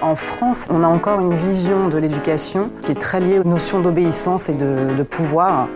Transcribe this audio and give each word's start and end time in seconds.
En 0.00 0.14
France, 0.16 0.66
on 0.70 0.82
a 0.82 0.86
encore 0.86 1.20
une 1.20 1.34
vision 1.34 1.88
de 1.88 1.98
l'éducation 1.98 2.70
qui 2.82 2.92
est 2.92 3.00
très 3.00 3.20
liée 3.20 3.38
aux 3.38 3.48
notions 3.48 3.80
d'obéissance 3.80 4.48
et 4.48 4.54
de, 4.54 4.94
de 4.96 5.02
pouvoir. 5.02 5.68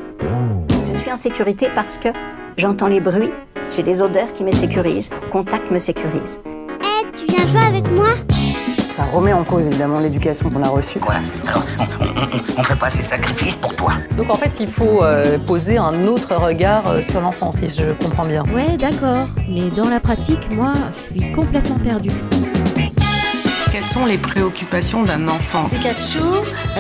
Je 0.89 0.93
suis 0.93 1.11
en 1.11 1.17
sécurité 1.17 1.69
parce 1.75 1.99
que 1.99 2.09
j'entends 2.57 2.89
les 2.89 3.01
bruits, 3.01 3.31
j'ai 3.75 3.83
des 3.83 4.03
odeurs 4.03 4.33
qui 4.33 4.45
me 4.45 4.53
sécurisent, 4.53 5.11
contact 5.31 5.71
me 5.71 5.79
sécurise. 5.79 6.41
Hé, 6.81 7.07
tu 7.17 7.25
viens 7.27 7.47
jouer 7.47 7.65
avec 7.65 7.91
moi? 7.93 8.09
Ça 8.31 9.05
remet 9.05 9.33
en 9.33 9.45
cause 9.45 9.67
évidemment 9.67 10.01
l'éducation 10.01 10.51
qu'on 10.51 10.63
a 10.65 10.69
reçue. 10.69 10.99
Voilà, 11.01 11.21
alors 11.47 11.63
on, 11.79 12.61
ne 12.61 12.67
fait 12.67 12.79
pas 12.79 12.91
ces 12.91 13.05
sacrifices 13.05 13.55
pour 13.55 13.73
toi. 13.77 13.93
Donc 14.17 14.29
en 14.29 14.35
fait, 14.35 14.59
il 14.59 14.67
faut 14.67 15.05
euh, 15.05 15.39
poser 15.39 15.79
un 15.79 16.07
autre 16.07 16.35
regard 16.35 16.89
euh, 16.89 17.01
sur 17.01 17.21
l'enfant, 17.21 17.53
si 17.53 17.69
je 17.69 17.93
comprends 18.03 18.25
bien. 18.25 18.43
Ouais, 18.53 18.77
d'accord. 18.77 19.29
Mais 19.49 19.71
dans 19.71 19.89
la 19.89 20.01
pratique, 20.01 20.51
moi, 20.51 20.73
je 20.95 21.21
suis 21.21 21.33
complètement 21.33 21.77
perdue. 21.77 22.11
Quelles 23.79 23.87
sont 23.87 24.07
les 24.07 24.19
préoccupations 24.19 25.05
d'un 25.05 25.29
enfant 25.29 25.69
Pikachu 25.69 26.19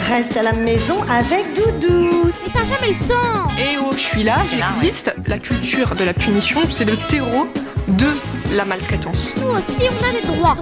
reste 0.08 0.36
à 0.36 0.42
la 0.42 0.52
maison 0.52 1.00
avec 1.08 1.44
Doudou. 1.54 2.24
Mais 2.24 2.52
t'as 2.52 2.64
jamais 2.64 2.98
le 2.98 3.06
temps 3.06 3.48
Et 3.56 3.78
oh, 3.80 3.92
je 3.92 4.00
suis 4.00 4.24
là, 4.24 4.38
j'existe. 4.50 5.14
La 5.28 5.38
culture 5.38 5.94
de 5.94 6.02
la 6.02 6.12
punition, 6.12 6.58
c'est 6.68 6.84
le 6.84 6.96
terreau 6.96 7.46
de 7.86 8.08
la 8.56 8.64
maltraitance. 8.64 9.36
Nous 9.36 9.46
aussi, 9.46 9.82
on 9.88 10.08
a 10.08 10.20
des 10.20 10.26
droits. 10.26 10.56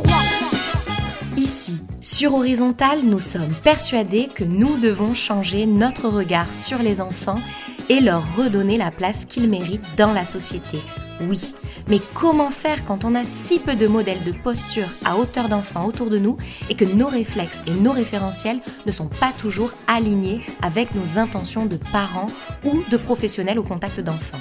Ici, 1.39 1.81
sur 2.03 2.35
Horizontal, 2.35 2.99
nous 3.03 3.19
sommes 3.19 3.55
persuadés 3.65 4.29
que 4.29 4.45
nous 4.45 4.77
devons 4.77 5.15
changer 5.15 5.65
notre 5.65 6.11
regard 6.11 6.53
sur 6.53 6.81
les 6.81 7.01
enfants 7.01 7.41
et 7.89 8.01
leur 8.01 8.23
redonner 8.37 8.77
la 8.77 8.91
place 8.91 9.25
qu'ils 9.25 9.49
méritent 9.49 9.97
dans 9.97 10.13
la 10.13 10.27
société. 10.27 10.81
Oui, 11.23 11.55
mais 11.89 12.01
comment 12.15 12.51
faire 12.51 12.85
quand 12.85 13.05
on 13.05 13.15
a 13.15 13.25
si 13.25 13.59
peu 13.59 13.77
de 13.77 13.87
modèles 13.87 14.23
de 14.25 14.33
posture 14.33 14.89
à 15.05 15.17
hauteur 15.17 15.49
d'enfant 15.49 15.87
autour 15.87 16.11
de 16.11 16.19
nous 16.19 16.37
et 16.69 16.75
que 16.75 16.85
nos 16.85 17.07
réflexes 17.07 17.63
et 17.67 17.73
nos 17.73 17.93
référentiels 17.93 18.61
ne 18.87 18.93
sont 18.93 19.09
pas 19.09 19.33
toujours 19.33 19.73
alignés 19.87 20.41
avec 20.63 20.95
nos 20.95 21.19
intentions 21.19 21.67
de 21.67 21.77
parents 21.93 22.27
ou 22.65 22.83
de 22.91 22.97
professionnels 22.97 23.59
au 23.59 23.63
contact 23.63 24.01
d'enfants? 24.01 24.41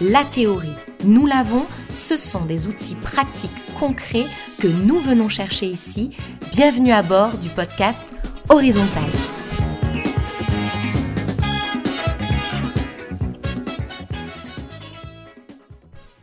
La 0.00 0.24
théorie, 0.24 0.72
nous 1.04 1.26
l'avons, 1.26 1.66
ce 1.88 2.16
sont 2.16 2.44
des 2.44 2.66
outils 2.66 2.96
pratiques, 2.96 3.50
concrets 3.78 4.26
que 4.60 4.68
nous 4.68 4.98
venons 4.98 5.28
chercher 5.28 5.66
ici. 5.66 6.10
Bienvenue 6.52 6.92
à 6.92 7.02
bord 7.02 7.38
du 7.38 7.48
podcast 7.48 8.06
Horizontal. 8.48 9.10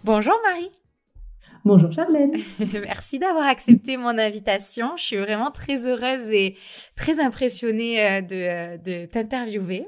Bonjour 0.03 0.33
Marie. 0.49 0.71
Bonjour 1.63 1.91
Charlène. 1.91 2.33
Merci 2.73 3.19
d'avoir 3.19 3.45
accepté 3.45 3.97
mon 3.97 4.17
invitation. 4.17 4.97
Je 4.97 5.03
suis 5.03 5.17
vraiment 5.17 5.51
très 5.51 5.85
heureuse 5.85 6.27
et 6.31 6.57
très 6.95 7.19
impressionnée 7.19 8.03
euh, 8.03 8.21
de, 8.21 8.35
euh, 8.35 8.77
de 8.77 9.05
t'interviewer. 9.05 9.87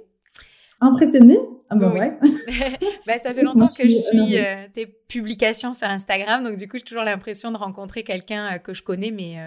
Impressionnée? 0.81 1.39
Ah 1.71 1.75
bah 1.75 1.91
ouais. 1.91 2.13
bah, 3.07 3.17
ça 3.17 3.33
fait 3.33 3.41
longtemps 3.41 3.69
que 3.69 3.85
je 3.85 3.95
suis 3.95 4.37
euh, 4.37 4.67
tes 4.71 4.85
publications 4.85 5.73
sur 5.73 5.87
Instagram, 5.87 6.43
donc 6.43 6.57
du 6.57 6.67
coup 6.67 6.77
j'ai 6.77 6.83
toujours 6.83 7.03
l'impression 7.03 7.51
de 7.51 7.57
rencontrer 7.57 8.03
quelqu'un 8.03 8.59
que 8.59 8.75
je 8.75 8.83
connais, 8.83 9.09
mais 9.09 9.37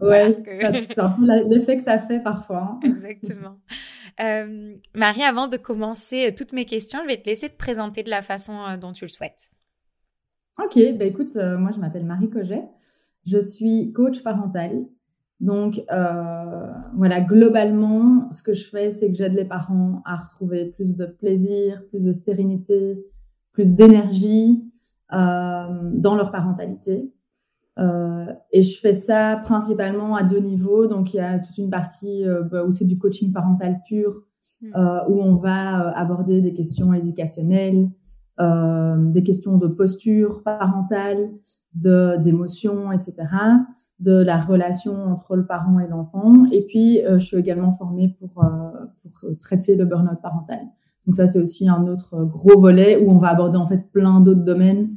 ouais, 0.00 0.34
c'est 0.88 0.98
un 0.98 1.10
peu 1.10 1.26
l'effet 1.26 1.76
que 1.76 1.82
ça 1.82 1.98
fait 1.98 2.20
parfois. 2.20 2.80
Hein. 2.80 2.80
Exactement. 2.84 3.58
Marie, 4.94 5.24
avant 5.24 5.46
de 5.46 5.58
commencer 5.58 6.34
toutes 6.34 6.54
mes 6.54 6.64
questions, 6.64 7.00
je 7.02 7.08
vais 7.08 7.20
te 7.20 7.28
laisser 7.28 7.50
te 7.50 7.56
présenter 7.56 8.02
de 8.02 8.08
la 8.08 8.22
façon 8.22 8.78
dont 8.80 8.92
tu 8.92 9.04
le 9.04 9.10
souhaites. 9.10 9.50
Ok, 10.58 10.76
bah 10.98 11.04
écoute, 11.04 11.36
euh, 11.36 11.56
moi 11.56 11.70
je 11.70 11.78
m'appelle 11.78 12.04
Marie 12.04 12.30
Coget, 12.30 12.68
je 13.24 13.38
suis 13.38 13.92
coach 13.92 14.24
parental. 14.24 14.86
Donc 15.38 15.80
euh, 15.92 16.72
voilà, 16.96 17.20
globalement, 17.20 18.28
ce 18.32 18.42
que 18.42 18.54
je 18.54 18.68
fais, 18.68 18.90
c'est 18.90 19.08
que 19.12 19.16
j'aide 19.16 19.34
les 19.34 19.44
parents 19.44 20.02
à 20.04 20.16
retrouver 20.16 20.66
plus 20.66 20.96
de 20.96 21.06
plaisir, 21.06 21.84
plus 21.90 22.02
de 22.02 22.10
sérénité, 22.10 23.06
plus 23.52 23.76
d'énergie 23.76 24.64
euh, 25.12 25.90
dans 25.94 26.16
leur 26.16 26.32
parentalité. 26.32 27.12
et 28.52 28.62
je 28.62 28.80
fais 28.80 28.94
ça 28.94 29.40
principalement 29.44 30.16
à 30.16 30.24
deux 30.24 30.40
niveaux. 30.40 30.88
Donc 30.88 31.14
il 31.14 31.18
y 31.18 31.20
a 31.20 31.38
toute 31.38 31.56
une 31.56 31.70
partie 31.70 32.24
bah, 32.50 32.64
où 32.64 32.72
c'est 32.72 32.84
du 32.84 32.98
coaching 32.98 33.32
parental 33.32 33.80
pur, 33.86 34.24
hmm. 34.60 34.72
où 35.08 35.22
on 35.22 35.36
va 35.36 35.96
aborder 35.96 36.40
des 36.40 36.52
questions 36.52 36.92
éducationnelles, 36.92 37.88
euh, 38.40 38.96
des 38.96 39.22
questions 39.22 39.58
de 39.58 39.66
posture 39.66 40.42
parentale, 40.42 41.30
de 41.74 42.16
d'émotion, 42.18 42.92
etc., 42.92 43.26
de 44.00 44.12
la 44.12 44.38
relation 44.38 44.94
entre 45.06 45.34
le 45.34 45.44
parent 45.44 45.80
et 45.80 45.88
l'enfant. 45.88 46.44
Et 46.52 46.62
puis, 46.62 47.04
euh, 47.04 47.18
je 47.18 47.26
suis 47.26 47.36
également 47.36 47.72
formée 47.72 48.16
pour, 48.20 48.44
euh, 48.44 48.48
pour 49.02 49.38
traiter 49.38 49.76
le 49.76 49.84
burn-out 49.84 50.20
parental. 50.22 50.60
Donc 51.06 51.16
ça, 51.16 51.26
c'est 51.26 51.40
aussi 51.40 51.68
un 51.68 51.86
autre 51.86 52.22
gros 52.24 52.60
volet 52.60 53.02
où 53.02 53.10
on 53.10 53.18
va 53.18 53.28
aborder 53.28 53.56
en 53.56 53.66
fait 53.66 53.90
plein 53.90 54.20
d'autres 54.20 54.44
domaines 54.44 54.90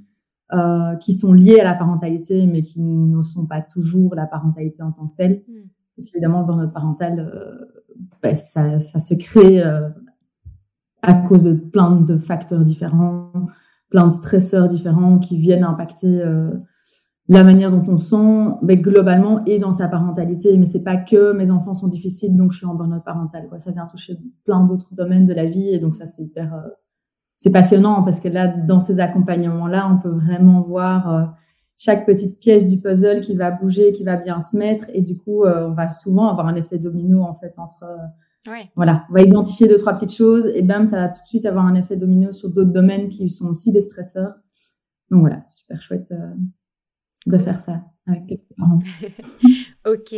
euh, 0.53 0.95
qui 0.97 1.13
sont 1.13 1.31
liés 1.31 1.61
à 1.61 1.63
la 1.63 1.73
parentalité, 1.73 2.45
mais 2.45 2.61
qui 2.61 2.81
ne 2.81 3.21
sont 3.23 3.45
pas 3.45 3.61
toujours 3.61 4.13
la 4.15 4.25
parentalité 4.25 4.83
en 4.83 4.91
tant 4.91 5.07
que 5.07 5.15
telle. 5.15 5.43
Hmm. 5.47 5.69
Parce 5.95 6.11
qu'évidemment, 6.11 6.41
le 6.41 6.45
burn-out 6.45 6.73
parental, 6.73 7.31
euh, 7.33 7.81
ben, 8.21 8.35
ça, 8.35 8.81
ça, 8.81 8.99
se 8.99 9.13
crée 9.13 9.63
à 11.01 11.13
cause 11.13 11.43
de 11.43 11.53
plein 11.53 11.91
de 11.95 12.17
facteurs 12.17 12.63
différents, 12.63 13.31
plein 13.89 14.07
de 14.07 14.13
stresseurs 14.13 14.69
différents 14.69 15.19
qui 15.19 15.37
viennent 15.37 15.63
impacter 15.63 16.21
euh, 16.21 16.51
la 17.27 17.43
manière 17.43 17.71
dont 17.71 17.83
on 17.91 17.97
sent, 17.97 18.55
mais 18.61 18.77
globalement 18.77 19.43
et 19.45 19.57
dans 19.59 19.71
sa 19.71 19.87
parentalité. 19.87 20.57
Mais 20.57 20.65
c'est 20.65 20.83
pas 20.83 20.97
que 20.97 21.33
mes 21.33 21.49
enfants 21.49 21.73
sont 21.73 21.87
difficiles, 21.87 22.35
donc 22.37 22.51
je 22.51 22.59
suis 22.59 22.67
en 22.67 22.75
burn-out 22.75 23.03
parental. 23.03 23.47
Quoi. 23.49 23.59
Ça 23.59 23.71
vient 23.71 23.87
toucher 23.87 24.17
plein 24.45 24.63
d'autres 24.63 24.93
domaines 24.93 25.25
de 25.25 25.33
la 25.33 25.45
vie 25.45 25.69
et 25.69 25.79
donc 25.79 25.95
ça 25.95 26.07
c'est 26.07 26.23
hyper, 26.23 26.53
euh, 26.53 26.69
c'est 27.35 27.51
passionnant 27.51 28.03
parce 28.03 28.19
que 28.19 28.29
là, 28.29 28.47
dans 28.47 28.79
ces 28.79 28.99
accompagnements-là, 28.99 29.89
on 29.91 29.97
peut 29.97 30.09
vraiment 30.09 30.61
voir 30.61 31.13
euh, 31.13 31.23
chaque 31.77 32.05
petite 32.05 32.39
pièce 32.39 32.65
du 32.65 32.79
puzzle 32.79 33.21
qui 33.21 33.35
va 33.35 33.49
bouger, 33.49 33.91
qui 33.91 34.03
va 34.03 34.17
bien 34.17 34.39
se 34.39 34.55
mettre 34.55 34.85
et 34.93 35.01
du 35.01 35.17
coup, 35.17 35.45
on 35.45 35.71
va 35.71 35.89
souvent 35.89 36.29
avoir 36.29 36.47
un 36.47 36.53
effet 36.53 36.77
domino 36.77 37.23
en 37.23 37.33
fait 37.33 37.55
entre 37.57 37.85
voilà, 38.75 39.05
on 39.09 39.13
va 39.13 39.21
identifier 39.21 39.67
deux, 39.67 39.77
trois 39.77 39.93
petites 39.93 40.15
choses 40.15 40.47
et 40.47 40.61
bam, 40.61 40.85
ça 40.85 40.97
va 40.97 41.09
tout 41.09 41.21
de 41.21 41.27
suite 41.27 41.45
avoir 41.45 41.65
un 41.65 41.75
effet 41.75 41.95
domino 41.95 42.31
sur 42.31 42.49
d'autres 42.49 42.71
domaines 42.71 43.09
qui 43.09 43.29
sont 43.29 43.47
aussi 43.49 43.71
des 43.71 43.81
stresseurs. 43.81 44.33
Donc 45.11 45.21
voilà, 45.21 45.41
c'est 45.43 45.61
super 45.61 45.81
chouette 45.81 46.11
euh, 46.11 46.33
de 47.27 47.37
faire 47.37 47.59
ça 47.59 47.83
avec 48.07 48.23
les 48.29 48.43
parents. 48.57 48.79
ok. 49.87 50.15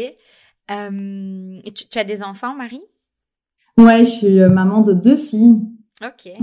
Euh, 0.72 1.62
tu, 1.74 2.00
as 2.00 2.04
des 2.06 2.24
enfants, 2.24 2.56
Marie? 2.56 2.84
Ouais, 3.78 4.06
je 4.06 4.10
suis 4.10 4.40
euh, 4.40 4.50
maman 4.50 4.82
de 4.82 4.94
deux 4.94 5.18
filles. 5.18 5.60
Ok. 6.02 6.26
ouais, 6.26 6.40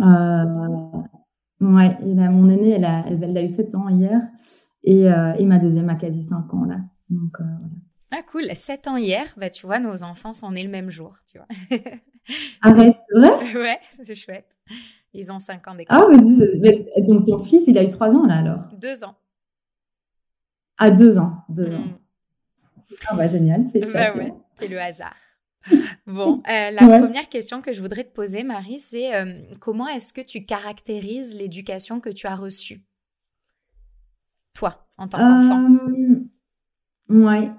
et 1.61 2.15
mon 2.15 2.51
aînée, 2.51 2.71
elle 2.71 2.85
a, 2.85 3.07
elle, 3.07 3.37
a 3.37 3.43
eu 3.43 3.49
7 3.49 3.75
ans 3.75 3.89
hier 3.89 4.21
et, 4.83 5.05
et 5.05 5.45
ma 5.45 5.59
deuxième 5.59 5.89
a 5.91 5.95
quasi 5.95 6.23
5 6.23 6.53
ans 6.55 6.65
là. 6.65 6.79
Donc 7.11 7.39
voilà. 7.39 7.59
Ah 8.13 8.23
cool, 8.31 8.45
7 8.55 8.89
ans 8.89 8.97
hier, 8.97 9.33
bah 9.37 9.51
tu 9.51 9.67
vois, 9.67 9.79
nos 9.79 10.03
enfants 10.03 10.33
sont 10.33 10.51
nés 10.51 10.65
le 10.65 10.69
même 10.69 10.91
jour, 10.91 11.17
tu 11.31 11.39
vois. 11.39 11.47
Arrête, 12.63 12.97
c'est 13.09 13.19
vrai? 13.19 13.55
Ouais, 13.55 13.81
c'est 14.03 14.15
chouette. 14.15 14.57
Ils 15.13 15.31
ont 15.33 15.39
5 15.39 15.67
ans 15.69 15.75
d'écart. 15.75 16.03
Ah, 16.03 16.07
mais, 16.11 17.03
donc 17.03 17.27
ton 17.27 17.39
fils, 17.39 17.67
il 17.67 17.79
a 17.79 17.85
eu 17.85 17.91
3 17.91 18.15
ans 18.15 18.27
là 18.27 18.39
alors? 18.39 18.69
2 18.75 19.05
ans. 19.05 19.17
Ah, 20.79 20.91
2 20.91 21.19
ans, 21.19 21.45
2 21.49 21.75
ans. 21.75 21.79
Hmm. 21.81 21.99
Ah 23.09 23.15
bah 23.17 23.27
génial, 23.27 23.69
félicitations. 23.71 24.19
Bah 24.19 24.25
ouais, 24.25 24.35
c'est 24.57 24.69
le 24.69 24.81
hasard. 24.81 25.17
Bon, 26.07 26.43
euh, 26.49 26.71
la 26.71 26.99
première 26.99 27.29
question 27.29 27.61
que 27.61 27.73
je 27.73 27.81
voudrais 27.83 28.05
te 28.05 28.13
poser, 28.13 28.43
Marie, 28.43 28.79
c'est 28.79 29.15
euh, 29.15 29.35
comment 29.61 29.87
est-ce 29.87 30.13
que 30.13 30.23
tu 30.23 30.43
caractérises 30.43 31.37
l'éducation 31.37 32.01
que 32.01 32.09
tu 32.09 32.27
as 32.27 32.35
reçue? 32.35 32.83
Toi, 34.55 34.83
en 34.99 35.07
tant 35.07 35.19
qu'enfant 35.19 35.69
euh, 35.71 36.25
Ouais. 37.09 37.51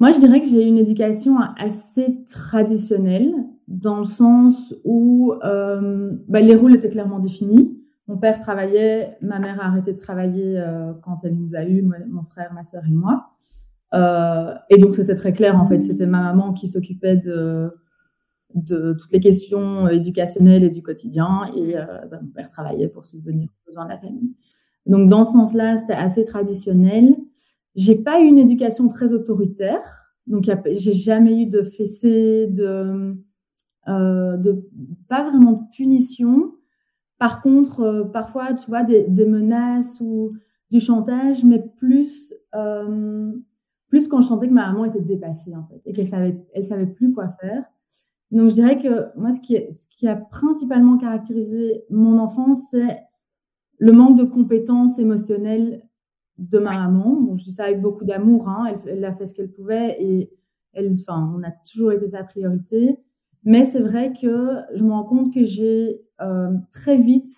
Moi, 0.00 0.12
je 0.12 0.18
dirais 0.18 0.40
que 0.40 0.48
j'ai 0.48 0.66
une 0.66 0.78
éducation 0.78 1.36
assez 1.58 2.24
traditionnelle, 2.24 3.34
dans 3.68 3.98
le 3.98 4.06
sens 4.06 4.74
où 4.84 5.34
euh, 5.44 6.12
bah, 6.26 6.40
les 6.40 6.56
rôles 6.56 6.74
étaient 6.74 6.88
clairement 6.88 7.18
définis. 7.18 7.78
Mon 8.08 8.16
père 8.16 8.38
travaillait, 8.38 9.18
ma 9.20 9.38
mère 9.38 9.60
a 9.60 9.66
arrêté 9.66 9.92
de 9.92 9.98
travailler 9.98 10.58
euh, 10.58 10.94
quand 11.02 11.18
elle 11.22 11.36
nous 11.36 11.54
a 11.54 11.64
eu, 11.64 11.82
mon 11.82 12.22
frère, 12.22 12.52
ma 12.54 12.62
sœur 12.62 12.82
et 12.88 12.92
moi. 12.92 13.32
Euh, 13.92 14.54
et 14.70 14.78
donc, 14.78 14.96
c'était 14.96 15.14
très 15.14 15.34
clair, 15.34 15.60
en 15.60 15.68
fait. 15.68 15.82
C'était 15.82 16.06
ma 16.06 16.22
maman 16.22 16.54
qui 16.54 16.66
s'occupait 16.66 17.18
de, 17.18 17.70
toutes 18.64 19.12
les 19.12 19.20
questions 19.20 19.86
éducationnelles 19.86 20.64
et 20.64 20.70
du 20.70 20.82
quotidien. 20.82 21.42
Et 21.54 21.74
bah, 22.10 22.20
mon 22.22 22.30
père 22.30 22.48
travaillait 22.48 22.88
pour 22.88 23.04
subvenir 23.04 23.50
aux 23.50 23.66
besoins 23.66 23.84
de 23.84 23.90
la 23.90 23.98
famille. 23.98 24.34
Donc, 24.86 25.10
dans 25.10 25.24
ce 25.24 25.32
sens-là, 25.32 25.76
c'était 25.76 25.92
assez 25.92 26.24
traditionnel. 26.24 27.14
J'ai 27.74 27.96
pas 27.96 28.20
eu 28.20 28.24
une 28.24 28.38
éducation 28.38 28.88
très 28.88 29.12
autoritaire, 29.12 30.14
donc 30.26 30.48
j'ai 30.66 30.92
jamais 30.92 31.42
eu 31.42 31.46
de 31.46 31.62
fessée, 31.62 32.46
de, 32.48 33.16
euh, 33.88 34.36
de 34.36 34.68
pas 35.08 35.28
vraiment 35.28 35.52
de 35.52 35.76
punition. 35.76 36.54
Par 37.18 37.42
contre, 37.42 37.80
euh, 37.80 38.04
parfois, 38.04 38.54
tu 38.54 38.70
vois, 38.70 38.82
des, 38.82 39.26
menaces 39.26 40.00
ou 40.00 40.32
du 40.70 40.80
chantage, 40.80 41.44
mais 41.44 41.62
plus 41.78 42.34
euh, 42.54 43.32
plus 43.90 44.06
quand 44.06 44.20
je 44.20 44.28
que 44.28 44.46
ma 44.46 44.68
maman 44.68 44.84
était 44.84 45.00
dépassée 45.00 45.54
en 45.54 45.66
fait 45.66 45.82
et 45.84 45.92
qu'elle 45.92 46.06
savait, 46.06 46.40
elle 46.54 46.64
savait 46.64 46.86
plus 46.86 47.12
quoi 47.12 47.28
faire. 47.40 47.64
Donc 48.30 48.48
je 48.48 48.54
dirais 48.54 48.78
que 48.78 49.18
moi, 49.18 49.32
ce 49.32 49.40
qui, 49.40 49.56
ce 49.72 49.88
qui 49.88 50.06
a 50.06 50.14
principalement 50.14 50.96
caractérisé 50.96 51.84
mon 51.90 52.18
enfance, 52.18 52.68
c'est 52.70 52.98
le 53.78 53.92
manque 53.92 54.16
de 54.16 54.24
compétences 54.24 54.98
émotionnelles 55.00 55.82
de 56.40 56.58
ma 56.58 56.72
maman. 56.72 57.36
je 57.36 57.44
dis 57.44 57.52
ça 57.52 57.64
avec 57.64 57.80
beaucoup 57.80 58.04
d'amour. 58.04 58.48
Hein. 58.48 58.66
Elle, 58.86 58.98
elle, 58.98 59.04
a 59.04 59.12
fait 59.12 59.26
ce 59.26 59.34
qu'elle 59.34 59.50
pouvait 59.50 59.96
et 60.00 60.30
elle, 60.72 60.90
enfin, 60.90 61.32
on 61.36 61.42
a 61.42 61.50
toujours 61.50 61.92
été 61.92 62.08
sa 62.08 62.24
priorité. 62.24 62.98
Mais 63.44 63.64
c'est 63.64 63.82
vrai 63.82 64.12
que 64.12 64.56
je 64.74 64.82
me 64.82 64.92
rends 64.92 65.04
compte 65.04 65.32
que 65.32 65.44
j'ai 65.44 66.02
euh, 66.20 66.50
très 66.70 66.96
vite 66.96 67.28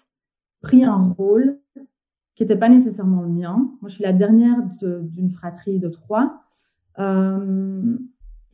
pris 0.61 0.85
un 0.85 0.99
rôle 0.99 1.59
qui 2.35 2.43
n'était 2.43 2.57
pas 2.57 2.69
nécessairement 2.69 3.23
le 3.23 3.29
mien. 3.29 3.71
Moi, 3.81 3.89
je 3.89 3.95
suis 3.95 4.05
la 4.05 4.13
dernière 4.13 4.57
d'une 4.81 5.31
fratrie 5.31 5.79
de 5.79 5.89
trois. 5.89 6.43
Euh, 6.99 7.97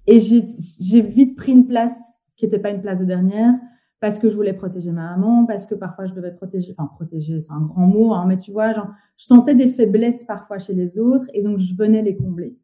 et 0.07 0.21
j'ai 0.21 1.03
vite 1.03 1.37
pris 1.37 1.53
une 1.53 1.67
place 1.67 2.21
qui 2.37 2.45
n'était 2.45 2.59
pas 2.59 2.71
une 2.71 2.81
place 2.81 3.01
de 3.01 3.05
dernière 3.05 3.55
parce 4.01 4.19
que 4.19 4.29
je 4.29 4.37
voulais 4.37 4.53
protéger 4.53 4.93
ma 4.93 5.17
maman, 5.17 5.45
parce 5.47 5.67
que 5.67 5.75
parfois 5.75 6.07
je 6.07 6.15
devais 6.15 6.33
protéger, 6.33 6.75
enfin 6.77 6.89
protéger, 6.95 7.41
c'est 7.41 7.53
un 7.53 7.63
grand 7.63 7.87
mot, 7.87 8.13
hein, 8.13 8.25
mais 8.27 8.39
tu 8.39 8.53
vois, 8.53 8.73
genre, 8.73 8.89
je 9.17 9.25
sentais 9.25 9.55
des 9.55 9.69
faiblesses 9.69 10.25
parfois 10.25 10.59
chez 10.59 10.75
les 10.75 10.99
autres 10.99 11.27
et 11.35 11.43
donc 11.43 11.59
je 11.59 11.75
venais 11.75 12.03
les 12.03 12.17
combler. 12.17 12.57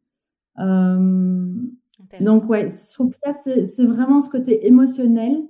Euh, 0.59 1.47
donc 2.21 2.47
ouais, 2.49 2.69
je 2.69 2.93
trouve 2.93 3.11
que 3.11 3.17
ça 3.17 3.33
c'est 3.33 3.85
vraiment 3.85 4.21
ce 4.21 4.29
côté 4.29 4.67
émotionnel 4.67 5.43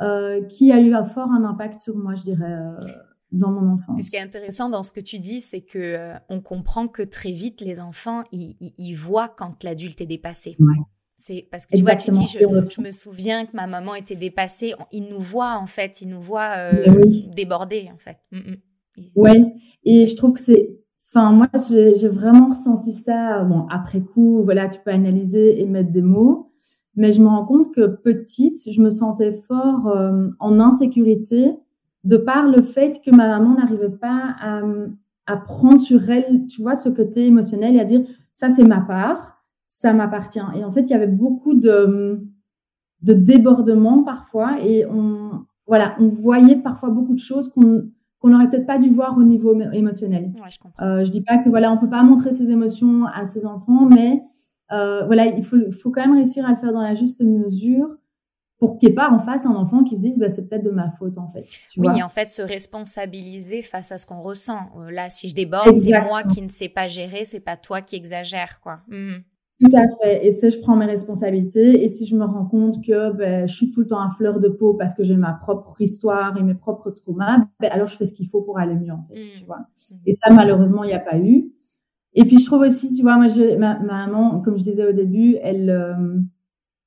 euh, 0.00 0.42
qui 0.44 0.72
a 0.72 0.80
eu 0.80 0.94
un 0.94 1.04
fort 1.04 1.30
un 1.30 1.44
impact 1.44 1.78
sur 1.80 1.96
moi, 1.96 2.14
je 2.14 2.22
dirais. 2.22 2.52
Euh, 2.52 2.78
dans 3.32 3.52
mon 3.52 3.74
enfance. 3.74 4.02
ce 4.02 4.10
qui 4.10 4.16
est 4.16 4.20
intéressant 4.20 4.68
dans 4.68 4.82
ce 4.82 4.90
que 4.90 5.00
tu 5.00 5.18
dis, 5.18 5.40
c'est 5.40 5.60
que 5.60 5.78
euh, 5.78 6.14
on 6.28 6.40
comprend 6.40 6.88
que 6.88 7.02
très 7.02 7.30
vite 7.30 7.60
les 7.60 7.80
enfants 7.80 8.24
ils, 8.32 8.56
ils, 8.60 8.94
voient 8.94 9.28
quand 9.28 9.62
l'adulte 9.62 10.00
est 10.00 10.06
dépassé. 10.06 10.56
Ouais. 10.58 10.74
C'est 11.20 11.46
parce 11.50 11.66
que 11.66 11.76
tu 11.76 11.82
vois, 11.82 11.96
tu 11.96 12.10
dis, 12.10 12.26
je, 12.26 12.80
me 12.80 12.90
souviens 12.90 13.44
que 13.44 13.54
ma 13.54 13.66
maman 13.66 13.94
était 13.94 14.16
dépassée. 14.16 14.72
Ils 14.90 15.04
nous 15.04 15.20
voient 15.20 15.58
en 15.60 15.66
fait, 15.66 16.00
ils 16.00 16.08
nous 16.08 16.20
voient 16.20 16.54
euh, 16.56 16.98
déborder 17.36 17.90
en 17.94 17.98
fait. 17.98 18.16
Mm, 18.32 18.38
mm. 18.38 19.02
Ouais, 19.16 19.54
et 19.84 20.06
je 20.06 20.16
trouve 20.16 20.32
que 20.32 20.40
c'est, 20.40 20.78
enfin 21.12 21.32
moi 21.32 21.46
j'ai 21.68 22.08
vraiment 22.08 22.48
ressenti 22.48 22.94
ça. 22.94 23.44
Bon 23.44 23.66
après 23.70 24.00
coup, 24.00 24.42
voilà, 24.44 24.68
tu 24.68 24.80
peux 24.82 24.90
analyser 24.90 25.60
et 25.60 25.66
mettre 25.66 25.90
des 25.90 26.00
mots, 26.00 26.52
mais 26.96 27.12
je 27.12 27.20
me 27.20 27.28
rends 27.28 27.44
compte 27.44 27.74
que 27.74 27.86
petite, 27.86 28.58
je 28.72 28.80
me 28.80 28.88
sentais 28.88 29.34
fort 29.34 29.88
euh, 29.88 30.28
en 30.38 30.58
insécurité 30.58 31.52
de 32.04 32.16
par 32.16 32.48
le 32.48 32.62
fait 32.62 32.98
que 33.04 33.10
ma 33.10 33.28
maman 33.28 33.56
n'arrivait 33.56 33.90
pas 33.90 34.36
à, 34.40 34.62
à 35.26 35.36
prendre 35.36 35.82
sur 35.82 36.08
elle, 36.08 36.46
tu 36.46 36.62
vois, 36.62 36.76
de 36.76 36.80
ce 36.80 36.88
côté 36.88 37.26
émotionnel 37.26 37.76
et 37.76 37.80
à 37.80 37.84
dire 37.84 38.00
ça 38.32 38.48
c'est 38.48 38.64
ma 38.64 38.80
part 38.80 39.39
ça 39.70 39.92
m'appartient. 39.92 40.42
Et 40.56 40.64
en 40.64 40.72
fait, 40.72 40.82
il 40.82 40.90
y 40.90 40.94
avait 40.94 41.06
beaucoup 41.06 41.54
de, 41.54 42.26
de 43.02 43.14
débordements 43.14 44.02
parfois 44.02 44.56
et 44.60 44.84
on, 44.84 45.44
voilà, 45.66 45.94
on 46.00 46.08
voyait 46.08 46.56
parfois 46.56 46.90
beaucoup 46.90 47.14
de 47.14 47.20
choses 47.20 47.48
qu'on 47.48 47.88
qu'on 48.18 48.28
n'aurait 48.28 48.50
peut-être 48.50 48.66
pas 48.66 48.78
dû 48.78 48.90
voir 48.90 49.16
au 49.16 49.22
niveau 49.22 49.58
émotionnel. 49.72 50.30
Ouais, 50.34 50.50
je, 50.50 50.58
comprends. 50.58 50.84
Euh, 50.84 51.04
je 51.04 51.10
dis 51.10 51.22
pas 51.22 51.38
que 51.38 51.48
voilà, 51.48 51.72
on 51.72 51.78
peut 51.78 51.88
pas 51.88 52.02
montrer 52.02 52.32
ses 52.32 52.50
émotions 52.50 53.06
à 53.06 53.24
ses 53.24 53.46
enfants, 53.46 53.86
mais 53.86 54.22
euh, 54.72 55.06
voilà, 55.06 55.24
il 55.24 55.42
faut, 55.42 55.56
faut 55.70 55.90
quand 55.90 56.02
même 56.02 56.16
réussir 56.16 56.44
à 56.44 56.50
le 56.50 56.56
faire 56.56 56.74
dans 56.74 56.82
la 56.82 56.94
juste 56.94 57.22
mesure 57.22 57.96
pour 58.58 58.76
qu'il 58.76 58.90
n'y 58.90 58.92
ait 58.92 58.94
pas 58.94 59.10
en 59.10 59.20
face 59.20 59.46
un 59.46 59.54
enfant 59.54 59.84
qui 59.84 59.96
se 59.96 60.02
dise 60.02 60.18
bah, 60.18 60.28
c'est 60.28 60.50
peut-être 60.50 60.64
de 60.64 60.70
ma 60.70 60.90
faute 60.90 61.16
en 61.16 61.28
fait. 61.28 61.46
Tu 61.70 61.80
oui, 61.80 62.02
en 62.02 62.10
fait, 62.10 62.30
se 62.30 62.42
responsabiliser 62.42 63.62
face 63.62 63.90
à 63.90 63.96
ce 63.96 64.04
qu'on 64.04 64.20
ressent. 64.20 64.68
Euh, 64.78 64.90
là, 64.90 65.08
si 65.08 65.30
je 65.30 65.34
déborde, 65.34 65.74
c'est 65.76 65.98
moi 66.02 66.22
qui 66.22 66.42
ne 66.42 66.50
sais 66.50 66.68
pas 66.68 66.88
gérer, 66.88 67.24
c'est 67.24 67.40
pas 67.40 67.56
toi 67.56 67.80
qui 67.80 67.96
exagère 67.96 68.60
quoi. 68.60 68.80
Mmh. 68.88 69.20
Tout 69.60 69.76
à 69.76 69.86
fait. 69.88 70.26
Et 70.26 70.32
si 70.32 70.50
je 70.50 70.58
prends 70.60 70.74
mes 70.74 70.86
responsabilités 70.86 71.84
et 71.84 71.88
si 71.88 72.06
je 72.06 72.16
me 72.16 72.24
rends 72.24 72.46
compte 72.46 72.82
que 72.82 73.12
ben, 73.12 73.46
je 73.46 73.54
suis 73.54 73.70
tout 73.70 73.80
le 73.80 73.86
temps 73.86 74.00
à 74.00 74.10
fleur 74.10 74.40
de 74.40 74.48
peau 74.48 74.72
parce 74.74 74.94
que 74.94 75.04
j'ai 75.04 75.16
ma 75.16 75.34
propre 75.34 75.80
histoire 75.82 76.36
et 76.38 76.42
mes 76.42 76.54
propres 76.54 76.90
traumas, 76.90 77.44
ben, 77.60 77.70
alors 77.70 77.86
je 77.86 77.96
fais 77.96 78.06
ce 78.06 78.14
qu'il 78.14 78.28
faut 78.28 78.40
pour 78.40 78.58
aller 78.58 78.74
mieux, 78.74 78.92
en 78.92 79.02
fait, 79.02 79.20
tu 79.20 79.42
mmh. 79.42 79.46
vois. 79.46 79.58
Mmh. 79.58 79.94
Et 80.06 80.12
ça, 80.12 80.32
malheureusement, 80.32 80.82
il 80.84 80.88
n'y 80.88 80.94
a 80.94 81.00
pas 81.00 81.18
eu. 81.18 81.52
Et 82.14 82.24
puis, 82.24 82.38
je 82.38 82.46
trouve 82.46 82.62
aussi, 82.62 82.94
tu 82.94 83.02
vois, 83.02 83.16
moi, 83.16 83.26
ma, 83.58 83.78
ma, 83.78 84.06
maman, 84.06 84.40
comme 84.40 84.56
je 84.56 84.62
disais 84.62 84.88
au 84.88 84.92
début, 84.92 85.36
elle, 85.42 85.68
euh, 85.68 86.18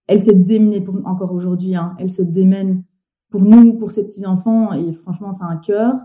elle 0.07 0.19
s'est 0.19 0.35
démenée 0.35 0.81
pour, 0.81 0.95
encore 1.05 1.31
aujourd'hui, 1.31 1.75
hein, 1.75 1.95
elle 1.99 2.09
se 2.09 2.23
démène 2.23 2.83
pour 3.29 3.41
nous, 3.41 3.73
pour 3.73 3.91
ses 3.91 4.05
petits-enfants, 4.05 4.73
et 4.73 4.93
franchement, 4.93 5.31
c'est 5.31 5.43
un 5.43 5.57
cœur. 5.57 5.95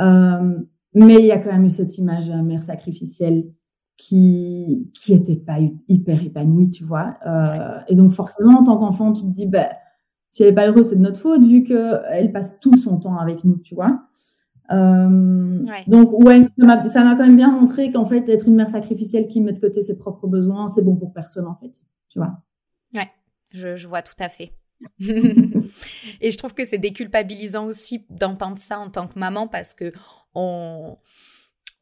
Euh, 0.00 0.58
mais 0.94 1.16
il 1.16 1.26
y 1.26 1.32
a 1.32 1.38
quand 1.38 1.52
même 1.52 1.64
eu 1.64 1.70
cette 1.70 1.96
image 1.98 2.28
de 2.28 2.34
mère 2.34 2.62
sacrificielle 2.62 3.50
qui 4.08 4.90
qui 4.94 5.14
était 5.14 5.36
pas 5.36 5.58
hyper 5.88 6.24
épanouie, 6.24 6.70
tu 6.70 6.82
vois. 6.82 7.18
Euh, 7.24 7.78
et 7.86 7.94
donc 7.94 8.10
forcément, 8.10 8.58
en 8.58 8.64
tant 8.64 8.76
qu'enfant, 8.76 9.12
tu 9.12 9.22
te 9.22 9.28
dis, 9.28 9.46
bah, 9.46 9.70
si 10.30 10.42
elle 10.42 10.48
est 10.48 10.54
pas 10.54 10.66
heureuse, 10.66 10.88
c'est 10.88 10.96
de 10.96 11.02
notre 11.02 11.20
faute, 11.20 11.44
vu 11.44 11.62
que 11.62 12.00
elle 12.10 12.32
passe 12.32 12.58
tout 12.58 12.76
son 12.76 12.98
temps 12.98 13.16
avec 13.16 13.44
nous, 13.44 13.58
tu 13.58 13.76
vois. 13.76 14.02
Euh, 14.72 15.64
Donc 15.86 16.12
ouais, 16.24 16.44
ça 16.46 16.66
m'a 16.66 16.86
ça 16.88 17.04
m'a 17.04 17.14
quand 17.14 17.24
même 17.26 17.36
bien 17.36 17.52
montré 17.52 17.92
qu'en 17.92 18.04
fait, 18.04 18.28
être 18.28 18.48
une 18.48 18.56
mère 18.56 18.70
sacrificielle 18.70 19.28
qui 19.28 19.40
met 19.40 19.52
de 19.52 19.60
côté 19.60 19.82
ses 19.82 19.96
propres 19.96 20.26
besoins, 20.26 20.66
c'est 20.66 20.82
bon 20.82 20.96
pour 20.96 21.12
personne 21.12 21.46
en 21.46 21.54
fait, 21.54 21.84
tu 22.08 22.18
vois. 22.18 22.42
Ouais, 22.94 23.08
je, 23.52 23.76
je 23.76 23.86
vois 23.86 24.02
tout 24.02 24.18
à 24.18 24.28
fait. 24.28 24.52
et 26.20 26.30
je 26.32 26.38
trouve 26.38 26.54
que 26.54 26.64
c'est 26.64 26.78
déculpabilisant 26.78 27.66
aussi 27.66 28.04
d'entendre 28.10 28.58
ça 28.58 28.80
en 28.80 28.90
tant 28.90 29.06
que 29.06 29.16
maman 29.16 29.46
parce 29.46 29.74
que 29.74 29.92
on 30.34 30.96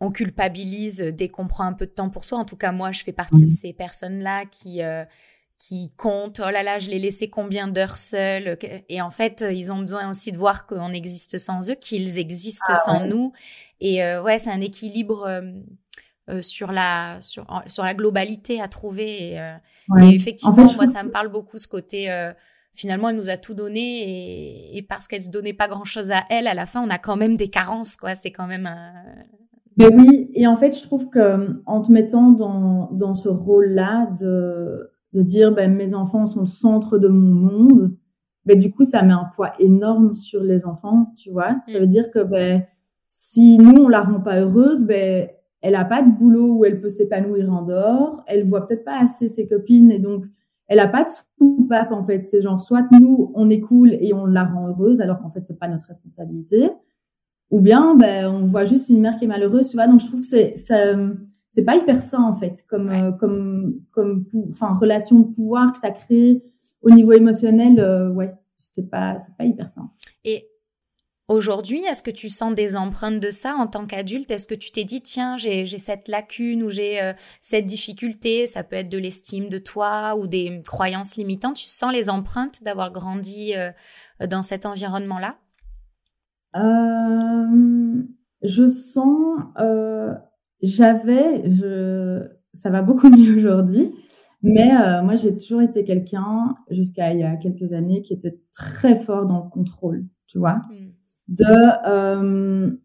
on 0.01 0.11
culpabilise 0.11 1.01
dès 1.01 1.29
qu'on 1.29 1.47
prend 1.47 1.65
un 1.65 1.75
peu 1.75 1.87
de 1.87 1.91
temps 1.93 2.09
pour 2.09 2.25
soi. 2.25 2.39
En 2.39 2.47
tout 2.47 2.57
cas, 2.57 2.73
moi, 2.73 2.91
je 2.91 3.05
fais 3.05 3.13
partie 3.13 3.45
de 3.45 3.51
mmh. 3.51 3.57
ces 3.61 3.73
personnes-là 3.75 4.47
qui 4.47 4.83
euh, 4.83 5.05
qui 5.59 5.91
comptent. 5.99 6.41
Oh 6.45 6.51
là 6.51 6.63
là, 6.63 6.79
je 6.79 6.89
l'ai 6.89 6.99
laissé 6.99 7.29
combien 7.29 7.69
d'heures 7.69 7.99
seul. 7.99 8.59
Et 8.89 9.03
en 9.03 9.11
fait, 9.11 9.45
ils 9.53 9.71
ont 9.71 9.79
besoin 9.79 10.09
aussi 10.09 10.33
de 10.33 10.39
voir 10.39 10.67
qu'on 10.67 10.95
existe 10.95 11.37
sans 11.37 11.71
eux, 11.71 11.75
qu'ils 11.75 12.19
existent 12.19 12.73
ah 12.73 12.77
sans 12.77 13.07
nous. 13.07 13.33
Et 13.81 14.03
euh, 14.03 14.23
ouais, 14.23 14.39
c'est 14.39 14.51
un 14.51 14.63
équilibre. 14.63 15.27
Euh, 15.29 15.61
sur 16.43 16.71
la 16.71 17.19
sur, 17.21 17.45
sur 17.67 17.83
la 17.83 17.93
globalité 17.93 18.61
à 18.61 18.69
trouver 18.69 19.33
et, 19.33 20.15
effectivement 20.15 20.73
moi 20.75 20.87
ça 20.87 21.03
me 21.03 21.11
parle 21.11 21.27
beaucoup 21.27 21.59
ce 21.59 21.67
côté 21.67 22.09
finalement 22.73 23.09
elle 23.09 23.17
nous 23.17 23.31
a 23.31 23.37
tout 23.37 23.55
donné 23.55 23.81
et, 23.81 24.77
et 24.77 24.83
parce 24.83 25.09
qu'elle 25.09 25.25
se 25.25 25.31
donnait 25.31 25.55
pas 25.55 25.67
grand 25.67 25.85
chose 25.85 26.13
à 26.13 26.25
elle 26.31 26.47
à 26.47 26.55
la 26.55 26.67
fin 26.67 26.83
on 26.83 26.89
a 26.89 26.99
quand 26.99 27.17
même 27.17 27.37
des 27.37 27.49
carences 27.49 27.97
quoi 27.97 28.15
c'est 28.15 28.31
quand 28.31 28.47
même 28.47 28.67
un, 28.67 28.93
mais 29.81 29.95
oui, 29.95 30.31
et 30.35 30.47
en 30.47 30.59
fait, 30.59 30.79
je 30.79 30.83
trouve 30.83 31.09
que 31.09 31.63
en 31.65 31.81
te 31.81 31.91
mettant 31.91 32.33
dans, 32.33 32.91
dans 32.93 33.15
ce 33.15 33.31
rôle-là 33.31 34.11
de, 34.19 34.91
de 35.15 35.23
dire 35.23 35.55
ben, 35.55 35.75
mes 35.75 35.95
enfants 35.95 36.27
sont 36.27 36.41
le 36.41 36.47
centre 36.47 36.99
de 36.99 37.09
mon 37.09 37.51
monde, 37.51 37.97
ben, 38.45 38.59
du 38.59 38.71
coup, 38.71 38.85
ça 38.85 39.03
met 39.03 39.15
un 39.15 39.29
poids 39.35 39.53
énorme 39.59 40.15
sur 40.15 40.43
les 40.43 40.67
enfants, 40.67 41.15
tu 41.17 41.31
vois. 41.31 41.57
Ça 41.65 41.79
mm. 41.79 41.81
veut 41.81 41.87
dire 41.87 42.11
que 42.11 42.23
ben, 42.23 42.65
si 43.09 43.57
nous, 43.57 43.85
on 43.85 43.89
la 43.89 44.03
rend 44.03 44.21
pas 44.21 44.41
heureuse, 44.41 44.85
ben, 44.85 45.29
elle 45.63 45.75
a 45.75 45.87
pas 45.87 46.03
de 46.03 46.11
boulot 46.11 46.59
où 46.59 46.65
elle 46.67 46.83
peut 46.83 46.91
s'épanouir 46.91 47.51
en 47.51 47.63
dehors, 47.63 48.23
elle 48.27 48.47
voit 48.47 48.67
peut-être 48.67 48.85
pas 48.85 48.99
assez 49.01 49.29
ses 49.29 49.47
copines 49.47 49.91
et 49.91 49.99
donc 49.99 50.25
elle 50.69 50.79
a 50.79 50.89
pas 50.89 51.05
de 51.05 51.11
soupape 51.39 51.93
en 51.93 52.05
fait. 52.05 52.23
C'est 52.23 52.43
genre 52.43 52.61
soit 52.61 52.87
nous, 52.93 53.33
on 53.35 53.49
est 53.49 53.61
cool 53.61 53.95
et 53.95 54.13
on 54.13 54.27
la 54.27 54.45
rend 54.45 54.69
heureuse 54.69 55.01
alors 55.01 55.21
qu'en 55.21 55.31
fait, 55.31 55.45
c'est 55.45 55.59
pas 55.59 55.69
notre 55.69 55.87
responsabilité 55.87 56.71
ou 57.51 57.61
bien 57.61 57.95
ben, 57.95 58.27
on 58.29 58.47
voit 58.47 58.65
juste 58.65 58.89
une 58.89 59.01
mère 59.01 59.17
qui 59.17 59.25
est 59.25 59.29
malheureuse, 59.29 59.69
tu 59.69 59.77
vois. 59.77 59.87
Donc 59.87 60.01
je 60.01 60.07
trouve 60.07 60.21
que 60.21 60.27
c'est 60.27 60.55
c'est 61.51 61.65
pas 61.65 61.77
hyper 61.77 62.01
sain 62.01 62.23
en 62.23 62.37
fait, 62.37 62.65
comme 62.69 62.89
euh, 62.91 63.13
comme 63.13 63.81
comme 63.91 64.25
enfin 64.53 64.77
relation 64.81 65.19
de 65.19 65.35
pouvoir 65.35 65.73
que 65.73 65.79
ça 65.79 65.91
crée 65.91 66.43
au 66.83 66.91
niveau 66.91 67.13
émotionnel, 67.13 67.81
euh, 67.81 68.09
ouais, 68.11 68.33
c'est 68.57 68.89
pas 68.89 69.19
c'est 69.19 69.37
pas 69.37 69.45
hyper 69.45 69.69
sain. 69.69 69.91
Et 70.25 70.47
Aujourd'hui, 71.29 71.85
est-ce 71.85 72.03
que 72.03 72.11
tu 72.11 72.29
sens 72.29 72.57
des 72.57 72.75
empreintes 72.75 73.21
de 73.21 73.31
ça 73.31 73.55
en 73.55 73.69
tant 73.69 73.87
qu'adulte? 73.87 74.33
Est-ce 74.33 74.49
que 74.49 74.55
tu 74.57 74.73
t'es 74.73 74.83
dit, 74.83 75.01
tiens, 75.01 75.37
j'ai 75.37 75.65
cette 75.79 76.09
lacune 76.09 76.65
ou 76.65 76.71
j'ai 76.71 77.01
euh, 77.01 77.13
cette 77.41 77.67
difficulté 77.67 78.49
Ça 78.49 78.65
peut 78.65 78.75
être 78.75 78.89
de 78.89 78.99
l'estime 78.99 79.49
de 79.49 79.59
toi 79.59 80.17
ou 80.19 80.27
des 80.27 80.61
croyances 80.67 81.15
limitantes. 81.15 81.55
Tu 81.55 81.69
sens 81.69 81.93
les 81.93 82.11
empreintes 82.11 82.65
d'avoir 82.65 82.91
grandi 82.91 83.55
dans 84.19 84.43
cet 84.43 84.67
environnement-là? 84.67 85.37
Euh, 86.57 88.03
je 88.43 88.69
sens, 88.69 89.41
euh, 89.59 90.15
j'avais, 90.63 91.51
je, 91.51 92.27
ça 92.53 92.71
va 92.71 92.83
beaucoup 92.83 93.09
mieux 93.09 93.37
aujourd'hui, 93.39 93.93
mais 94.43 94.71
euh, 94.75 95.03
moi 95.03 95.15
j'ai 95.15 95.37
toujours 95.37 95.63
été 95.63 95.85
quelqu'un 95.85 96.57
jusqu'à 96.71 97.13
il 97.13 97.21
y 97.21 97.23
a 97.23 97.37
quelques 97.37 97.73
années 97.73 98.03
qui 98.03 98.15
était 98.15 98.41
très 98.53 98.97
fort 98.97 99.27
dans 99.27 99.45
le 99.45 99.51
contrôle, 99.51 100.07
tu 100.27 100.39
vois, 100.39 100.61
hmm. 100.71 100.91
de, 101.29 102.79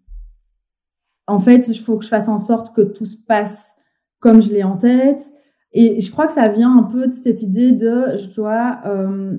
en 1.28 1.40
fait, 1.40 1.68
il 1.68 1.80
faut 1.80 1.98
que 1.98 2.04
je 2.04 2.10
fasse 2.10 2.28
en 2.28 2.38
sorte 2.38 2.76
que 2.76 2.82
tout 2.82 3.08
se 3.08 3.18
passe 3.18 3.74
comme 4.20 4.44
je 4.44 4.50
l'ai 4.52 4.64
en 4.64 4.78
tête. 4.78 5.24
Et 5.72 6.00
je 6.00 6.12
crois 6.12 6.28
que 6.28 6.34
ça 6.34 6.48
vient 6.48 6.78
un 6.78 6.84
peu 6.84 7.08
de 7.08 7.14
cette 7.14 7.42
idée 7.42 7.72
de, 7.72 8.16
je 8.16 8.34
dois, 8.34 8.82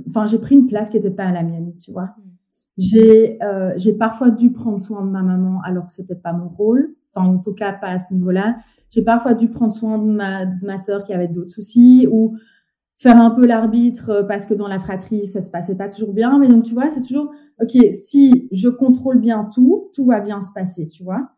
enfin, 0.09 0.27
j'ai 0.27 0.39
pris 0.39 0.57
une 0.57 0.67
place 0.67 0.91
qui 0.91 0.97
n'était 0.97 1.13
pas 1.13 1.27
à 1.27 1.33
la 1.33 1.45
mienne, 1.45 1.75
tu 1.79 1.93
vois. 1.93 2.17
J'ai 2.79 3.43
euh, 3.43 3.73
j'ai 3.77 3.97
parfois 3.97 4.31
dû 4.31 4.53
prendre 4.53 4.81
soin 4.81 5.05
de 5.05 5.11
ma 5.11 5.23
maman 5.23 5.61
alors 5.65 5.87
que 5.87 5.93
c'était 5.93 6.15
pas 6.15 6.33
mon 6.33 6.49
rôle, 6.49 6.95
enfin 7.15 7.27
en 7.27 7.39
tout 7.39 7.55
cas 7.55 7.73
pas 7.73 7.89
à 7.89 7.99
ce 7.99 8.13
niveau-là. 8.13 8.57
j'ai 8.91 9.03
parfois 9.03 9.35
dû 9.35 9.49
prendre 9.49 9.73
soin 9.73 9.99
de 9.99 10.11
ma, 10.11 10.45
de 10.45 10.67
ma 10.67 10.77
sœur 10.77 11.03
qui 11.03 11.15
avait 11.15 11.29
d'autres 11.29 11.53
soucis 11.53 12.07
ou 12.11 12.37
faire 12.97 13.19
un 13.19 13.31
peu 13.31 13.47
l'arbitre 13.47 14.11
euh, 14.11 14.23
parce 14.23 14.47
que 14.47 14.55
dans 14.55 14.69
la 14.69 14.79
fratrie, 14.79 15.27
ça 15.27 15.41
se 15.41 15.51
passait 15.51 15.77
pas 15.77 15.89
toujours 15.89 16.13
bien. 16.13 16.39
Mais 16.39 16.49
donc, 16.49 16.65
tu 16.65 16.75
vois, 16.75 16.91
c'est 16.91 17.03
toujours, 17.03 17.33
OK, 17.61 17.77
si 17.93 18.49
je 18.53 18.69
contrôle 18.69 19.21
bien 19.21 19.49
tout, 19.53 19.91
tout 19.95 20.07
va 20.07 20.21
bien 20.21 20.43
se 20.43 20.53
passer, 20.53 20.89
tu 20.89 21.05
vois. 21.05 21.29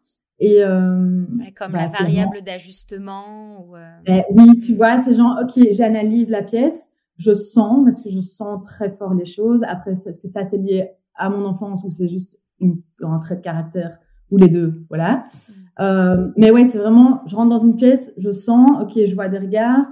Et 0.40 0.62
euh, 0.62 1.24
comme 1.56 1.72
bah, 1.72 1.78
la 1.78 1.88
variable 1.88 2.42
d'ajustement. 2.42 3.66
Ou 3.66 3.76
euh, 3.76 3.88
eh 4.06 4.22
oui, 4.30 4.58
tu 4.60 4.74
vois, 4.74 5.02
c'est 5.02 5.14
genre, 5.14 5.36
OK, 5.42 5.60
j'analyse 5.72 6.30
la 6.30 6.42
pièce, 6.42 6.90
je 7.16 7.34
sens, 7.34 7.84
parce 7.84 8.02
que 8.02 8.10
je 8.10 8.20
sens 8.20 8.64
très 8.64 8.90
fort 8.90 9.14
les 9.14 9.24
choses. 9.24 9.64
Après, 9.66 9.92
est-ce 9.92 10.20
que 10.20 10.28
ça, 10.28 10.44
c'est 10.44 10.58
lié 10.58 10.90
à 11.18 11.28
mon 11.30 11.44
enfance 11.44 11.84
ou 11.84 11.90
c'est 11.90 12.08
juste 12.08 12.38
un 12.60 13.18
trait 13.18 13.36
de 13.36 13.40
caractère 13.40 13.98
ou 14.30 14.36
les 14.36 14.48
deux, 14.48 14.84
voilà. 14.88 15.16
Mm. 15.16 15.52
Euh, 15.80 16.30
mais 16.36 16.50
ouais, 16.50 16.64
c'est 16.64 16.78
vraiment, 16.78 17.22
je 17.26 17.36
rentre 17.36 17.50
dans 17.50 17.64
une 17.64 17.76
pièce, 17.76 18.12
je 18.18 18.30
sens, 18.30 18.82
ok, 18.82 18.92
je 19.06 19.14
vois 19.14 19.28
des 19.28 19.38
regards, 19.38 19.86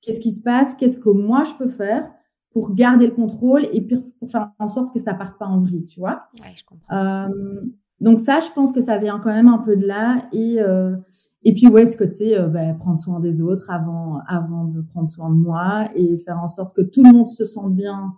qu'est-ce 0.00 0.20
qui 0.20 0.32
se 0.32 0.42
passe, 0.42 0.74
qu'est-ce 0.74 0.98
que 0.98 1.10
moi 1.10 1.44
je 1.44 1.54
peux 1.54 1.70
faire 1.70 2.10
pour 2.52 2.74
garder 2.74 3.06
le 3.06 3.12
contrôle 3.12 3.66
et 3.72 3.80
pour 3.80 4.30
faire 4.30 4.50
en 4.58 4.68
sorte 4.68 4.92
que 4.92 5.00
ça 5.00 5.14
parte 5.14 5.38
pas 5.38 5.46
en 5.46 5.60
vrille, 5.60 5.86
tu 5.86 6.00
vois. 6.00 6.24
Ouais, 6.34 6.52
je 6.54 6.64
comprends. 6.64 6.96
Euh, 6.96 7.62
donc 8.00 8.18
ça, 8.18 8.40
je 8.40 8.52
pense 8.52 8.72
que 8.72 8.80
ça 8.80 8.98
vient 8.98 9.20
quand 9.20 9.32
même 9.32 9.48
un 9.48 9.58
peu 9.58 9.76
de 9.76 9.86
là 9.86 10.26
et 10.32 10.60
euh, 10.60 10.96
et 11.44 11.54
puis 11.54 11.68
ouais, 11.68 11.86
ce 11.86 11.96
côté 11.96 12.36
euh, 12.36 12.48
bah, 12.48 12.74
prendre 12.74 12.98
soin 12.98 13.20
des 13.20 13.40
autres 13.40 13.70
avant 13.70 14.18
avant 14.26 14.64
de 14.64 14.80
prendre 14.82 15.08
soin 15.08 15.30
de 15.30 15.36
moi 15.36 15.88
et 15.94 16.18
faire 16.18 16.40
en 16.42 16.48
sorte 16.48 16.74
que 16.74 16.82
tout 16.82 17.04
le 17.04 17.12
monde 17.12 17.28
se 17.28 17.44
sente 17.44 17.74
bien 17.74 18.12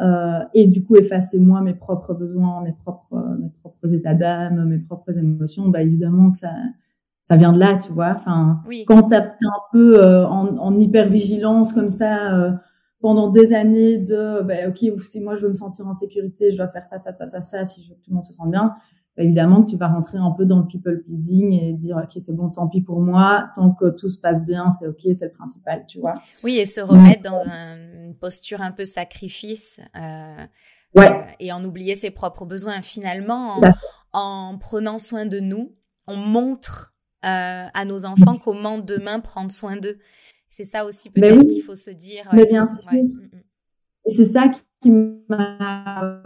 euh, 0.00 0.40
et 0.54 0.66
du 0.66 0.84
coup 0.84 0.96
effacer 0.96 1.38
moi 1.40 1.60
mes 1.62 1.74
propres 1.74 2.14
besoins, 2.14 2.62
mes 2.62 2.72
propres 2.72 3.16
mes 3.40 3.48
propres 3.50 3.92
états 3.94 4.14
d'âme, 4.14 4.64
mes 4.66 4.78
propres 4.78 5.16
émotions, 5.18 5.68
bah 5.68 5.82
évidemment 5.82 6.32
que 6.32 6.38
ça 6.38 6.52
ça 7.24 7.36
vient 7.36 7.52
de 7.52 7.58
là, 7.58 7.76
tu 7.76 7.92
vois. 7.92 8.14
Enfin, 8.16 8.60
quand 8.86 9.04
tu 9.08 9.14
es 9.14 9.16
un 9.16 9.32
peu 9.72 10.02
euh, 10.02 10.26
en, 10.28 10.56
en 10.58 10.78
hyper 10.78 11.08
vigilance 11.08 11.72
comme 11.72 11.88
ça 11.88 12.34
euh, 12.38 12.52
pendant 13.00 13.30
des 13.30 13.52
années 13.54 13.98
de 13.98 14.42
bah, 14.42 14.68
ok 14.68 15.00
si 15.02 15.20
moi 15.20 15.36
je 15.36 15.42
veux 15.42 15.48
me 15.50 15.54
sentir 15.54 15.86
en 15.88 15.94
sécurité, 15.94 16.50
je 16.52 16.56
dois 16.58 16.68
faire 16.68 16.84
ça 16.84 16.98
ça 16.98 17.12
ça 17.12 17.26
ça 17.26 17.42
ça 17.42 17.64
si 17.64 17.82
je 17.82 17.90
veux 17.90 17.94
que 17.96 18.02
tout 18.04 18.10
le 18.10 18.16
monde 18.16 18.24
se 18.24 18.32
sente 18.32 18.50
bien. 18.50 18.74
Bah, 19.16 19.22
évidemment 19.22 19.62
que 19.62 19.70
tu 19.70 19.76
vas 19.76 19.88
rentrer 19.88 20.18
un 20.18 20.30
peu 20.30 20.44
dans 20.44 20.58
le 20.58 20.66
people 20.66 21.02
pleasing 21.02 21.52
et 21.52 21.72
dire 21.72 21.96
ok 21.96 22.20
c'est 22.20 22.34
bon 22.34 22.50
tant 22.50 22.68
pis 22.68 22.82
pour 22.82 23.00
moi. 23.00 23.50
Tant 23.54 23.70
que 23.70 23.88
tout 23.88 24.10
se 24.10 24.18
passe 24.18 24.42
bien 24.42 24.70
c'est 24.70 24.86
ok 24.86 25.00
c'est 25.14 25.26
le 25.26 25.32
principal 25.32 25.84
tu 25.86 26.00
vois. 26.00 26.14
Oui 26.44 26.58
et 26.58 26.66
se 26.66 26.80
remettre 26.80 27.22
dans 27.22 27.38
une 27.38 28.14
posture 28.14 28.60
un 28.60 28.72
peu 28.72 28.84
sacrifice 28.84 29.80
euh, 29.96 30.44
ouais. 30.94 31.10
Euh, 31.10 31.22
et 31.40 31.50
en 31.50 31.64
oublier 31.64 31.94
ses 31.94 32.10
propres 32.10 32.44
besoins. 32.44 32.82
Finalement 32.82 33.60
en, 34.12 34.58
prenant 34.58 34.98
soin 34.98 35.24
de 35.24 35.40
nous 35.40 35.74
on 36.06 36.16
montre 36.16 36.94
euh, 37.24 37.66
à 37.72 37.84
nos 37.86 38.04
enfants 38.04 38.34
comment 38.44 38.78
demain 38.78 39.20
prendre 39.20 39.50
soin 39.50 39.76
d'eux. 39.76 39.98
C'est 40.50 40.64
ça 40.64 40.84
aussi 40.84 41.08
peut-être 41.08 41.46
qu'il 41.46 41.62
faut 41.62 41.74
se 41.74 41.90
dire 41.90 42.28
mais 42.34 42.44
bien 42.44 42.66
sûr. 42.66 42.92
Mm, 42.92 42.98
mm. 42.98 43.30
c'est 44.08 44.24
ça 44.26 44.50
qui 44.82 44.90
m'a 44.90 46.22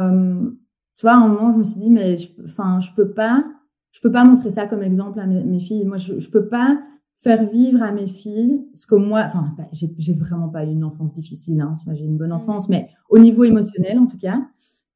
tu 1.00 1.06
vois, 1.06 1.12
à 1.12 1.16
un 1.16 1.28
moment, 1.28 1.50
je 1.54 1.58
me 1.58 1.64
suis 1.64 1.80
dit, 1.80 1.88
mais 1.88 2.18
je, 2.18 2.28
enfin, 2.44 2.78
je 2.80 2.90
peux 2.94 3.08
pas, 3.08 3.42
je 3.90 4.02
peux 4.02 4.12
pas 4.12 4.22
montrer 4.22 4.50
ça 4.50 4.66
comme 4.66 4.82
exemple 4.82 5.18
à 5.18 5.26
mes, 5.26 5.58
filles. 5.58 5.86
Moi, 5.86 5.96
je, 5.96 6.20
je 6.20 6.30
peux 6.30 6.46
pas 6.46 6.78
faire 7.16 7.48
vivre 7.48 7.82
à 7.82 7.90
mes 7.90 8.06
filles 8.06 8.66
ce 8.74 8.86
que 8.86 8.96
moi, 8.96 9.22
enfin, 9.24 9.54
bah, 9.56 9.64
j'ai 9.72 10.12
vraiment 10.12 10.50
pas 10.50 10.66
eu 10.66 10.72
une 10.72 10.84
enfance 10.84 11.14
difficile, 11.14 11.62
hein, 11.62 11.74
tu 11.78 11.86
vois, 11.86 11.94
j'ai 11.94 12.04
une 12.04 12.18
bonne 12.18 12.34
enfance, 12.34 12.68
mmh. 12.68 12.72
mais 12.72 12.90
au 13.08 13.18
niveau 13.18 13.44
émotionnel, 13.44 13.98
en 13.98 14.06
tout 14.06 14.18
cas, 14.18 14.42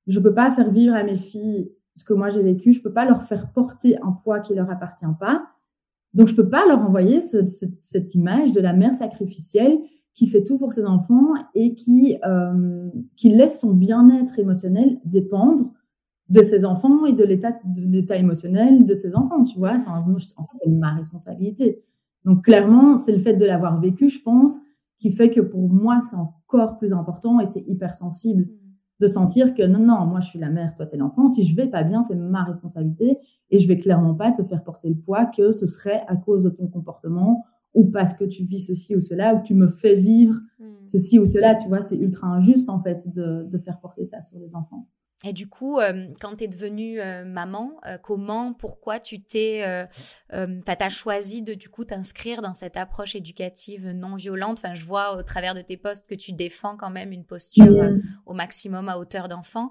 je 0.06 0.20
peux 0.20 0.34
pas 0.34 0.50
faire 0.50 0.70
vivre 0.70 0.94
à 0.94 1.04
mes 1.04 1.16
filles 1.16 1.72
ce 1.96 2.04
que 2.04 2.12
moi 2.12 2.28
j'ai 2.28 2.42
vécu. 2.42 2.74
Je 2.74 2.82
peux 2.82 2.92
pas 2.92 3.06
leur 3.06 3.22
faire 3.22 3.50
porter 3.50 3.96
un 4.02 4.12
poids 4.12 4.40
qui 4.40 4.54
leur 4.54 4.70
appartient 4.70 5.06
pas. 5.18 5.46
Donc, 6.12 6.28
je 6.28 6.34
peux 6.34 6.50
pas 6.50 6.66
leur 6.68 6.82
envoyer 6.82 7.22
cette 7.22 8.14
image 8.14 8.52
de 8.52 8.60
la 8.60 8.74
mère 8.74 8.92
sacrificielle 8.92 9.78
qui 10.12 10.26
fait 10.26 10.44
tout 10.44 10.58
pour 10.58 10.74
ses 10.74 10.84
enfants 10.84 11.32
et 11.54 11.74
qui, 11.74 12.18
euh, 12.26 12.90
qui 13.16 13.30
laisse 13.30 13.58
son 13.58 13.72
bien-être 13.72 14.38
émotionnel 14.38 15.00
dépendre 15.06 15.72
de 16.28 16.42
ses 16.42 16.64
enfants 16.64 17.06
et 17.06 17.12
de 17.12 17.24
l'état 17.24 17.52
de 17.52 17.80
l'état 17.82 18.16
émotionnel 18.16 18.86
de 18.86 18.94
ses 18.94 19.14
enfants, 19.14 19.42
tu 19.44 19.58
vois. 19.58 19.74
Enfin, 19.76 20.02
en 20.02 20.14
fait, 20.14 20.56
c'est 20.56 20.70
ma 20.70 20.92
responsabilité. 20.92 21.82
Donc 22.24 22.44
clairement, 22.44 22.96
c'est 22.96 23.12
le 23.12 23.18
fait 23.18 23.34
de 23.34 23.44
l'avoir 23.44 23.80
vécu, 23.80 24.08
je 24.08 24.22
pense, 24.22 24.58
qui 24.98 25.10
fait 25.10 25.30
que 25.30 25.40
pour 25.40 25.68
moi, 25.68 26.00
c'est 26.08 26.16
encore 26.16 26.78
plus 26.78 26.92
important 26.92 27.40
et 27.40 27.46
c'est 27.46 27.64
hyper 27.68 27.94
sensible 27.94 28.44
mm. 28.44 28.48
de 29.00 29.06
sentir 29.06 29.54
que 29.54 29.62
non, 29.62 29.80
non, 29.80 30.06
moi 30.06 30.20
je 30.20 30.28
suis 30.28 30.38
la 30.38 30.50
mère, 30.50 30.74
toi 30.74 30.86
tu 30.86 30.94
es 30.94 30.98
l'enfant. 30.98 31.28
Si 31.28 31.46
je 31.46 31.54
vais 31.54 31.68
pas 31.68 31.82
bien, 31.82 32.02
c'est 32.02 32.14
ma 32.14 32.42
responsabilité 32.42 33.18
et 33.50 33.58
je 33.58 33.68
vais 33.68 33.78
clairement 33.78 34.14
pas 34.14 34.32
te 34.32 34.42
faire 34.42 34.64
porter 34.64 34.88
le 34.88 34.96
poids 34.96 35.26
que 35.26 35.52
ce 35.52 35.66
serait 35.66 36.02
à 36.08 36.16
cause 36.16 36.44
de 36.44 36.50
ton 36.50 36.68
comportement 36.68 37.44
ou 37.74 37.84
parce 37.90 38.14
que 38.14 38.24
tu 38.24 38.44
vis 38.44 38.60
ceci 38.60 38.96
ou 38.96 39.00
cela 39.00 39.34
ou 39.34 39.40
que 39.40 39.46
tu 39.46 39.54
me 39.54 39.68
fais 39.68 39.96
vivre 39.96 40.40
mm. 40.58 40.86
ceci 40.86 41.18
ou 41.18 41.26
cela. 41.26 41.54
Tu 41.54 41.68
vois, 41.68 41.82
c'est 41.82 41.96
ultra 41.96 42.28
injuste 42.28 42.70
en 42.70 42.80
fait 42.80 43.12
de, 43.12 43.46
de 43.50 43.58
faire 43.58 43.78
porter 43.80 44.06
ça 44.06 44.22
sur 44.22 44.38
les 44.38 44.54
enfants. 44.54 44.88
Et 45.26 45.32
du 45.32 45.48
coup, 45.48 45.78
euh, 45.78 46.08
quand 46.20 46.36
tu 46.36 46.44
es 46.44 46.48
devenue 46.48 47.00
euh, 47.00 47.24
maman, 47.24 47.72
euh, 47.86 47.96
comment, 47.96 48.52
pourquoi 48.52 49.00
tu 49.00 49.22
t'es, 49.22 49.62
as 49.62 50.90
choisi 50.90 51.40
de 51.40 51.54
du 51.54 51.70
coup 51.70 51.84
t'inscrire 51.84 52.42
dans 52.42 52.52
cette 52.52 52.76
approche 52.76 53.14
éducative 53.14 53.88
non 53.88 54.16
violente? 54.16 54.58
Enfin, 54.62 54.74
je 54.74 54.84
vois 54.84 55.16
au 55.16 55.22
travers 55.22 55.54
de 55.54 55.62
tes 55.62 55.78
posts 55.78 56.06
que 56.06 56.14
tu 56.14 56.32
défends 56.32 56.76
quand 56.76 56.90
même 56.90 57.10
une 57.10 57.24
posture 57.24 57.88
au 58.26 58.34
maximum 58.34 58.90
à 58.90 58.98
hauteur 58.98 59.28
d'enfant. 59.28 59.70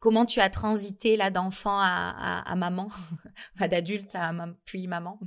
Comment 0.00 0.26
tu 0.26 0.40
as 0.40 0.50
transité 0.50 1.16
là 1.16 1.30
d'enfant 1.30 1.78
à, 1.78 2.42
à, 2.44 2.56
maman, 2.56 2.88
enfin 3.54 3.68
d'adulte 3.68 4.14
à 4.14 4.32
puis 4.64 4.88
maman. 4.88 5.20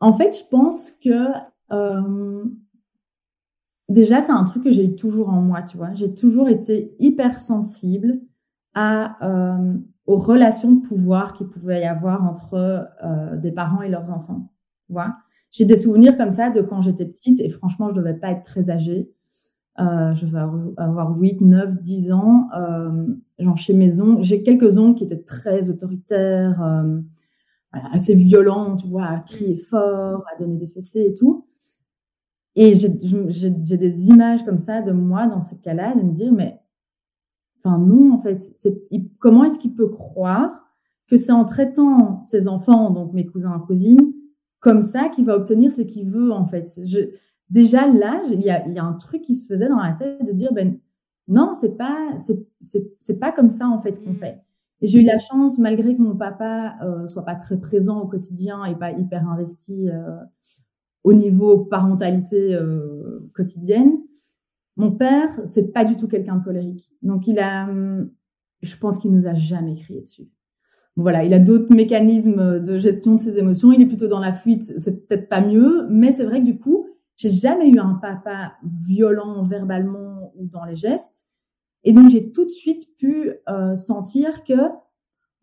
En 0.00 0.14
fait, 0.14 0.32
je 0.32 0.48
pense 0.48 0.90
que 0.90 1.28
Déjà, 3.88 4.22
c'est 4.22 4.32
un 4.32 4.44
truc 4.44 4.64
que 4.64 4.70
j'ai 4.70 4.84
eu 4.84 4.96
toujours 4.96 5.28
en 5.28 5.42
moi, 5.42 5.62
tu 5.62 5.76
vois. 5.76 5.92
J'ai 5.94 6.14
toujours 6.14 6.48
été 6.48 6.94
hyper 6.98 7.38
sensible 7.38 8.20
à, 8.74 9.18
euh, 9.26 9.74
aux 10.06 10.16
relations 10.16 10.72
de 10.72 10.86
pouvoir 10.86 11.34
qu'il 11.34 11.48
pouvait 11.48 11.82
y 11.82 11.84
avoir 11.84 12.24
entre 12.24 12.54
euh, 13.04 13.36
des 13.36 13.52
parents 13.52 13.82
et 13.82 13.88
leurs 13.88 14.10
enfants, 14.10 14.50
tu 14.86 14.92
vois. 14.92 15.16
J'ai 15.50 15.66
des 15.66 15.76
souvenirs 15.76 16.16
comme 16.16 16.32
ça 16.32 16.50
de 16.50 16.62
quand 16.62 16.82
j'étais 16.82 17.06
petite 17.06 17.40
et 17.40 17.48
franchement, 17.48 17.90
je 17.90 17.94
devais 17.94 18.14
pas 18.14 18.30
être 18.30 18.42
très 18.42 18.70
âgée. 18.70 19.12
Euh, 19.80 20.14
je 20.14 20.26
vais 20.26 20.38
avoir 20.38 21.16
8, 21.18 21.40
9, 21.40 21.80
10 21.80 22.12
ans. 22.12 22.48
Euh, 22.56 23.06
genre 23.38 23.56
chez 23.56 23.74
mes 23.74 24.00
oncles, 24.00 24.22
j'ai 24.22 24.42
quelques 24.42 24.78
oncles 24.78 24.98
qui 24.98 25.04
étaient 25.04 25.22
très 25.22 25.68
autoritaires, 25.68 26.62
euh, 26.62 27.00
assez 27.72 28.14
violents, 28.14 28.76
tu 28.76 28.86
vois, 28.86 29.06
à 29.06 29.18
crier 29.20 29.56
fort, 29.56 30.24
à 30.32 30.38
donner 30.40 30.56
des 30.56 30.68
fessées 30.68 31.06
et 31.06 31.14
tout. 31.14 31.46
Et 32.56 32.74
j'ai 32.74 32.88
des 32.88 34.08
images 34.08 34.44
comme 34.44 34.58
ça 34.58 34.80
de 34.80 34.92
moi 34.92 35.26
dans 35.26 35.40
ce 35.40 35.56
cas-là, 35.56 35.94
de 35.94 36.02
me 36.02 36.12
dire, 36.12 36.32
mais 36.32 36.60
enfin 37.58 37.78
non, 37.78 38.14
en 38.14 38.18
fait, 38.18 38.42
comment 39.18 39.44
est-ce 39.44 39.58
qu'il 39.58 39.74
peut 39.74 39.88
croire 39.88 40.64
que 41.08 41.16
c'est 41.16 41.32
en 41.32 41.44
traitant 41.44 42.20
ses 42.20 42.46
enfants, 42.48 42.90
donc 42.90 43.12
mes 43.12 43.26
cousins 43.26 43.60
et 43.60 43.66
cousines, 43.66 44.12
comme 44.60 44.82
ça 44.82 45.08
qu'il 45.08 45.24
va 45.24 45.36
obtenir 45.36 45.72
ce 45.72 45.82
qu'il 45.82 46.08
veut, 46.08 46.32
en 46.32 46.46
fait? 46.46 46.80
Je, 46.84 47.00
déjà 47.50 47.86
là, 47.86 48.22
il 48.30 48.40
y 48.40 48.50
a, 48.50 48.66
y 48.68 48.78
a, 48.78 48.84
un 48.84 48.94
truc 48.94 49.22
qui 49.22 49.34
se 49.34 49.52
faisait 49.52 49.68
dans 49.68 49.82
la 49.82 49.92
tête 49.92 50.24
de 50.24 50.32
dire, 50.32 50.52
ben 50.52 50.78
non, 51.26 51.54
c'est 51.54 51.76
pas, 51.76 52.16
c'est 53.00 53.18
pas 53.18 53.32
comme 53.32 53.50
ça, 53.50 53.68
en 53.68 53.80
fait, 53.80 54.02
qu'on 54.02 54.12
mmh. 54.12 54.16
fait. 54.16 54.40
Et 54.80 54.86
j'ai 54.86 55.00
eu 55.00 55.04
la 55.04 55.18
chance, 55.18 55.58
malgré 55.58 55.96
que 55.96 56.02
mon 56.02 56.16
papa 56.16 56.76
euh, 56.82 57.06
soit 57.06 57.24
pas 57.24 57.36
très 57.36 57.58
présent 57.58 58.00
au 58.00 58.06
quotidien 58.06 58.64
et 58.66 58.74
pas 58.76 58.92
hyper 58.92 59.26
investi 59.28 59.88
euh, 59.88 60.16
au 61.04 61.12
niveau 61.12 61.64
parentalité 61.64 62.54
euh, 62.54 63.30
quotidienne. 63.34 63.92
Mon 64.76 64.90
père, 64.90 65.30
c'est 65.46 65.72
pas 65.72 65.84
du 65.84 65.96
tout 65.96 66.08
quelqu'un 66.08 66.36
de 66.36 66.44
colérique. 66.44 66.92
Donc 67.02 67.28
il 67.28 67.38
a, 67.38 67.68
hum, 67.68 68.10
je 68.62 68.76
pense 68.76 68.98
qu'il 68.98 69.12
nous 69.12 69.26
a 69.26 69.34
jamais 69.34 69.76
crié 69.76 70.00
dessus. 70.00 70.28
voilà, 70.96 71.24
il 71.24 71.32
a 71.34 71.38
d'autres 71.38 71.72
mécanismes 71.72 72.60
de 72.60 72.78
gestion 72.78 73.14
de 73.14 73.20
ses 73.20 73.38
émotions. 73.38 73.70
Il 73.70 73.82
est 73.82 73.86
plutôt 73.86 74.08
dans 74.08 74.18
la 74.18 74.32
fuite. 74.32 74.78
C'est 74.78 75.06
peut-être 75.06 75.28
pas 75.28 75.40
mieux, 75.40 75.86
mais 75.90 76.10
c'est 76.10 76.24
vrai 76.24 76.40
que 76.40 76.46
du 76.46 76.58
coup, 76.58 76.86
j'ai 77.16 77.30
jamais 77.30 77.68
eu 77.68 77.78
un 77.78 77.94
papa 77.94 78.54
violent 78.64 79.44
verbalement 79.44 80.32
ou 80.36 80.46
dans 80.46 80.64
les 80.64 80.76
gestes. 80.76 81.26
Et 81.84 81.92
donc 81.92 82.10
j'ai 82.10 82.32
tout 82.32 82.44
de 82.44 82.50
suite 82.50 82.96
pu 82.96 83.32
euh, 83.48 83.76
sentir 83.76 84.42
que 84.42 84.54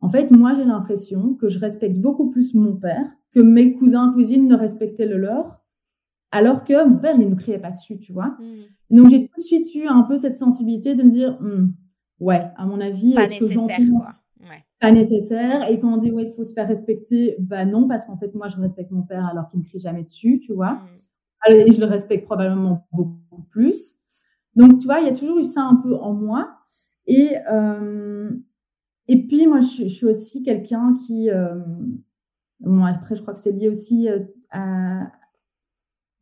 en 0.01 0.09
fait, 0.09 0.31
moi, 0.31 0.53
j'ai 0.55 0.65
l'impression 0.65 1.35
que 1.35 1.47
je 1.47 1.59
respecte 1.59 1.97
beaucoup 1.97 2.31
plus 2.31 2.55
mon 2.55 2.75
père 2.75 3.05
que 3.33 3.39
mes 3.39 3.73
cousins, 3.73 4.11
cousines 4.13 4.47
ne 4.47 4.55
respectaient 4.55 5.05
le 5.05 5.17
leur, 5.17 5.61
alors 6.31 6.63
que 6.63 6.87
mon 6.87 6.97
père, 6.97 7.15
il 7.19 7.29
ne 7.29 7.35
criait 7.35 7.59
pas 7.59 7.71
dessus, 7.71 7.99
tu 7.99 8.11
vois. 8.11 8.35
Hmm. 8.39 8.95
Donc, 8.95 9.09
j'ai 9.09 9.27
tout 9.27 9.39
de 9.39 9.43
suite 9.43 9.73
eu 9.75 9.85
un 9.85 10.01
peu 10.01 10.17
cette 10.17 10.33
sensibilité 10.35 10.95
de 10.95 11.03
me 11.03 11.11
dire, 11.11 11.37
hmm, 11.39 11.71
ouais, 12.19 12.49
à 12.57 12.65
mon 12.65 12.81
avis, 12.81 13.13
pas 13.13 13.27
nécessaire, 13.27 13.77
quoi. 13.91 14.07
Pas 14.79 14.91
nécessaire. 14.91 15.69
Et 15.69 15.79
quand 15.79 15.93
on 15.93 15.97
dit, 15.97 16.11
ouais, 16.11 16.23
il 16.23 16.33
faut 16.33 16.43
se 16.43 16.53
faire 16.53 16.67
respecter, 16.67 17.35
bah 17.37 17.65
non, 17.65 17.87
parce 17.87 18.05
qu'en 18.05 18.17
fait, 18.17 18.33
moi, 18.33 18.47
je 18.47 18.57
respecte 18.57 18.89
mon 18.89 19.03
père 19.03 19.27
alors 19.27 19.47
qu'il 19.49 19.59
ne 19.59 19.65
crie 19.65 19.79
jamais 19.79 20.01
dessus, 20.01 20.39
tu 20.43 20.53
vois. 20.53 20.81
Hmm. 21.47 21.51
Et 21.51 21.71
je 21.71 21.79
le 21.79 21.85
respecte 21.85 22.25
probablement 22.25 22.87
beaucoup 22.91 23.43
plus. 23.51 23.97
Donc, 24.55 24.79
tu 24.79 24.85
vois, 24.85 24.99
il 24.99 25.05
y 25.05 25.09
a 25.09 25.13
toujours 25.13 25.37
eu 25.37 25.43
ça 25.43 25.61
un 25.61 25.75
peu 25.75 25.95
en 25.95 26.13
moi. 26.13 26.49
Et, 27.05 27.35
euh, 27.51 28.31
et 29.07 29.27
puis, 29.27 29.47
moi, 29.47 29.59
je, 29.61 29.87
suis 29.87 30.05
aussi 30.05 30.43
quelqu'un 30.43 30.95
qui, 31.05 31.29
euh, 31.29 31.59
après, 32.63 33.15
je 33.15 33.21
crois 33.21 33.33
que 33.33 33.39
c'est 33.39 33.51
lié 33.51 33.67
aussi 33.67 34.07
à, 34.51 35.11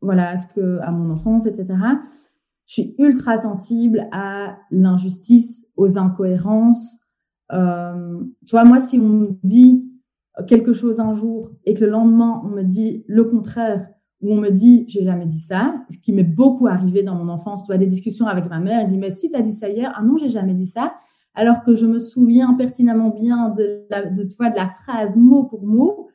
voilà, 0.00 0.30
à, 0.30 0.36
ce 0.36 0.52
que, 0.52 0.78
à 0.80 0.90
mon 0.90 1.10
enfance, 1.10 1.46
etc. 1.46 1.66
Je 2.66 2.72
suis 2.72 2.94
ultra 2.98 3.36
sensible 3.36 4.08
à 4.12 4.58
l'injustice, 4.70 5.66
aux 5.76 5.98
incohérences. 5.98 7.00
Euh, 7.52 8.22
tu 8.46 8.52
vois, 8.52 8.64
moi, 8.64 8.80
si 8.80 8.98
on 8.98 9.08
me 9.08 9.38
dit 9.42 9.90
quelque 10.46 10.72
chose 10.72 11.00
un 11.00 11.14
jour 11.14 11.50
et 11.64 11.74
que 11.74 11.84
le 11.84 11.90
lendemain, 11.90 12.40
on 12.44 12.48
me 12.48 12.62
dit 12.62 13.04
le 13.08 13.24
contraire, 13.24 13.88
ou 14.20 14.32
on 14.32 14.36
me 14.36 14.50
dit 14.50 14.84
j'ai 14.88 15.02
jamais 15.02 15.26
dit 15.26 15.40
ça, 15.40 15.82
ce 15.90 15.98
qui 15.98 16.12
m'est 16.12 16.22
beaucoup 16.22 16.66
arrivé 16.66 17.02
dans 17.02 17.14
mon 17.14 17.28
enfance, 17.28 17.62
tu 17.62 17.68
vois, 17.68 17.78
des 17.78 17.86
discussions 17.86 18.26
avec 18.26 18.48
ma 18.48 18.60
mère, 18.60 18.80
elle 18.80 18.88
dit 18.88 18.98
mais 18.98 19.10
si 19.10 19.30
tu 19.30 19.36
as 19.36 19.42
dit 19.42 19.52
ça 19.52 19.68
hier, 19.68 19.92
ah 19.96 20.02
non, 20.02 20.16
j'ai 20.16 20.28
jamais 20.28 20.54
dit 20.54 20.66
ça, 20.66 20.94
alors 21.40 21.62
que 21.64 21.74
je 21.74 21.86
me 21.86 21.98
souviens 21.98 22.52
pertinemment 22.52 23.08
bien 23.08 23.48
de, 23.48 23.86
la, 23.88 24.04
de, 24.04 24.24
de 24.24 24.56
la 24.56 24.68
phrase 24.68 25.16
mot 25.16 25.44
pour 25.44 25.66
mot, 25.66 26.10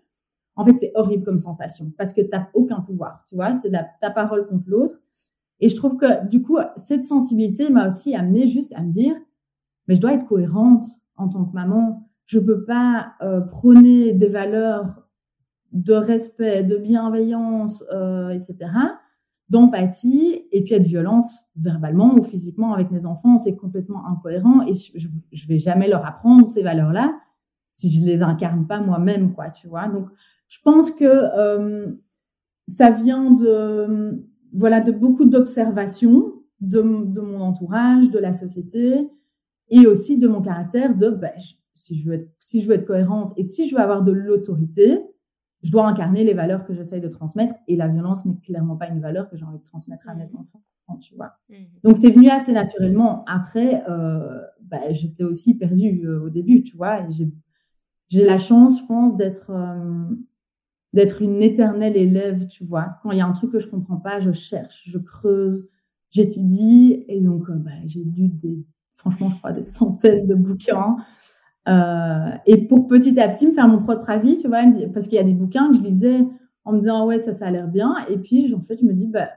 en 0.56 0.64
fait, 0.64 0.78
c'est 0.78 0.92
horrible 0.94 1.24
comme 1.24 1.40
sensation 1.40 1.92
parce 1.98 2.14
que 2.14 2.22
tu 2.22 2.30
n'as 2.32 2.46
aucun 2.54 2.82
pouvoir, 2.82 3.26
tu 3.28 3.34
vois, 3.34 3.56
c'est 3.56 3.72
ta 3.72 4.12
parole 4.12 4.46
contre 4.46 4.66
l'autre. 4.68 5.02
Et 5.62 5.70
je 5.70 5.76
trouve 5.76 5.98
que 5.98 6.28
du 6.28 6.44
coup, 6.44 6.60
cette 6.78 7.02
sensibilité 7.02 7.72
m'a 7.72 7.88
aussi 7.88 8.14
amené 8.14 8.48
juste 8.48 8.72
à 8.76 8.84
me 8.84 8.92
dire, 8.92 9.16
mais 9.88 9.96
je 9.96 10.02
dois 10.02 10.14
être 10.14 10.28
cohérente 10.28 10.86
en 11.18 11.28
tant 11.28 11.44
que 11.44 11.56
maman. 11.56 12.08
Je 12.28 12.38
peux 12.38 12.64
pas 12.64 13.14
euh, 13.24 13.42
prôner 13.42 14.14
des 14.14 14.30
valeurs 14.30 15.08
de 15.72 15.94
respect, 15.94 16.64
de 16.64 16.78
bienveillance, 16.78 17.84
euh, 17.92 18.30
etc., 18.30 18.70
d'empathie, 19.50 20.42
et 20.52 20.64
puis 20.64 20.74
être 20.74 20.86
violente 20.86 21.28
verbalement 21.56 22.16
ou 22.16 22.24
physiquement 22.24 22.74
avec 22.74 22.92
mes 22.92 23.06
enfants. 23.06 23.38
C'est 23.38 23.56
complètement 23.56 24.06
incohérent 24.08 24.66
et 24.66 24.74
je, 24.74 25.08
je 25.32 25.48
vais 25.48 25.60
jamais 25.60 25.88
leur 25.88 26.06
apprendre 26.06 26.50
ces 26.50 26.64
valeurs-là 26.64 27.14
si 27.76 27.92
je 27.92 28.06
les 28.06 28.24
incarne 28.24 28.66
pas 28.66 28.80
moi-même, 28.80 29.34
quoi, 29.34 29.50
tu 29.50 29.68
vois. 29.68 29.90
Donc, 29.90 30.08
je 30.48 30.60
pense 30.64 30.92
que 30.92 31.04
euh, 31.06 31.92
ça 32.70 32.90
vient 32.90 33.32
de, 33.32 34.26
voilà, 34.54 34.80
de 34.80 34.94
beaucoup 34.94 35.26
d'observations 35.26 36.34
de, 36.62 36.82
mon 36.82 37.42
entourage, 37.42 38.10
de 38.12 38.18
la 38.18 38.32
société 38.32 39.10
et 39.70 39.88
aussi 39.88 40.18
de 40.18 40.28
mon 40.30 40.42
caractère 40.42 40.96
de, 40.96 41.10
ben, 41.10 41.32
si, 41.76 42.00
je 42.00 42.08
veux 42.08 42.16
être, 42.16 42.30
si 42.40 42.62
je 42.62 42.68
veux 42.68 42.76
être 42.76 42.86
cohérente 42.86 43.34
et 43.36 43.44
si 43.44 43.70
je 43.70 43.76
veux 43.76 43.82
avoir 43.82 44.04
de 44.04 44.14
l'autorité, 44.14 45.02
je 45.66 45.72
dois 45.72 45.88
incarner 45.88 46.24
les 46.24 46.36
valeurs 46.36 46.64
que 46.64 46.76
j'essaye 46.76 47.02
de 47.02 47.08
transmettre 47.08 47.56
et 47.68 47.76
la 47.76 47.88
violence 47.88 48.24
n'est 48.28 48.38
clairement 48.38 48.76
pas 48.76 48.88
une 48.88 49.02
valeur 49.02 49.32
que 49.32 49.36
j'ai 49.36 49.46
envie 49.46 49.58
de 49.58 49.64
transmettre 49.64 50.08
à 50.08 50.14
mes 50.14 50.26
mmh. 50.26 50.38
enfants, 50.38 50.62
tu 51.02 51.16
vois. 51.16 51.40
Mmh. 51.50 51.56
Donc 51.84 51.98
c'est 51.98 52.12
venu 52.12 52.30
assez 52.30 52.54
naturellement. 52.54 53.26
Après, 53.26 53.84
euh, 53.90 54.42
ben, 54.62 54.94
j'étais 54.94 55.24
aussi 55.24 55.58
perdue 55.58 56.06
euh, 56.06 56.26
au 56.26 56.30
début, 56.30 56.62
tu 56.62 56.78
vois, 56.78 57.00
j'ai 57.10 58.24
la 58.24 58.38
chance, 58.38 58.80
je 58.80 58.86
pense, 58.86 59.18
d'être 59.18 59.50
euh, 59.50 60.16
d'être 60.94 61.24
une 61.24 61.42
éternelle 61.42 61.98
élève, 61.98 62.46
tu 62.46 62.64
vois. 62.64 63.00
Quand 63.02 63.10
il 63.10 63.18
y 63.18 63.22
a 63.22 63.26
un 63.26 63.34
truc 63.34 63.52
que 63.52 63.60
je 63.60 63.68
comprends 63.68 63.98
pas, 63.98 64.20
je 64.20 64.32
cherche, 64.32 64.84
je 64.86 65.00
creuse, 65.00 65.68
j'étudie. 66.12 67.04
Et 67.08 67.22
donc, 67.22 67.50
bah, 67.50 67.72
j'ai 67.88 68.04
lu 68.04 68.30
des, 68.30 68.64
franchement, 68.94 69.30
je 69.30 69.36
crois, 69.36 69.52
des 69.52 69.64
centaines 69.64 70.28
de 70.28 70.36
bouquins. 70.36 70.96
Euh, 71.68 72.32
et 72.46 72.68
pour 72.68 72.88
petit 72.88 73.20
à 73.20 73.28
petit 73.30 73.48
me 73.48 73.52
faire 73.54 73.68
mon 73.68 73.82
propre 73.82 74.10
avis, 74.10 74.40
tu 74.40 74.48
vois, 74.48 74.64
parce 74.94 75.08
qu'il 75.08 75.18
y 75.18 75.22
a 75.22 75.24
des 75.24 75.34
bouquins 75.34 75.70
que 75.70 75.78
je 75.78 75.82
lisais 75.82 76.28
en 76.64 76.74
me 76.74 76.80
disant, 76.80 77.06
ouais, 77.06 77.20
ça, 77.20 77.34
ça 77.34 77.48
a 77.48 77.52
l'air 77.52 77.68
bien. 77.68 77.96
Et 78.10 78.18
puis, 78.18 78.54
en 78.54 78.62
fait, 78.62 78.78
je 78.78 78.86
me 78.86 78.94
dis, 78.94 79.08
bah, 79.08 79.30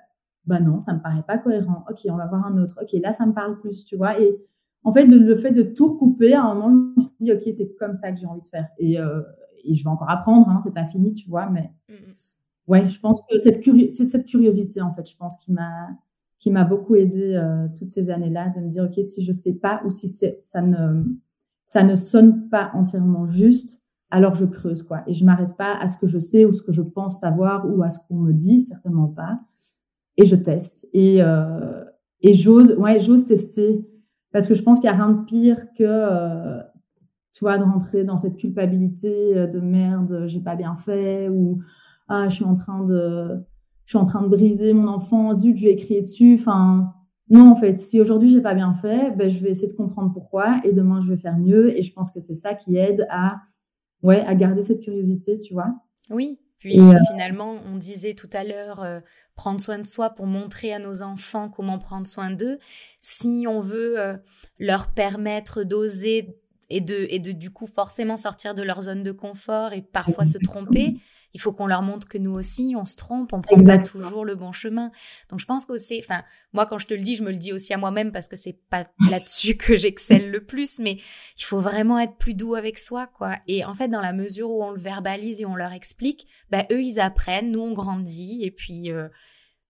bah 0.47 0.61
non, 0.61 0.81
ça 0.81 0.95
me 0.95 1.01
paraît 1.01 1.25
pas 1.27 1.39
cohérent. 1.39 1.85
Ok, 1.91 2.01
on 2.11 2.17
va 2.17 2.27
voir 2.27 2.47
un 2.47 2.57
autre. 2.63 2.79
Ok, 2.83 2.99
là, 3.03 3.13
ça 3.13 3.27
me 3.27 3.33
parle 3.33 3.59
plus, 3.61 3.85
tu 3.85 3.97
vois. 3.97 4.21
Et 4.21 4.37
en 4.85 4.93
fait, 4.93 5.05
le 5.05 5.37
fait 5.37 5.51
de 5.51 5.63
tout 5.63 5.93
recouper, 5.93 6.35
à 6.35 6.45
un 6.45 6.55
moment, 6.55 6.93
je 6.97 7.01
me 7.01 7.05
suis 7.05 7.17
dit, 7.21 7.33
ok, 7.33 7.43
c'est 7.57 7.75
comme 7.79 7.95
ça 7.95 8.13
que 8.13 8.19
j'ai 8.19 8.27
envie 8.27 8.43
de 8.43 8.49
faire. 8.49 8.69
Et, 8.79 8.99
euh, 8.99 9.23
et 9.65 9.75
je 9.75 9.85
vais 9.85 9.91
encore 9.91 10.11
apprendre, 10.11 10.49
hein, 10.49 10.59
c'est 10.63 10.75
pas 10.75 10.85
fini, 10.85 11.15
tu 11.15 11.29
vois, 11.29 11.49
mais 11.51 11.71
mm, 11.89 11.93
mm. 11.93 12.13
ouais, 12.69 12.89
je 12.89 12.99
pense 13.01 13.21
que 13.29 13.39
cette 13.39 13.63
c'est 13.91 14.05
cette 14.05 14.27
curiosité 14.27 14.81
en 14.81 14.93
fait, 14.93 15.09
je 15.09 15.17
pense 15.17 15.37
qui 15.37 15.53
m'a 15.53 15.89
qui 16.39 16.51
m'a 16.53 16.65
beaucoup 16.65 16.95
aidé 16.95 17.35
euh, 17.35 17.67
toutes 17.77 17.89
ces 17.89 18.11
années-là 18.11 18.51
de 18.51 18.61
me 18.61 18.69
dire 18.69 18.85
ok 18.85 19.03
si 19.03 19.25
je 19.25 19.33
sais 19.33 19.55
pas 19.55 19.83
ou 19.85 19.91
si 19.91 20.09
ça 20.09 20.63
ne 20.63 21.03
ça 21.69 21.83
ne 21.83 21.97
sonne 21.97 22.49
pas 22.49 22.71
entièrement 22.73 23.27
juste, 23.27 23.83
alors 24.11 24.35
je 24.35 24.47
creuse 24.47 24.83
quoi. 24.83 25.03
Et 25.07 25.13
je 25.13 25.25
m'arrête 25.27 25.55
pas 25.55 25.77
à 25.77 25.87
ce 25.87 25.99
que 25.99 26.07
je 26.07 26.19
sais 26.19 26.47
ou 26.47 26.55
ce 26.55 26.63
que 26.63 26.73
je 26.73 26.81
pense 26.81 27.21
savoir 27.21 27.67
ou 27.71 27.83
à 27.83 27.91
ce 27.91 27.99
qu'on 28.09 28.17
me 28.17 28.33
dit 28.33 28.63
certainement 28.63 29.09
pas. 29.09 29.39
Et 30.17 30.25
je 30.25 30.35
teste. 30.35 30.89
Et 30.95 31.23
euh, 31.23 31.85
et 32.23 32.33
j'ose 32.33 32.73
ouais 32.79 32.99
j'ose 33.01 33.27
tester. 33.27 33.87
Parce 34.33 34.47
que 34.47 34.55
je 34.55 34.63
pense 34.63 34.81
qu'il 34.81 34.87
y 34.87 34.93
a 34.93 34.97
rien 34.97 35.11
de 35.11 35.25
pire 35.27 35.59
que 35.77 35.85
euh, 35.85 36.59
tu 37.35 37.45
vois, 37.45 37.59
de 37.59 37.65
rentrer 37.65 38.03
dans 38.03 38.17
cette 38.17 38.39
culpabilité 38.39 39.37
euh, 39.37 39.47
de 39.47 39.61
merde, 39.61 40.25
j'ai 40.27 40.41
pas 40.41 40.57
bien 40.57 40.75
fait, 40.75 41.29
ou 41.29 41.61
ah, 42.09 42.29
je 42.31 42.37
suis 42.37 42.45
en 42.45 42.55
train 42.55 42.83
de, 42.83 43.45
je 43.85 43.91
suis 43.91 43.99
en 43.99 44.07
train 44.07 44.23
de 44.23 44.29
briser 44.29 44.73
mon 44.73 44.89
enfant, 44.89 45.35
zut, 45.35 45.57
je 45.57 45.67
vais 45.67 45.77
crier 45.77 46.01
dessus. 46.01 46.39
Enfin, 46.41 46.95
non, 47.31 47.51
en 47.51 47.57
fait, 47.57 47.79
si 47.79 48.01
aujourd'hui 48.01 48.31
j'ai 48.31 48.41
pas 48.41 48.55
bien 48.55 48.73
fait, 48.75 49.11
ben, 49.17 49.29
je 49.29 49.39
vais 49.39 49.51
essayer 49.51 49.69
de 49.69 49.77
comprendre 49.77 50.13
pourquoi 50.13 50.61
et 50.65 50.73
demain 50.73 51.03
je 51.03 51.11
vais 51.11 51.17
faire 51.17 51.37
mieux. 51.37 51.77
Et 51.77 51.83
je 51.83 51.93
pense 51.93 52.11
que 52.11 52.21
c'est 52.21 52.35
ça 52.35 52.55
qui 52.55 52.77
aide 52.77 53.07
à, 53.11 53.37
ouais, 54.03 54.21
à 54.21 54.35
garder 54.35 54.63
cette 54.63 54.81
curiosité, 54.81 55.39
tu 55.39 55.55
vois. 55.55 55.75
Oui. 56.11 56.41
Puis 56.59 56.81
euh, 56.81 56.95
finalement, 57.13 57.55
on 57.67 57.77
disait 57.77 58.15
tout 58.15 58.31
à 58.33 58.43
l'heure, 58.43 58.83
euh, 58.83 58.99
prendre 59.37 59.61
soin 59.61 59.79
de 59.79 59.87
soi 59.87 60.11
pour 60.11 60.27
montrer 60.27 60.73
à 60.73 60.81
nos 60.81 61.03
enfants 61.03 61.51
comment 61.51 61.79
prendre 61.79 62.07
soin 62.07 62.33
d'eux. 62.33 62.59
Si 63.01 63.47
on 63.49 63.61
veut 63.61 63.97
leur 64.59 64.93
permettre 64.93 65.63
d'oser 65.63 66.37
et 66.71 66.81
de, 66.81 67.07
et 67.11 67.19
de 67.19 67.33
du 67.33 67.51
coup 67.51 67.67
forcément 67.67 68.17
sortir 68.17 68.55
de 68.55 68.63
leur 68.63 68.83
zone 68.83 69.03
de 69.03 69.13
confort 69.13 69.73
et 69.73 69.83
parfois 69.83 70.25
se 70.25 70.39
tromper. 70.39 70.97
Il 71.35 71.41
faut 71.41 71.53
qu'on 71.53 71.67
leur 71.67 71.83
montre 71.83 72.09
que 72.09 72.19
nous 72.19 72.33
aussi, 72.33 72.75
on 72.77 72.85
se 72.85 72.97
trompe, 72.97 73.33
on 73.33 73.41
prend 73.41 73.63
pas 73.63 73.79
toujours 73.79 74.25
le 74.25 74.35
bon 74.35 74.53
chemin. 74.53 74.91
Donc 75.31 75.41
je 75.41 75.47
pense 75.47 75.67
que 75.67 75.77
c'est, 75.77 76.01
enfin, 76.03 76.23
moi 76.53 76.67
quand 76.67 76.79
je 76.79 76.87
te 76.87 76.95
le 76.95 77.03
dis, 77.03 77.17
je 77.17 77.23
me 77.23 77.31
le 77.31 77.37
dis 77.37 77.53
aussi 77.53 77.75
à 77.75 77.77
moi-même 77.77 78.13
parce 78.13 78.29
que 78.29 78.37
c'est 78.37 78.59
pas 78.71 78.87
là-dessus 79.11 79.57
que 79.57 79.77
j'excelle 79.77 80.31
le 80.31 80.45
plus, 80.45 80.79
mais 80.79 80.99
il 81.39 81.45
faut 81.45 81.61
vraiment 81.61 81.99
être 81.99 82.17
plus 82.17 82.35
doux 82.35 82.55
avec 82.55 82.79
soi, 82.79 83.07
quoi. 83.07 83.37
Et 83.47 83.65
en 83.65 83.75
fait, 83.75 83.89
dans 83.89 84.01
la 84.01 84.13
mesure 84.13 84.51
où 84.51 84.63
on 84.63 84.71
le 84.71 84.81
verbalise 84.81 85.41
et 85.41 85.47
on 85.47 85.57
leur 85.57 85.73
explique, 85.73 86.27
bah, 86.51 86.65
eux 86.73 86.83
ils 86.83 87.01
apprennent, 87.01 87.51
nous 87.51 87.61
on 87.61 87.73
grandit 87.73 88.41
et 88.43 88.51
puis. 88.51 88.91
Euh, 88.91 89.09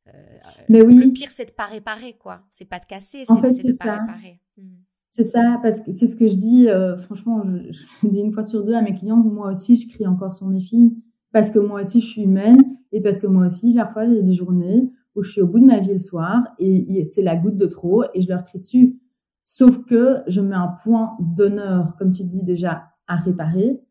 euh, 0.08 0.38
mais 0.68 0.82
oui. 0.82 0.98
Le 0.98 1.12
pire, 1.12 1.30
c'est 1.30 1.46
de 1.46 1.52
pas 1.52 1.66
réparer, 1.66 2.16
quoi. 2.18 2.42
C'est 2.50 2.64
pas 2.64 2.78
de 2.78 2.86
casser, 2.86 3.24
c'est 3.26 3.34
de 3.34 3.76
pas 3.76 3.98
réparer. 3.98 4.40
Hmm. 4.56 4.76
C'est 5.10 5.24
ça, 5.24 5.58
parce 5.62 5.80
que 5.80 5.90
c'est 5.90 6.06
ce 6.06 6.16
que 6.16 6.28
je 6.28 6.34
dis, 6.34 6.68
euh, 6.68 6.96
franchement, 6.96 7.42
je, 7.44 8.06
dis 8.08 8.20
une 8.20 8.32
fois 8.32 8.42
sur 8.42 8.64
deux 8.64 8.74
à 8.74 8.82
mes 8.82 8.94
clients, 8.94 9.16
moi 9.16 9.50
aussi, 9.50 9.80
je 9.80 9.88
crie 9.88 10.06
encore 10.06 10.34
sur 10.34 10.46
mes 10.46 10.60
filles, 10.60 10.96
parce 11.32 11.50
que 11.50 11.58
moi 11.58 11.82
aussi, 11.82 12.00
je 12.00 12.06
suis 12.06 12.22
humaine, 12.22 12.60
et 12.92 13.00
parce 13.00 13.20
que 13.20 13.26
moi 13.26 13.46
aussi, 13.46 13.74
parfois, 13.74 14.04
il 14.04 14.14
y 14.14 14.18
a 14.18 14.22
des 14.22 14.32
journées 14.32 14.90
où 15.14 15.22
je 15.22 15.30
suis 15.30 15.40
au 15.40 15.46
bout 15.46 15.58
de 15.58 15.64
ma 15.64 15.78
vie 15.78 15.92
le 15.92 15.98
soir, 15.98 16.42
et 16.58 17.04
c'est 17.04 17.22
la 17.22 17.36
goutte 17.36 17.56
de 17.56 17.66
trop, 17.66 18.04
et 18.14 18.20
je 18.20 18.28
leur 18.28 18.44
crie 18.44 18.58
dessus. 18.58 18.98
Sauf 19.44 19.84
que 19.84 20.22
je 20.26 20.40
mets 20.40 20.56
un 20.56 20.74
point 20.82 21.16
d'honneur, 21.20 21.96
comme 21.96 22.12
tu 22.12 22.24
dis 22.24 22.42
déjà, 22.42 22.84
à 23.06 23.16
réparer, 23.16 23.82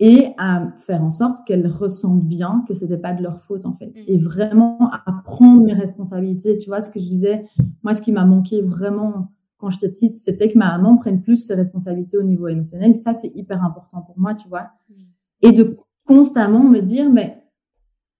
et 0.00 0.28
à 0.38 0.72
faire 0.78 1.02
en 1.02 1.10
sorte 1.10 1.44
qu'elles 1.46 1.66
ressentent 1.66 2.24
bien 2.24 2.64
que 2.68 2.74
c'était 2.74 2.98
pas 2.98 3.14
de 3.14 3.20
leur 3.20 3.40
faute 3.40 3.66
en 3.66 3.72
fait 3.72 3.88
mmh. 3.88 4.02
et 4.06 4.16
vraiment 4.16 4.78
à 4.92 5.12
prendre 5.24 5.64
mes 5.64 5.72
responsabilités 5.72 6.56
tu 6.56 6.70
vois 6.70 6.80
ce 6.82 6.88
que 6.88 7.00
je 7.00 7.04
disais? 7.04 7.46
Moi 7.82 7.94
ce 7.94 8.02
qui 8.02 8.12
m'a 8.12 8.24
manqué 8.24 8.62
vraiment 8.62 9.32
quand 9.58 9.70
j'étais 9.70 9.88
petite, 9.88 10.16
c'était 10.16 10.48
que 10.48 10.56
ma 10.56 10.76
maman 10.76 10.96
prenne 10.96 11.20
plus 11.20 11.36
ses 11.36 11.54
responsabilités 11.54 12.16
au 12.16 12.22
niveau 12.22 12.48
émotionnel. 12.48 12.94
Ça, 12.94 13.12
c'est 13.12 13.32
hyper 13.34 13.64
important 13.64 14.02
pour 14.02 14.18
moi, 14.18 14.34
tu 14.34 14.48
vois. 14.48 14.70
Mm. 14.88 14.94
Et 15.42 15.52
de 15.52 15.76
constamment 16.08 16.64
me 16.64 16.80
dire, 16.80 17.10
mais 17.10 17.44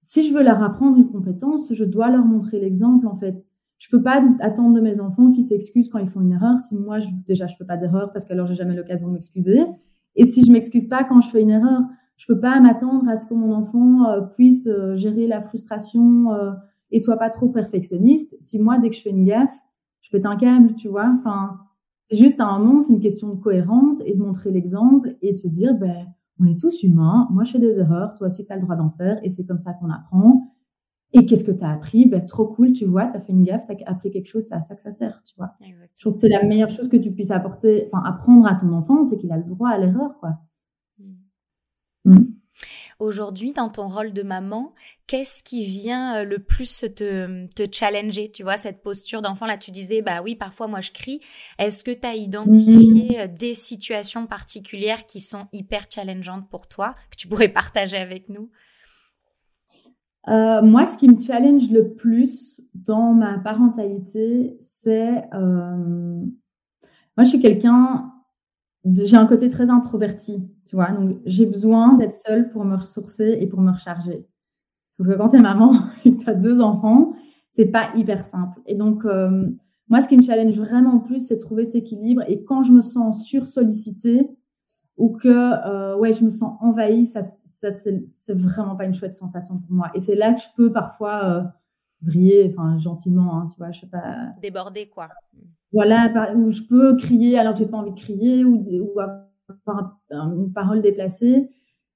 si 0.03 0.29
je 0.29 0.35
veux 0.35 0.43
leur 0.43 0.63
apprendre 0.63 0.99
une 0.99 1.09
compétence, 1.09 1.73
je 1.75 1.85
dois 1.85 2.11
leur 2.11 2.25
montrer 2.25 2.61
l'exemple, 2.61 3.07
en 3.07 3.17
fait. 3.17 3.45
Je 3.79 3.89
peux 3.91 4.03
pas 4.03 4.23
attendre 4.41 4.75
de 4.75 4.81
mes 4.81 5.01
enfants 5.01 5.31
qu'ils 5.31 5.45
s'excusent 5.45 5.89
quand 5.89 5.99
ils 5.99 6.09
font 6.09 6.21
une 6.21 6.33
erreur. 6.33 6.59
Si 6.59 6.77
moi, 6.77 7.01
je, 7.01 7.09
déjà, 7.27 7.47
je 7.47 7.57
fais 7.57 7.65
pas 7.65 7.77
d'erreur 7.77 8.13
parce 8.13 8.25
qu'alors 8.25 8.47
j'ai 8.47 8.57
jamais 8.57 8.75
l'occasion 8.75 9.09
de 9.09 9.15
m'excuser. 9.15 9.65
Et 10.17 10.27
si 10.27 10.45
je 10.45 10.53
m'excuse 10.53 10.87
pas 10.87 11.05
quand 11.05 11.21
je 11.21 11.31
fais 11.31 11.41
une 11.41 11.51
erreur, 11.51 11.81
je 12.17 12.27
peux 12.27 12.41
pas 12.41 12.61
m'attendre 12.61 13.09
à 13.09 13.17
ce 13.17 13.27
que 13.27 13.35
mon 13.35 13.53
enfant 13.53 14.07
euh, 14.07 14.21
puisse 14.23 14.67
euh, 14.67 14.97
gérer 14.97 15.29
la 15.29 15.41
frustration 15.41 16.33
euh, 16.33 16.53
et 16.91 16.99
soit 16.99 17.17
pas 17.17 17.31
trop 17.31 17.49
perfectionniste. 17.49 18.37
Si 18.41 18.59
moi, 18.59 18.79
dès 18.79 18.91
que 18.91 18.97
je 18.97 19.03
fais 19.03 19.11
une 19.11 19.25
gaffe, 19.25 19.57
je 20.01 20.11
pète 20.11 20.27
un 20.27 20.37
câble, 20.37 20.75
tu 20.75 20.89
vois. 20.89 21.15
Enfin, 21.19 21.59
c'est 22.11 22.17
juste 22.17 22.41
à 22.41 22.47
un 22.47 22.59
moment, 22.59 22.81
c'est 22.81 22.93
une 22.93 23.01
question 23.01 23.29
de 23.29 23.41
cohérence 23.41 24.03
et 24.05 24.15
de 24.15 24.21
montrer 24.21 24.51
l'exemple 24.51 25.17
et 25.23 25.33
de 25.33 25.39
se 25.39 25.47
dire, 25.47 25.75
ben, 25.75 26.07
on 26.41 26.47
est 26.47 26.61
tous 26.61 26.83
humains. 26.83 27.29
Moi, 27.31 27.45
je 27.45 27.53
fais 27.53 27.59
des 27.59 27.79
erreurs. 27.81 28.15
Toi 28.15 28.29
aussi, 28.29 28.45
tu 28.45 28.53
as 28.53 28.57
le 28.57 28.63
droit 28.63 28.77
d'en 28.77 28.91
faire 28.91 29.19
et 29.25 29.29
c'est 29.29 29.45
comme 29.45 29.59
ça 29.59 29.75
qu'on 29.75 29.91
apprend. 29.91 30.55
Et 31.13 31.25
qu'est-ce 31.27 31.45
que 31.45 31.53
tu 31.53 31.65
as 31.65 31.71
appris? 31.71 32.07
Ben, 32.07 32.25
Trop 32.27 32.47
cool, 32.47 32.73
tu 32.73 32.85
vois, 32.85 33.07
tu 33.07 33.17
as 33.17 33.21
fait 33.21 33.33
une 33.33 33.45
gaffe, 33.45 33.67
tu 33.67 33.83
as 33.85 33.91
appris 33.91 34.11
quelque 34.11 34.27
chose, 34.29 34.45
c'est 34.47 34.55
à 34.55 34.61
ça 34.61 34.75
que 34.75 34.83
ça 34.83 34.93
sert, 34.93 35.23
tu 35.25 35.35
vois. 35.37 35.53
Je 35.97 36.01
trouve 36.03 36.13
que 36.13 36.19
c'est 36.19 36.29
la 36.29 36.45
meilleure 36.45 36.71
chose 36.71 36.89
que 36.89 36.97
tu 36.99 37.13
puisses 37.13 37.31
apporter, 37.31 37.89
enfin, 37.91 38.03
apprendre 38.05 38.47
à 38.47 38.55
ton 38.57 38.73
enfant, 38.73 39.05
c'est 39.05 39.17
qu'il 39.19 39.33
a 39.33 39.39
le 39.39 39.45
droit 39.45 39.71
à 39.71 39.79
l'erreur, 39.79 40.19
quoi. 40.21 40.39
Hmm. 40.99 41.15
Hmm. 42.05 42.25
Aujourd'hui, 43.01 43.53
dans 43.53 43.69
ton 43.69 43.87
rôle 43.87 44.13
de 44.13 44.25
maman, 44.25 44.75
qu'est-ce 45.07 45.45
qui 45.45 45.65
vient 45.65 46.17
euh, 46.17 46.25
le 46.25 46.41
plus 46.41 46.81
te, 46.81 47.47
te 47.47 47.63
challenger? 47.71 48.29
Tu 48.33 48.43
vois, 48.43 48.57
cette 48.57 48.83
posture 48.83 49.23
d'enfant, 49.23 49.47
là, 49.47 49.57
tu 49.57 49.71
disais, 49.71 50.03
bah 50.03 50.21
oui, 50.21 50.35
parfois 50.35 50.67
moi 50.67 50.81
je 50.81 50.91
crie. 50.91 51.21
Est-ce 51.61 51.85
que 51.85 51.93
tu 51.93 52.05
as 52.05 52.17
identifié 52.17 53.21
euh, 53.21 53.29
des 53.29 53.55
situations 53.55 54.27
particulières 54.27 55.07
qui 55.07 55.21
sont 55.21 55.47
hyper 55.53 55.87
challengeantes 55.89 56.51
pour 56.51 56.67
toi, 56.67 56.97
que 57.13 57.17
tu 57.17 57.29
pourrais 57.29 57.49
partager 57.49 57.97
avec 57.97 58.29
nous? 58.29 58.51
Euh, 60.27 60.61
moi, 60.61 60.85
ce 60.85 60.99
qui 60.99 61.09
me 61.09 61.21
challenge 61.21 61.71
le 61.71 61.95
plus 61.95 62.63
dans 62.75 63.15
ma 63.15 63.39
parentalité, 63.39 64.57
c'est... 64.61 65.23
moi, 65.33 66.25
je 67.19 67.29
suis 67.29 67.41
quelqu'un 67.41 68.13
j'ai 68.95 69.17
un 69.17 69.27
côté 69.27 69.49
très 69.49 69.71
introverti, 69.71 70.49
tu 70.67 70.77
vois. 70.77 70.91
Donc, 70.93 71.19
j'ai 71.25 71.47
besoin 71.47 71.95
d'être 71.95 72.13
seule 72.13 72.51
pour 72.51 72.65
me 72.65 72.77
ressourcer 72.77 73.39
et 73.41 73.47
pour 73.47 73.61
me 73.61 73.73
recharger. 73.73 74.27
Sauf 74.91 75.07
que 75.07 75.15
quand 75.15 75.31
tu 75.31 75.37
es 75.37 75.41
maman 75.41 75.75
et 76.05 76.17
que 76.17 76.25
tu 76.25 76.31
as 76.31 76.35
deux 76.35 76.61
enfants, 76.61 77.13
c'est 77.51 77.67
pas 77.67 77.91
hyper 77.95 78.25
simple. 78.25 78.61
Et 78.67 78.75
donc, 78.75 79.05
euh, 79.05 79.49
moi, 79.89 80.03
ce 80.03 80.09
qui 80.09 80.17
me 80.17 80.23
challenge 80.23 80.57
vraiment 80.59 80.99
plus, 80.99 81.27
c'est 81.27 81.39
trouver 81.39 81.65
cet 81.65 81.77
équilibre. 81.77 82.23
Et 82.29 82.45
quand 82.45 82.63
je 82.63 82.73
me 82.73 82.81
sens 82.81 83.25
sursollicitée 83.25 84.29
ou 84.97 85.11
que 85.11 85.29
euh, 85.29 85.97
ouais, 85.97 86.13
je 86.13 86.25
me 86.25 86.31
sens 86.31 86.59
envahie, 86.61 87.07
ça, 87.07 87.23
ça 87.23 87.71
c'est 87.73 88.35
vraiment 88.35 88.77
pas 88.77 88.85
une 88.85 88.95
chouette 88.95 89.15
sensation 89.15 89.59
pour 89.59 89.71
moi. 89.71 89.91
Et 89.95 90.01
c'est 90.01 90.15
là 90.17 90.35
que 90.35 90.41
je 90.41 90.49
peux 90.57 90.73
parfois 90.73 91.25
euh, 91.25 91.43
briller, 92.03 92.53
enfin 92.53 92.79
gentiment, 92.79 93.39
hein, 93.39 93.47
tu 93.51 93.57
vois, 93.57 93.71
je 93.71 93.81
sais 93.81 93.87
pas. 93.87 94.35
Déborder 94.43 94.89
quoi 94.89 95.09
voilà, 95.73 96.35
où 96.37 96.51
je 96.51 96.63
peux 96.63 96.97
crier 96.97 97.39
alors 97.39 97.55
que 97.55 97.61
j'ai 97.61 97.67
pas 97.67 97.79
envie 97.79 97.93
de 97.93 97.99
crier 97.99 98.45
ou, 98.45 98.65
ou 98.65 99.01
avoir 99.01 99.99
une 100.11 100.53
parole 100.53 100.83
déplacée. 100.83 101.51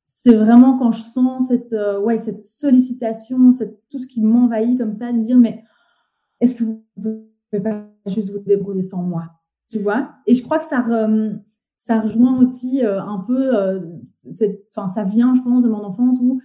C'est 0.05 0.35
vraiment 0.35 0.79
quand 0.79 0.93
je 0.93 1.03
sens 1.03 1.49
cette, 1.49 1.73
euh, 1.73 2.01
ouais, 2.01 2.19
cette 2.19 2.45
sollicitation, 2.45 3.51
cette, 3.51 3.81
tout 3.89 3.99
ce 3.99 4.07
qui 4.07 4.23
m'envahit 4.23 4.79
comme 4.79 4.93
ça, 4.93 5.11
de 5.11 5.19
me 5.19 5.25
dire, 5.25 5.39
mais 5.39 5.65
est-ce 6.41 6.55
que 6.55 6.65
vous 6.65 6.83
pouvez 6.97 7.63
pas 7.63 7.87
juste 8.07 8.31
vous 8.31 8.41
débrouiller 8.41 8.83
sans 8.83 9.03
moi, 9.03 9.25
tu 9.71 9.79
vois? 9.79 10.11
Et 10.27 10.35
je 10.35 10.43
crois 10.43 10.59
que 10.59 10.67
ça, 10.67 10.85
ça 11.79 12.01
rejoint 12.01 12.39
aussi 12.39 12.85
euh, 12.85 13.03
un 13.03 13.19
peu, 13.21 13.57
euh, 13.57 13.81
enfin, 14.71 14.89
ça 14.89 15.05
vient, 15.05 15.35
je 15.35 15.41
pense, 15.43 15.63
de 15.63 15.69
mon 15.69 15.83
enfance 15.83 16.19
où 16.21 16.41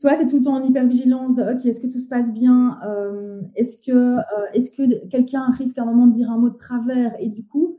toi, 0.00 0.14
tu 0.14 0.22
es 0.22 0.26
tout 0.26 0.38
le 0.38 0.44
temps 0.44 0.54
en 0.54 0.62
hypervigilance 0.62 1.34
de 1.34 1.42
OK, 1.42 1.66
est-ce 1.66 1.80
que 1.80 1.88
tout 1.88 1.98
se 1.98 2.06
passe 2.06 2.30
bien 2.32 2.78
euh, 2.86 3.40
Est-ce 3.56 3.82
que, 3.82 3.92
euh, 3.92 4.52
est 4.52 4.76
que 4.76 5.06
quelqu'un 5.08 5.50
risque 5.50 5.78
à 5.78 5.82
un 5.82 5.86
moment 5.86 6.06
de 6.06 6.14
dire 6.14 6.30
un 6.30 6.38
mot 6.38 6.50
de 6.50 6.56
travers 6.56 7.14
Et 7.20 7.28
du 7.28 7.44
coup, 7.44 7.78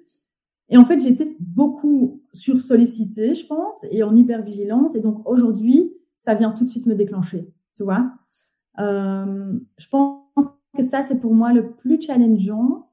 et 0.70 0.78
en 0.78 0.86
fait, 0.86 1.04
été 1.06 1.36
beaucoup 1.40 2.22
sursollicitée, 2.34 3.34
je 3.36 3.46
pense, 3.48 3.86
et 3.90 4.04
en 4.04 4.16
hypervigilance. 4.16 4.96
Et 4.96 5.02
donc 5.02 5.28
aujourd'hui, 5.28 5.94
ça 6.18 6.36
vient 6.36 6.52
tout 6.52 6.64
de 6.64 6.70
suite 6.70 6.86
me 6.86 6.96
déclencher, 6.96 7.52
tu 7.76 7.84
vois. 7.84 8.12
Euh, 8.80 9.58
je 9.78 9.88
pense 9.88 10.20
que 10.76 10.84
ça, 10.84 11.02
c'est 11.02 11.20
pour 11.20 11.34
moi 11.34 11.54
le 11.54 11.72
plus 11.72 12.02
challengeant. 12.02 12.89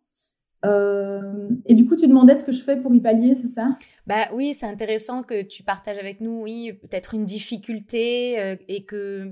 Euh, 0.65 1.49
et 1.67 1.75
du 1.75 1.85
coup, 1.87 1.97
tu 1.97 2.09
demandais 2.09 2.35
ce 2.35 2.45
que 2.45 2.53
je 2.53 2.63
fais 2.63 2.77
pour 2.77 2.95
y 2.95 3.01
pallier, 3.01 3.35
c'est 3.35 3.49
ça? 3.49 3.77
Bah 4.07 4.29
oui, 4.33 4.55
c'est 4.55 4.67
intéressant 4.67 5.23
que 5.23 5.43
tu 5.43 5.63
partages 5.63 5.99
avec 5.99 6.21
nous, 6.21 6.43
oui, 6.43 6.73
peut-être 6.73 7.15
une 7.15 7.25
difficulté 7.25 8.41
euh, 8.41 8.57
et 8.69 8.85
que 8.85 9.31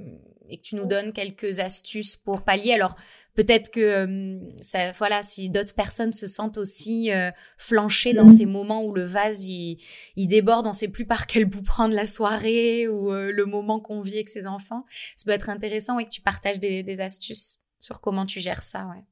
et 0.51 0.59
que 0.59 0.63
tu 0.63 0.77
nous 0.77 0.85
donnes 0.85 1.13
quelques 1.13 1.61
astuces 1.61 2.17
pour 2.17 2.43
pallier. 2.43 2.75
Alors 2.75 2.95
peut-être 3.35 3.71
que 3.71 3.81
euh, 3.81 4.39
ça, 4.61 4.93
voilà, 4.93 5.23
si 5.23 5.49
d'autres 5.49 5.75
personnes 5.75 6.13
se 6.13 6.27
sentent 6.27 6.59
aussi 6.59 7.11
flanchées 7.57 8.13
dans 8.13 8.25
mhm. 8.25 8.37
ces 8.37 8.45
moments 8.47 8.85
où 8.85 8.93
le 8.93 9.05
vase 9.05 9.47
il, 9.47 9.79
il, 10.17 10.27
déborde, 10.29 10.67
on 10.67 10.75
sait 10.75 10.89
plus 10.89 11.07
par 11.07 11.27
quel 11.27 11.47
bout 11.47 11.63
prendre 11.63 11.95
la 11.95 12.05
soirée 12.05 12.87
ou 12.87 13.11
le 13.11 13.45
moment 13.47 13.81
qu'on 13.81 14.03
vit 14.03 14.17
avec 14.17 14.29
ses 14.29 14.47
enfants, 14.47 14.85
ça 15.17 15.25
peut 15.25 15.33
être 15.33 15.49
intéressant 15.49 15.99
et 15.99 16.05
que 16.05 16.11
tu 16.11 16.21
partages 16.21 16.61
des, 16.61 16.83
des, 16.83 17.01
astuces 17.01 17.61
sur 17.81 18.03
comment 18.03 18.27
tu 18.27 18.41
gères 18.41 18.63
ça, 18.63 18.87
ouais. 18.89 19.03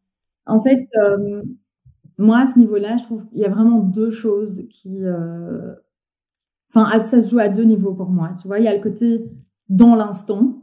En 0.44 0.61
fait, 0.61 0.87
moi, 2.18 2.40
à 2.40 2.46
ce 2.46 2.59
niveau-là, 2.59 2.96
je 2.96 3.05
trouve 3.05 3.25
qu'il 3.27 3.38
y 3.38 3.44
a 3.44 3.51
vraiment 3.51 3.79
deux 3.81 4.11
choses 4.11 4.62
qui. 4.70 5.05
Euh, 5.05 5.75
enfin, 6.75 7.03
ça 7.05 7.22
se 7.22 7.31
joue 7.31 7.38
à 7.38 7.48
deux 7.48 7.64
niveaux 7.64 7.94
pour 7.94 8.11
moi. 8.11 8.31
Tu 8.40 8.46
vois, 8.46 8.59
il 8.59 8.64
y 8.64 8.68
a 8.68 8.75
le 8.75 8.83
côté 8.83 9.31
dans 9.68 9.94
l'instant, 9.94 10.62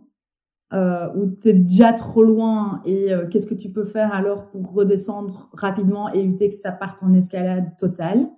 euh, 0.73 1.09
où 1.15 1.27
tu 1.27 1.49
es 1.49 1.53
déjà 1.53 1.93
trop 1.93 2.23
loin 2.23 2.81
et 2.85 3.11
euh, 3.11 3.27
qu'est-ce 3.27 3.47
que 3.47 3.55
tu 3.55 3.71
peux 3.71 3.85
faire 3.85 4.13
alors 4.13 4.49
pour 4.49 4.71
redescendre 4.71 5.49
rapidement 5.53 6.13
et 6.13 6.19
éviter 6.19 6.49
que 6.49 6.55
ça 6.55 6.71
parte 6.71 7.01
en 7.01 7.13
escalade 7.13 7.75
totale. 7.77 8.29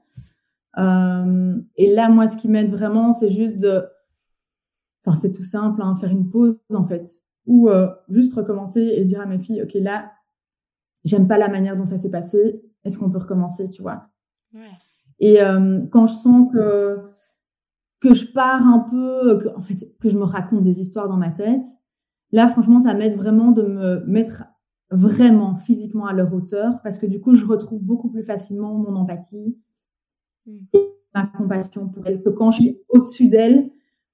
et 0.77 1.93
là, 1.93 2.09
moi, 2.09 2.27
ce 2.27 2.37
qui 2.37 2.47
m'aide 2.47 2.71
vraiment, 2.71 3.11
c'est 3.11 3.31
juste 3.31 3.57
de. 3.57 3.83
Enfin, 5.05 5.17
c'est 5.19 5.31
tout 5.31 5.43
simple, 5.43 5.81
hein, 5.81 5.95
faire 5.99 6.11
une 6.11 6.29
pause 6.29 6.57
en 6.73 6.85
fait. 6.85 7.09
Ou 7.47 7.69
juste 8.09 8.33
recommencer 8.35 8.81
et 8.95 9.03
dire 9.03 9.19
à 9.19 9.25
mes 9.25 9.39
filles, 9.39 9.63
OK, 9.63 9.73
là, 9.73 10.11
j'aime 11.03 11.27
pas 11.27 11.39
la 11.39 11.49
manière 11.49 11.75
dont 11.75 11.85
ça 11.85 11.97
s'est 11.97 12.11
passé 12.11 12.61
est-ce 12.83 12.97
qu'on 12.97 13.09
peut 13.09 13.19
recommencer, 13.19 13.69
tu 13.69 13.81
vois? 13.81 14.07
Et 15.19 15.41
euh, 15.41 15.81
quand 15.91 16.07
je 16.07 16.13
sens 16.13 16.51
que 16.51 16.99
que 18.01 18.15
je 18.15 18.25
pars 18.33 18.67
un 18.67 18.79
peu, 18.79 19.37
que, 19.37 19.55
en 19.55 19.61
fait, 19.61 19.95
que 19.99 20.09
je 20.09 20.17
me 20.17 20.23
raconte 20.23 20.63
des 20.63 20.81
histoires 20.81 21.07
dans 21.07 21.17
ma 21.17 21.29
tête, 21.29 21.63
là, 22.31 22.47
franchement, 22.47 22.79
ça 22.79 22.95
m'aide 22.95 23.15
vraiment 23.15 23.51
de 23.51 23.61
me 23.61 24.03
mettre 24.07 24.45
vraiment 24.89 25.55
physiquement 25.55 26.07
à 26.07 26.13
leur 26.13 26.33
hauteur 26.33 26.81
parce 26.83 26.97
que 26.97 27.05
du 27.05 27.21
coup, 27.21 27.35
je 27.35 27.45
retrouve 27.45 27.83
beaucoup 27.83 28.09
plus 28.09 28.23
facilement 28.23 28.73
mon 28.73 28.95
empathie 28.95 29.55
hmm. 30.47 30.57
et 30.73 30.91
ma 31.13 31.27
compassion 31.27 31.87
pour 31.89 32.05
elles 32.07 32.23
que 32.23 32.29
quand 32.29 32.51
je 32.51 32.61
suis 32.61 32.81
au-dessus 32.89 33.29
d'elles 33.29 33.69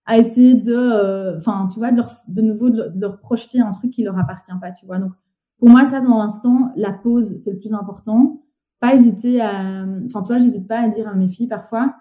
à 0.06 0.18
essayer 0.18 0.56
de, 0.56 0.74
euh, 0.74 1.38
enfin, 1.38 1.68
tu 1.72 1.80
vois, 1.80 1.92
de, 1.92 1.98
leur, 1.98 2.12
de 2.28 2.42
nouveau, 2.42 2.70
de 2.70 2.92
leur, 3.00 3.20
projeter 3.20 3.60
un 3.60 3.72
truc 3.72 3.92
qui 3.92 4.04
leur 4.04 4.18
appartient 4.18 4.54
pas, 4.62 4.72
tu 4.72 4.86
vois? 4.86 5.00
Donc, 5.00 5.12
pour 5.60 5.70
moi, 5.70 5.86
ça, 5.86 6.00
dans 6.00 6.18
l'instant, 6.18 6.72
la 6.76 6.94
pause, 6.94 7.36
c'est 7.36 7.52
le 7.52 7.60
plus 7.60 7.74
important 7.74 8.42
pas 8.80 8.96
hésiter 8.96 9.42
à. 9.42 9.86
Enfin, 10.06 10.22
tu 10.22 10.28
vois, 10.28 10.38
j'hésite 10.38 10.68
pas 10.68 10.80
à 10.80 10.88
dire 10.88 11.08
à 11.08 11.14
mes 11.14 11.28
filles 11.28 11.48
parfois, 11.48 11.96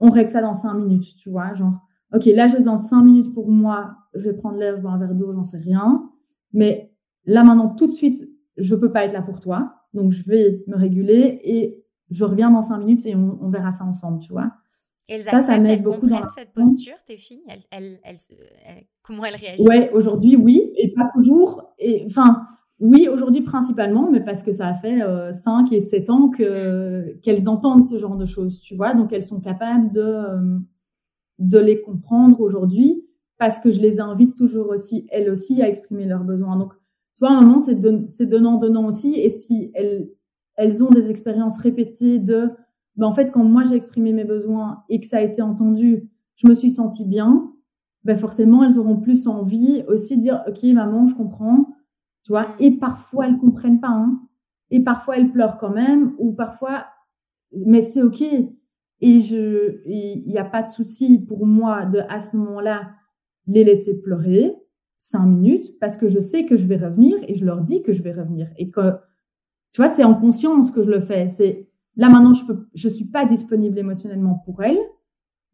on 0.00 0.10
règle 0.10 0.30
ça 0.30 0.40
dans 0.40 0.54
cinq 0.54 0.74
minutes, 0.74 1.14
tu 1.16 1.30
vois. 1.30 1.52
Genre, 1.54 1.78
OK, 2.14 2.24
là, 2.26 2.48
je 2.48 2.56
besoin 2.56 2.78
cinq 2.78 3.02
minutes 3.02 3.32
pour 3.34 3.50
moi, 3.50 3.96
je 4.14 4.28
vais 4.28 4.34
prendre 4.34 4.58
l'air, 4.58 4.76
je 4.76 4.82
bois 4.82 4.92
un 4.92 4.98
verre 4.98 5.14
d'eau, 5.14 5.32
j'en 5.32 5.44
sais 5.44 5.58
rien. 5.58 6.10
Mais 6.52 6.92
là, 7.26 7.44
maintenant, 7.44 7.68
tout 7.68 7.86
de 7.86 7.92
suite, 7.92 8.28
je 8.56 8.74
peux 8.74 8.90
pas 8.90 9.04
être 9.04 9.12
là 9.12 9.22
pour 9.22 9.40
toi. 9.40 9.74
Donc, 9.94 10.12
je 10.12 10.24
vais 10.24 10.64
me 10.66 10.76
réguler 10.76 11.40
et 11.44 11.84
je 12.10 12.24
reviens 12.24 12.50
dans 12.50 12.62
cinq 12.62 12.78
minutes 12.78 13.06
et 13.06 13.14
on, 13.14 13.48
verra 13.48 13.70
ça 13.70 13.84
ensemble, 13.84 14.20
tu 14.20 14.32
vois. 14.32 14.50
Elles 15.08 15.22
ça, 15.22 15.40
ça 15.40 15.58
m'aide 15.58 15.82
beaucoup 15.82 16.06
dans 16.06 16.28
cette 16.28 16.52
posture, 16.52 16.94
tes 17.06 17.16
filles? 17.16 17.42
Elles, 17.70 17.98
elles, 18.04 18.16
Comment 19.02 19.24
elles 19.24 19.36
réagissent? 19.36 19.66
Ouais, 19.66 19.90
aujourd'hui, 19.92 20.36
oui, 20.36 20.72
et 20.76 20.92
pas 20.92 21.08
toujours. 21.12 21.74
Et 21.78 22.04
enfin, 22.06 22.44
oui, 22.80 23.08
aujourd'hui 23.08 23.42
principalement, 23.42 24.10
mais 24.10 24.20
parce 24.24 24.42
que 24.42 24.52
ça 24.52 24.68
a 24.68 24.74
fait 24.74 25.02
euh, 25.02 25.34
5 25.34 25.70
et 25.72 25.80
7 25.80 26.08
ans 26.08 26.30
que, 26.30 27.14
qu'elles 27.22 27.46
entendent 27.48 27.84
ce 27.84 27.98
genre 27.98 28.16
de 28.16 28.24
choses, 28.24 28.60
tu 28.60 28.74
vois. 28.74 28.94
Donc, 28.94 29.12
elles 29.12 29.22
sont 29.22 29.40
capables 29.40 29.92
de, 29.92 30.00
euh, 30.00 30.58
de 31.38 31.58
les 31.58 31.82
comprendre 31.82 32.40
aujourd'hui 32.40 33.04
parce 33.36 33.60
que 33.60 33.70
je 33.70 33.80
les 33.80 34.00
invite 34.00 34.34
toujours 34.34 34.70
aussi, 34.70 35.06
elles 35.10 35.30
aussi, 35.30 35.60
à 35.62 35.68
exprimer 35.68 36.06
leurs 36.06 36.24
besoins. 36.24 36.56
Donc, 36.56 36.72
tu 37.16 37.20
vois, 37.20 37.30
à 37.30 37.38
un 37.38 37.42
moment, 37.42 37.60
c'est, 37.60 37.78
c'est 38.08 38.26
donnant-donnant 38.26 38.86
aussi. 38.86 39.14
Et 39.20 39.28
si 39.28 39.70
elles, 39.74 40.10
elles 40.56 40.82
ont 40.82 40.90
des 40.90 41.10
expériences 41.10 41.58
répétées 41.58 42.18
de, 42.18 42.50
ben, 42.96 43.06
en 43.06 43.12
fait, 43.12 43.30
quand 43.30 43.44
moi 43.44 43.64
j'ai 43.64 43.74
exprimé 43.74 44.14
mes 44.14 44.24
besoins 44.24 44.84
et 44.88 45.00
que 45.00 45.06
ça 45.06 45.18
a 45.18 45.22
été 45.22 45.42
entendu, 45.42 46.08
je 46.36 46.48
me 46.48 46.54
suis 46.54 46.70
sentie 46.70 47.04
bien, 47.04 47.52
ben, 48.04 48.16
forcément, 48.16 48.64
elles 48.64 48.78
auront 48.78 48.96
plus 48.96 49.26
envie 49.26 49.84
aussi 49.86 50.16
de 50.16 50.22
dire, 50.22 50.42
OK, 50.48 50.62
maman, 50.72 51.06
je 51.06 51.14
comprends 51.14 51.69
tu 52.22 52.32
vois? 52.32 52.48
Mm. 52.48 52.54
Et 52.60 52.70
parfois, 52.78 53.26
elles 53.26 53.38
comprennent 53.38 53.80
pas, 53.80 53.88
hein. 53.88 54.20
Et 54.70 54.80
parfois, 54.80 55.16
elles 55.16 55.32
pleurent 55.32 55.58
quand 55.58 55.70
même, 55.70 56.14
ou 56.18 56.32
parfois, 56.32 56.86
mais 57.66 57.82
c'est 57.82 58.02
OK. 58.02 58.22
Et 58.22 59.20
je, 59.20 59.80
il 59.86 60.26
n'y 60.26 60.38
a 60.38 60.44
pas 60.44 60.62
de 60.62 60.68
souci 60.68 61.18
pour 61.18 61.46
moi 61.46 61.86
de, 61.86 62.00
à 62.08 62.20
ce 62.20 62.36
moment-là, 62.36 62.90
les 63.46 63.64
laisser 63.64 64.00
pleurer 64.00 64.54
cinq 64.98 65.24
minutes 65.24 65.78
parce 65.80 65.96
que 65.96 66.08
je 66.08 66.20
sais 66.20 66.44
que 66.44 66.56
je 66.56 66.66
vais 66.66 66.76
revenir 66.76 67.16
et 67.26 67.34
je 67.34 67.46
leur 67.46 67.62
dis 67.62 67.82
que 67.82 67.92
je 67.92 68.02
vais 68.02 68.12
revenir 68.12 68.48
et 68.58 68.70
que, 68.70 68.96
tu 69.72 69.80
vois, 69.80 69.88
c'est 69.88 70.04
en 70.04 70.14
conscience 70.14 70.70
que 70.70 70.82
je 70.82 70.90
le 70.90 71.00
fais. 71.00 71.26
C'est 71.26 71.68
là 71.96 72.10
maintenant, 72.10 72.34
je 72.34 72.46
peux, 72.46 72.68
je 72.74 72.88
suis 72.88 73.06
pas 73.06 73.24
disponible 73.24 73.78
émotionnellement 73.78 74.34
pour 74.44 74.62
elles. 74.62 74.78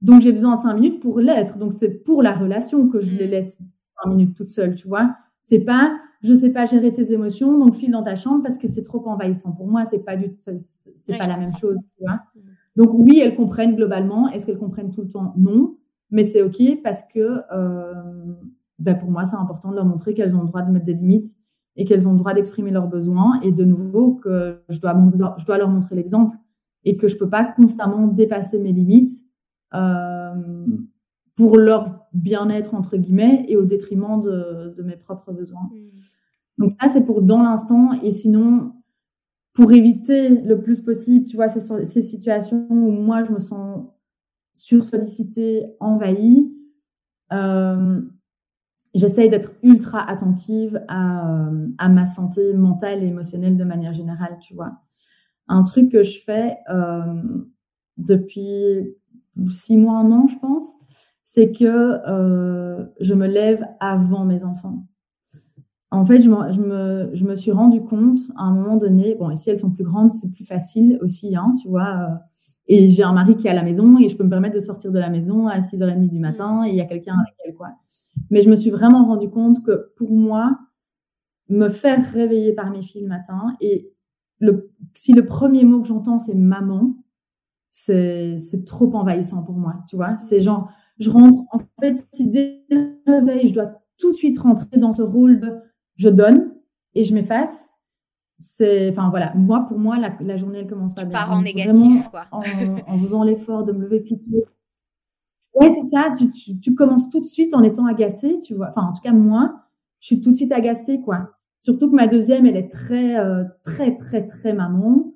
Donc, 0.02 0.20
j'ai 0.22 0.32
besoin 0.32 0.56
de 0.56 0.60
cinq 0.60 0.74
minutes 0.74 1.00
pour 1.00 1.20
l'être. 1.20 1.56
Donc, 1.56 1.72
c'est 1.72 2.02
pour 2.02 2.22
la 2.22 2.32
relation 2.32 2.88
que 2.88 3.00
je 3.00 3.10
les 3.10 3.28
mm. 3.28 3.30
laisse 3.30 3.62
cinq 3.78 4.10
minutes 4.10 4.36
toutes 4.36 4.50
seules, 4.50 4.74
tu 4.74 4.88
vois? 4.88 5.16
C'est 5.40 5.64
pas, 5.64 5.96
je 6.22 6.34
sais 6.34 6.52
pas 6.52 6.66
gérer 6.66 6.92
tes 6.92 7.12
émotions, 7.12 7.58
donc 7.58 7.74
file 7.74 7.90
dans 7.90 8.02
ta 8.02 8.16
chambre 8.16 8.42
parce 8.42 8.58
que 8.58 8.68
c'est 8.68 8.82
trop 8.82 9.06
envahissant. 9.06 9.52
Pour 9.52 9.66
moi, 9.66 9.84
c'est 9.84 10.04
pas 10.04 10.16
du, 10.16 10.36
c'est 10.38 11.18
pas 11.18 11.26
la 11.26 11.36
même 11.36 11.54
chose, 11.56 11.78
tu 11.96 12.04
vois. 12.04 12.20
Mm. 12.34 12.40
Donc 12.76 12.90
oui, 12.92 13.20
elles 13.22 13.34
comprennent 13.34 13.74
globalement. 13.74 14.28
Est-ce 14.30 14.46
qu'elles 14.46 14.58
comprennent 14.58 14.90
tout 14.90 15.02
le 15.02 15.08
temps? 15.08 15.34
Non, 15.36 15.76
mais 16.10 16.24
c'est 16.24 16.42
ok 16.42 16.82
parce 16.82 17.02
que 17.02 17.40
euh, 17.52 17.94
ben 18.78 18.94
pour 18.94 19.10
moi, 19.10 19.24
c'est 19.24 19.36
important 19.36 19.70
de 19.70 19.76
leur 19.76 19.86
montrer 19.86 20.14
qu'elles 20.14 20.36
ont 20.36 20.40
le 20.40 20.46
droit 20.46 20.62
de 20.62 20.70
mettre 20.70 20.84
des 20.84 20.94
limites 20.94 21.34
et 21.76 21.84
qu'elles 21.84 22.08
ont 22.08 22.12
le 22.12 22.18
droit 22.18 22.34
d'exprimer 22.34 22.70
leurs 22.70 22.88
besoins. 22.88 23.40
Et 23.42 23.52
de 23.52 23.64
nouveau, 23.64 24.14
que 24.14 24.60
je 24.68 24.80
dois, 24.80 24.94
je 25.38 25.44
dois 25.44 25.58
leur 25.58 25.68
montrer 25.68 25.94
l'exemple 25.94 26.36
et 26.84 26.96
que 26.96 27.08
je 27.08 27.16
peux 27.16 27.28
pas 27.28 27.44
constamment 27.44 28.06
dépasser 28.06 28.60
mes 28.60 28.72
limites 28.72 29.10
euh, 29.74 30.66
pour 31.36 31.58
leur 31.58 32.06
bien-être 32.12 32.74
entre 32.74 32.96
guillemets 32.96 33.44
et 33.48 33.56
au 33.56 33.64
détriment 33.64 34.20
de, 34.20 34.74
de 34.74 34.82
mes 34.82 34.96
propres 34.96 35.32
besoins. 35.32 35.68
Donc 36.58 36.70
ça, 36.72 36.88
c'est 36.88 37.04
pour 37.04 37.22
dans 37.22 37.42
l'instant. 37.42 37.92
Et 38.02 38.10
sinon, 38.10 38.72
pour 39.52 39.72
éviter 39.72 40.28
le 40.28 40.60
plus 40.60 40.80
possible, 40.80 41.26
tu 41.26 41.36
vois, 41.36 41.48
ces, 41.48 41.84
ces 41.84 42.02
situations 42.02 42.66
où 42.70 42.90
moi, 42.90 43.22
je 43.24 43.32
me 43.32 43.38
sens 43.38 43.86
sursollicitée, 44.54 45.66
envahie, 45.80 46.50
euh, 47.32 48.00
j'essaye 48.94 49.28
d'être 49.28 49.52
ultra 49.62 50.00
attentive 50.08 50.82
à, 50.88 51.50
à, 51.78 51.88
ma 51.90 52.06
santé 52.06 52.54
mentale 52.54 53.02
et 53.02 53.06
émotionnelle 53.06 53.56
de 53.56 53.64
manière 53.64 53.92
générale, 53.92 54.38
tu 54.40 54.54
vois. 54.54 54.72
Un 55.48 55.62
truc 55.62 55.92
que 55.92 56.02
je 56.02 56.18
fais 56.18 56.56
euh, 56.70 57.22
depuis 57.98 58.94
six 59.50 59.76
mois, 59.76 59.98
un 59.98 60.10
an, 60.10 60.26
je 60.26 60.38
pense, 60.38 60.72
c'est 61.28 61.50
que 61.50 61.98
euh, 62.08 62.86
je 63.00 63.12
me 63.12 63.26
lève 63.26 63.66
avant 63.80 64.24
mes 64.24 64.44
enfants. 64.44 64.86
En 65.90 66.06
fait, 66.06 66.22
je, 66.22 66.30
me, 66.30 66.52
je, 66.52 66.60
me, 66.60 67.10
je 67.14 67.24
me 67.24 67.34
suis 67.34 67.50
rendu 67.50 67.82
compte 67.82 68.20
à 68.36 68.44
un 68.44 68.54
moment 68.54 68.76
donné, 68.76 69.16
bon, 69.16 69.30
et 69.30 69.36
si 69.36 69.50
elles 69.50 69.58
sont 69.58 69.70
plus 69.70 69.82
grandes, 69.82 70.12
c'est 70.12 70.32
plus 70.32 70.44
facile 70.44 70.98
aussi, 71.02 71.34
hein, 71.34 71.56
tu 71.60 71.68
vois. 71.68 71.88
Euh, 71.88 72.14
et 72.68 72.90
j'ai 72.90 73.02
un 73.02 73.12
mari 73.12 73.36
qui 73.36 73.48
est 73.48 73.50
à 73.50 73.54
la 73.54 73.64
maison 73.64 73.98
et 73.98 74.08
je 74.08 74.16
peux 74.16 74.22
me 74.22 74.30
permettre 74.30 74.54
de 74.54 74.60
sortir 74.60 74.92
de 74.92 75.00
la 75.00 75.10
maison 75.10 75.48
à 75.48 75.60
6h30 75.60 76.08
du 76.08 76.20
matin 76.20 76.62
et 76.64 76.70
il 76.70 76.76
y 76.76 76.80
a 76.80 76.84
quelqu'un 76.84 77.14
avec 77.18 77.34
elle, 77.44 77.54
quoi. 77.54 77.70
Mais 78.30 78.42
je 78.42 78.48
me 78.48 78.54
suis 78.54 78.70
vraiment 78.70 79.04
rendu 79.04 79.28
compte 79.28 79.64
que 79.64 79.92
pour 79.96 80.12
moi, 80.12 80.56
me 81.48 81.68
faire 81.68 82.08
réveiller 82.12 82.52
par 82.52 82.70
mes 82.70 82.82
filles 82.82 83.02
le 83.02 83.08
matin 83.08 83.56
et 83.60 83.92
le, 84.38 84.70
si 84.94 85.12
le 85.12 85.26
premier 85.26 85.64
mot 85.64 85.80
que 85.80 85.88
j'entends 85.88 86.20
c'est 86.20 86.34
maman, 86.34 86.94
c'est 87.70 88.64
trop 88.64 88.92
envahissant 88.94 89.42
pour 89.42 89.56
moi, 89.56 89.74
tu 89.88 89.96
vois. 89.96 90.16
C'est 90.18 90.40
genre, 90.40 90.70
je 90.98 91.10
rentre, 91.10 91.38
en 91.52 91.60
fait, 91.80 92.06
si 92.12 92.30
dès 92.30 92.64
le 92.70 92.98
réveil, 93.06 93.48
je 93.48 93.54
dois 93.54 93.82
tout 93.98 94.12
de 94.12 94.16
suite 94.16 94.38
rentrer 94.38 94.78
dans 94.78 94.92
ce 94.92 95.02
rôle 95.02 95.40
de 95.40 95.56
je 95.96 96.08
donne 96.08 96.54
et 96.94 97.04
je 97.04 97.14
m'efface. 97.14 97.72
C'est, 98.38 98.90
enfin 98.90 99.08
voilà, 99.08 99.32
moi 99.34 99.64
pour 99.66 99.78
moi 99.78 99.98
la, 99.98 100.14
la 100.20 100.36
journée 100.36 100.58
elle 100.58 100.66
commence 100.66 100.94
pas 100.94 101.02
tu 101.02 101.08
bien. 101.08 101.18
Pars 101.18 101.32
en 101.32 101.40
négatif 101.40 102.08
quoi. 102.10 102.26
En, 102.32 102.42
en 102.86 102.98
faisant 102.98 103.22
l'effort 103.22 103.64
de 103.64 103.72
me 103.72 103.80
lever 103.80 104.00
plus 104.00 104.18
tôt. 104.18 104.44
Ouais 105.54 105.70
c'est 105.70 105.88
ça. 105.88 106.10
Tu, 106.16 106.30
tu, 106.32 106.60
tu, 106.60 106.74
commences 106.74 107.08
tout 107.08 107.20
de 107.20 107.24
suite 107.26 107.54
en 107.54 107.62
étant 107.62 107.86
agacée, 107.86 108.38
tu 108.40 108.54
vois. 108.54 108.68
Enfin 108.68 108.82
en 108.82 108.92
tout 108.92 109.00
cas 109.00 109.12
moi, 109.12 109.54
je 110.00 110.08
suis 110.08 110.20
tout 110.20 110.30
de 110.32 110.36
suite 110.36 110.52
agacée 110.52 111.00
quoi. 111.00 111.30
Surtout 111.62 111.90
que 111.90 111.96
ma 111.96 112.08
deuxième 112.08 112.44
elle 112.44 112.56
est 112.56 112.70
très 112.70 113.18
euh, 113.18 113.44
très 113.64 113.96
très 113.96 114.26
très 114.26 114.52
maman, 114.52 115.14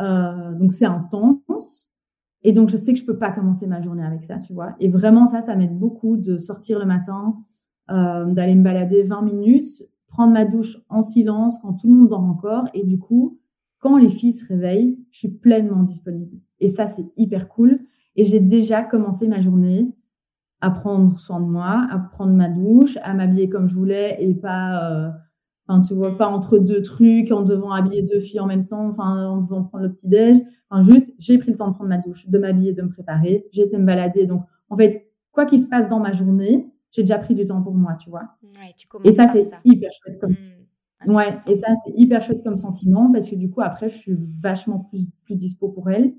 euh, 0.00 0.52
donc 0.52 0.74
c'est 0.74 0.84
intense. 0.84 1.87
Et 2.42 2.52
donc 2.52 2.68
je 2.68 2.76
sais 2.76 2.92
que 2.92 2.98
je 2.98 3.04
peux 3.04 3.18
pas 3.18 3.30
commencer 3.30 3.66
ma 3.66 3.80
journée 3.82 4.04
avec 4.04 4.22
ça, 4.22 4.38
tu 4.38 4.52
vois. 4.52 4.74
Et 4.80 4.88
vraiment 4.88 5.26
ça, 5.26 5.42
ça 5.42 5.56
m'aide 5.56 5.78
beaucoup 5.78 6.16
de 6.16 6.38
sortir 6.38 6.78
le 6.78 6.86
matin, 6.86 7.36
euh, 7.90 8.26
d'aller 8.26 8.54
me 8.54 8.62
balader 8.62 9.02
20 9.02 9.22
minutes 9.22 9.82
prendre 10.08 10.32
ma 10.32 10.44
douche 10.44 10.78
en 10.88 11.02
silence 11.02 11.58
quand 11.60 11.74
tout 11.74 11.86
le 11.86 11.94
monde 11.94 12.08
dort 12.08 12.24
encore. 12.24 12.68
Et 12.74 12.84
du 12.84 12.98
coup, 12.98 13.38
quand 13.78 13.98
les 13.98 14.08
filles 14.08 14.32
se 14.32 14.46
réveillent, 14.46 14.98
je 15.10 15.18
suis 15.18 15.28
pleinement 15.28 15.82
disponible. 15.82 16.38
Et 16.60 16.68
ça, 16.68 16.86
c'est 16.86 17.06
hyper 17.16 17.48
cool. 17.48 17.80
Et 18.16 18.24
j'ai 18.24 18.40
déjà 18.40 18.82
commencé 18.82 19.28
ma 19.28 19.40
journée 19.40 19.94
à 20.60 20.70
prendre 20.70 21.16
soin 21.20 21.40
de 21.40 21.46
moi, 21.46 21.86
à 21.88 21.98
prendre 22.00 22.32
ma 22.32 22.48
douche, 22.48 22.98
à 23.02 23.14
m'habiller 23.14 23.48
comme 23.48 23.68
je 23.68 23.74
voulais 23.76 24.16
et 24.20 24.34
pas, 24.34 24.90
euh, 24.90 25.10
enfin, 25.68 25.80
tu 25.80 25.94
vois, 25.94 26.16
pas 26.16 26.28
entre 26.28 26.58
deux 26.58 26.82
trucs, 26.82 27.30
en 27.30 27.42
devant 27.42 27.70
habiller 27.70 28.02
deux 28.02 28.20
filles 28.20 28.40
en 28.40 28.46
même 28.46 28.64
temps, 28.64 28.88
enfin, 28.88 29.26
en 29.26 29.36
devant 29.38 29.62
prendre 29.64 29.84
le 29.84 29.92
petit 29.92 30.08
déj. 30.08 30.38
Enfin, 30.70 30.82
juste, 30.82 31.12
j'ai 31.18 31.38
pris 31.38 31.50
le 31.50 31.56
temps 31.56 31.68
de 31.68 31.74
prendre 31.74 31.90
ma 31.90 31.98
douche, 31.98 32.28
de 32.28 32.38
m'habiller, 32.38 32.72
de 32.72 32.82
me 32.82 32.88
préparer. 32.88 33.46
J'ai 33.52 33.62
été 33.62 33.78
me 33.78 33.84
balader. 33.84 34.26
Donc, 34.26 34.42
en 34.70 34.76
fait, 34.76 35.10
quoi 35.32 35.46
qu'il 35.46 35.60
se 35.60 35.68
passe 35.68 35.88
dans 35.88 36.00
ma 36.00 36.12
journée, 36.12 36.66
j'ai 36.90 37.02
déjà 37.02 37.18
pris 37.18 37.34
du 37.34 37.44
temps 37.44 37.62
pour 37.62 37.74
moi, 37.74 37.94
tu 37.94 38.10
vois. 38.10 38.36
Ouais, 38.42 38.74
tu 38.76 38.88
et 39.04 39.12
ça, 39.12 39.28
c'est 39.28 39.50
hyper 39.64 39.90
chouette 39.92 40.18
comme 40.18 40.32
mmh, 40.32 41.12
Ouais, 41.12 41.30
et 41.46 41.54
ça, 41.54 41.68
c'est 41.84 41.92
hyper 41.94 42.22
chouette 42.22 42.42
comme 42.42 42.56
sentiment 42.56 43.12
parce 43.12 43.28
que 43.28 43.36
du 43.36 43.50
coup, 43.50 43.60
après, 43.60 43.88
je 43.88 43.96
suis 43.96 44.16
vachement 44.42 44.80
plus, 44.90 45.06
plus 45.24 45.36
dispo 45.36 45.68
pour 45.68 45.90
elle. 45.90 46.14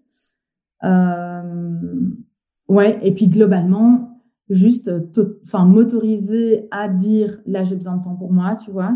Euh... 0.84 2.12
Ouais, 2.68 3.00
et 3.02 3.14
puis 3.14 3.28
globalement, 3.28 4.09
juste 4.50 4.92
enfin, 5.44 5.66
m'autoriser 5.66 6.68
à 6.72 6.88
dire 6.88 7.40
là, 7.46 7.64
j'ai 7.64 7.76
besoin 7.76 7.98
de 7.98 8.04
temps 8.04 8.16
pour 8.16 8.32
moi, 8.32 8.56
tu 8.56 8.72
vois. 8.72 8.96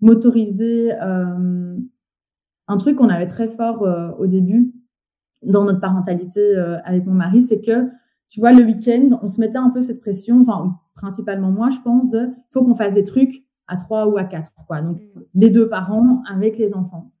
M'autoriser. 0.00 0.92
Euh... 1.00 1.76
Un 2.68 2.76
truc 2.76 2.96
qu'on 2.96 3.08
avait 3.08 3.26
très 3.26 3.48
fort 3.48 3.82
euh, 3.82 4.12
au 4.18 4.28
début 4.28 4.72
dans 5.42 5.64
notre 5.64 5.80
parentalité 5.80 6.40
euh, 6.40 6.78
avec 6.84 7.06
mon 7.06 7.14
mari, 7.14 7.42
c'est 7.42 7.60
que, 7.60 7.88
tu 8.28 8.40
vois, 8.40 8.52
le 8.52 8.64
week-end, 8.64 9.18
on 9.22 9.28
se 9.28 9.40
mettait 9.40 9.58
un 9.58 9.70
peu 9.70 9.80
cette 9.80 10.00
pression, 10.00 10.40
enfin, 10.42 10.78
principalement 10.94 11.50
moi, 11.50 11.70
je 11.70 11.80
pense, 11.80 12.10
de 12.10 12.28
faut 12.50 12.62
qu'on 12.62 12.74
fasse 12.74 12.94
des 12.94 13.04
trucs 13.04 13.44
à 13.66 13.76
trois 13.76 14.06
ou 14.08 14.18
à 14.18 14.24
quatre, 14.24 14.52
quoi. 14.66 14.82
Donc 14.82 14.98
mm. 14.98 15.20
les 15.34 15.50
deux 15.50 15.68
parents 15.68 16.22
avec 16.30 16.58
les 16.58 16.74
enfants, 16.74 17.12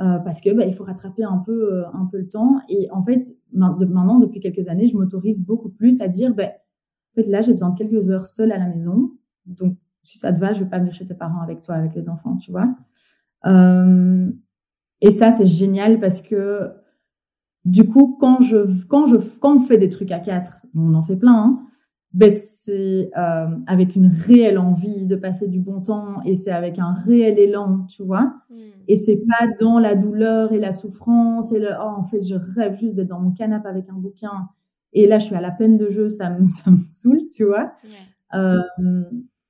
euh, 0.00 0.18
parce 0.18 0.40
que 0.40 0.50
bah, 0.50 0.64
il 0.64 0.74
faut 0.74 0.84
rattraper 0.84 1.24
un 1.24 1.38
peu 1.38 1.74
euh, 1.74 1.88
un 1.92 2.06
peu 2.06 2.18
le 2.18 2.28
temps. 2.28 2.60
Et 2.68 2.88
en 2.90 3.02
fait, 3.02 3.22
maintenant 3.52 4.18
depuis 4.18 4.40
quelques 4.40 4.68
années, 4.68 4.88
je 4.88 4.96
m'autorise 4.96 5.44
beaucoup 5.44 5.68
plus 5.68 6.00
à 6.00 6.08
dire, 6.08 6.34
ben 6.34 6.50
en 6.50 6.54
fait 7.22 7.30
là 7.30 7.40
j'ai 7.40 7.52
besoin 7.52 7.70
de 7.70 7.78
quelques 7.78 8.10
heures 8.10 8.26
seule 8.26 8.52
à 8.52 8.58
la 8.58 8.66
maison, 8.66 9.10
donc 9.46 9.76
si 10.02 10.18
ça 10.18 10.32
te 10.32 10.40
va, 10.40 10.52
je 10.52 10.60
vais 10.60 10.70
pas 10.70 10.78
venir 10.78 10.94
chez 10.94 11.06
tes 11.06 11.14
parents 11.14 11.40
avec 11.42 11.62
toi 11.62 11.74
avec 11.74 11.94
les 11.94 12.08
enfants, 12.08 12.36
tu 12.36 12.50
vois. 12.50 12.68
Euh, 13.46 14.30
et 15.00 15.10
ça 15.10 15.32
c'est 15.32 15.46
génial 15.46 16.00
parce 16.00 16.22
que 16.22 16.70
du 17.64 17.86
coup, 17.86 18.16
quand 18.18 18.40
je, 18.40 18.86
quand 18.86 19.06
je, 19.06 19.16
quand 19.38 19.56
on 19.56 19.60
fait 19.60 19.78
des 19.78 19.88
trucs 19.88 20.12
à 20.12 20.18
quatre, 20.18 20.66
on 20.74 20.94
en 20.94 21.02
fait 21.02 21.16
plein, 21.16 21.34
hein, 21.34 21.66
ben 22.12 22.32
c'est 22.32 23.10
euh, 23.16 23.46
avec 23.66 23.94
une 23.94 24.08
réelle 24.08 24.58
envie 24.58 25.06
de 25.06 25.14
passer 25.14 25.46
du 25.46 25.60
bon 25.60 25.80
temps 25.80 26.22
et 26.24 26.34
c'est 26.34 26.50
avec 26.50 26.78
un 26.78 26.92
réel 26.92 27.38
élan, 27.38 27.86
tu 27.86 28.02
vois. 28.02 28.34
Mm. 28.50 28.54
Et 28.88 28.96
c'est 28.96 29.22
pas 29.28 29.46
dans 29.60 29.78
la 29.78 29.94
douleur 29.94 30.52
et 30.52 30.58
la 30.58 30.72
souffrance 30.72 31.52
et 31.52 31.60
le 31.60 31.68
oh 31.78 31.94
en 31.98 32.04
fait 32.04 32.22
je 32.22 32.34
rêve 32.34 32.74
juste 32.74 32.94
d'être 32.94 33.08
dans 33.08 33.20
mon 33.20 33.30
canapé 33.30 33.68
avec 33.68 33.88
un 33.88 33.94
bouquin 33.94 34.48
et 34.92 35.06
là 35.06 35.18
je 35.18 35.26
suis 35.26 35.34
à 35.34 35.40
la 35.40 35.50
peine 35.50 35.76
de 35.76 35.88
jeu, 35.88 36.08
ça 36.08 36.30
me 36.30 36.46
ça 36.48 36.70
me 36.70 36.80
saoule, 36.88 37.26
tu 37.28 37.44
vois. 37.44 37.72
Euh, 38.34 38.60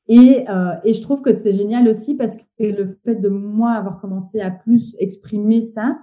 et, 0.08 0.48
euh, 0.48 0.74
et 0.84 0.92
je 0.92 1.02
trouve 1.02 1.22
que 1.22 1.32
c'est 1.32 1.52
génial 1.52 1.86
aussi 1.86 2.16
parce 2.16 2.36
que 2.36 2.44
le 2.64 2.86
fait 3.04 3.16
de 3.16 3.28
moi 3.28 3.72
avoir 3.72 4.00
commencé 4.00 4.40
à 4.40 4.50
plus 4.50 4.96
exprimer 4.98 5.60
ça, 5.60 5.98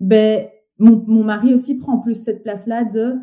ben 0.00 0.46
mon, 0.78 1.02
mon 1.06 1.24
mari 1.24 1.54
aussi 1.54 1.78
prend 1.78 1.98
plus 1.98 2.14
cette 2.14 2.42
place 2.42 2.66
là 2.66 2.84
de 2.84 3.16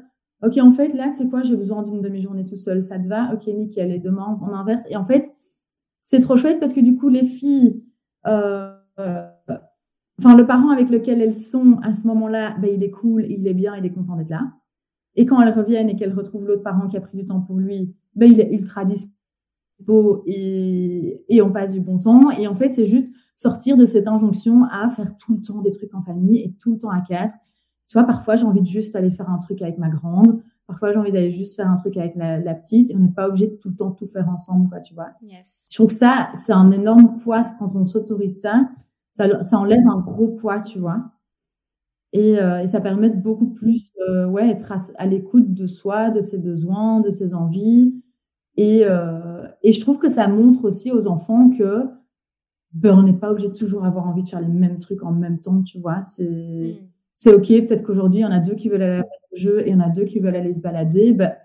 Ok, 0.43 0.57
en 0.57 0.73
fait, 0.73 0.89
là, 0.89 1.11
c'est 1.13 1.29
quoi 1.29 1.41
J'ai 1.41 1.55
besoin 1.55 1.83
d'une 1.83 2.01
demi-journée 2.01 2.43
tout 2.43 2.57
seul. 2.57 2.83
Ça 2.83 2.99
te 2.99 3.07
va? 3.07 3.33
Ok, 3.33 3.47
nickel. 3.47 3.91
Et 3.91 3.99
demain, 3.99 4.37
on 4.41 4.53
inverse. 4.53 4.83
Et 4.89 4.97
en 4.97 5.05
fait, 5.05 5.33
c'est 6.01 6.19
trop 6.19 6.35
chouette 6.35 6.59
parce 6.59 6.73
que 6.73 6.81
du 6.81 6.97
coup, 6.97 7.07
les 7.07 7.23
filles, 7.23 7.81
euh, 8.27 8.75
euh, 8.99 9.25
enfin, 10.19 10.35
le 10.35 10.45
parent 10.45 10.69
avec 10.69 10.89
lequel 10.89 11.21
elles 11.21 11.33
sont 11.33 11.79
à 11.81 11.93
ce 11.93 12.05
moment-là, 12.07 12.57
ben, 12.59 12.69
il 12.73 12.83
est 12.83 12.91
cool, 12.91 13.25
il 13.29 13.47
est 13.47 13.53
bien, 13.53 13.77
il 13.77 13.85
est 13.85 13.91
content 13.91 14.17
d'être 14.17 14.29
là. 14.29 14.51
Et 15.15 15.25
quand 15.25 15.41
elles 15.41 15.53
reviennent 15.53 15.89
et 15.89 15.95
qu'elles 15.95 16.13
retrouvent 16.13 16.45
l'autre 16.45 16.63
parent 16.63 16.87
qui 16.87 16.97
a 16.97 17.01
pris 17.01 17.17
du 17.17 17.25
temps 17.25 17.41
pour 17.41 17.57
lui, 17.57 17.93
ben, 18.15 18.31
il 18.31 18.39
est 18.39 18.51
ultra 18.51 18.85
dispo 18.85 20.23
et, 20.25 21.23
et 21.29 21.41
on 21.41 21.51
passe 21.51 21.73
du 21.73 21.81
bon 21.81 21.99
temps. 21.99 22.31
Et 22.31 22.47
en 22.47 22.55
fait, 22.55 22.73
c'est 22.73 22.85
juste 22.85 23.07
sortir 23.35 23.77
de 23.77 23.85
cette 23.85 24.07
injonction 24.07 24.65
à 24.71 24.89
faire 24.89 25.15
tout 25.17 25.33
le 25.33 25.41
temps 25.41 25.61
des 25.61 25.71
trucs 25.71 25.93
en 25.93 26.03
famille 26.03 26.39
et 26.39 26.53
tout 26.59 26.73
le 26.73 26.79
temps 26.79 26.91
à 26.91 27.01
quatre 27.01 27.35
tu 27.93 27.99
vois, 27.99 28.07
parfois, 28.07 28.35
j'ai 28.35 28.45
envie 28.45 28.61
de 28.61 28.65
juste 28.65 28.95
aller 28.95 29.11
faire 29.11 29.29
un 29.29 29.37
truc 29.37 29.61
avec 29.61 29.77
ma 29.77 29.87
grande. 29.87 30.41
Parfois, 30.65 30.91
j'ai 30.91 30.97
envie 30.97 31.11
d'aller 31.11 31.31
juste 31.31 31.55
faire 31.55 31.69
un 31.69 31.75
truc 31.75 31.95
avec 31.95 32.15
la, 32.15 32.55
petite. 32.55 32.89
Et 32.89 32.95
on 32.95 32.99
n'est 32.99 33.11
pas 33.11 33.27
obligé 33.27 33.45
de 33.45 33.55
tout 33.55 33.69
le 33.69 33.75
temps 33.75 33.91
tout 33.91 34.07
faire 34.07 34.27
ensemble, 34.29 34.67
quoi, 34.67 34.79
tu 34.79 34.95
vois. 34.95 35.09
Je 35.69 35.75
trouve 35.75 35.89
que 35.89 35.93
ça, 35.93 36.29
c'est 36.33 36.53
un 36.53 36.71
énorme 36.71 37.13
poids 37.23 37.43
quand 37.59 37.75
on 37.75 37.85
s'autorise 37.85 38.41
ça. 38.41 38.67
ça. 39.11 39.43
Ça 39.43 39.59
enlève 39.59 39.87
un 39.87 39.99
gros 39.99 40.29
poids, 40.29 40.59
tu 40.59 40.79
vois. 40.79 41.03
Et, 42.13 42.39
euh, 42.39 42.61
et 42.61 42.67
ça 42.67 42.79
permet 42.79 43.09
de 43.09 43.19
beaucoup 43.19 43.47
plus 43.47 43.91
euh, 44.07 44.25
ouais, 44.27 44.49
être 44.49 44.73
à, 44.97 45.05
l'écoute 45.05 45.53
de 45.53 45.67
soi, 45.67 46.09
de 46.09 46.21
ses 46.21 46.37
besoins, 46.37 47.01
de 47.01 47.09
ses 47.09 47.33
envies. 47.33 47.93
Et, 48.55 48.81
euh, 48.85 49.47
et 49.63 49.73
je 49.73 49.81
trouve 49.81 49.97
que 49.97 50.09
ça 50.09 50.27
montre 50.27 50.65
aussi 50.65 50.91
aux 50.91 51.07
enfants 51.07 51.49
que 51.49 51.85
ben, 52.71 52.97
on 52.97 53.03
n'est 53.03 53.13
pas 53.13 53.31
obligé 53.31 53.49
de 53.49 53.53
toujours 53.53 53.85
avoir 53.85 54.07
envie 54.07 54.23
de 54.23 54.29
faire 54.29 54.41
les 54.41 54.47
mêmes 54.47 54.79
trucs 54.79 55.03
en 55.03 55.11
même 55.11 55.39
temps, 55.39 55.61
tu 55.63 55.79
vois. 55.79 56.01
C'est. 56.03 56.29
Mm 56.29 56.87
c'est 57.15 57.33
OK. 57.33 57.47
Peut-être 57.47 57.83
qu'aujourd'hui, 57.83 58.19
il 58.21 58.23
y 58.23 58.25
en 58.25 58.31
a 58.31 58.39
deux 58.39 58.55
qui 58.55 58.69
veulent 58.69 58.81
aller 58.81 59.03
au 59.31 59.35
jeu 59.35 59.61
et 59.61 59.69
il 59.69 59.73
y 59.73 59.75
en 59.75 59.79
a 59.79 59.89
deux 59.89 60.05
qui 60.05 60.19
veulent 60.19 60.35
aller 60.35 60.53
se 60.53 60.61
balader. 60.61 61.13
Ben, 61.13 61.35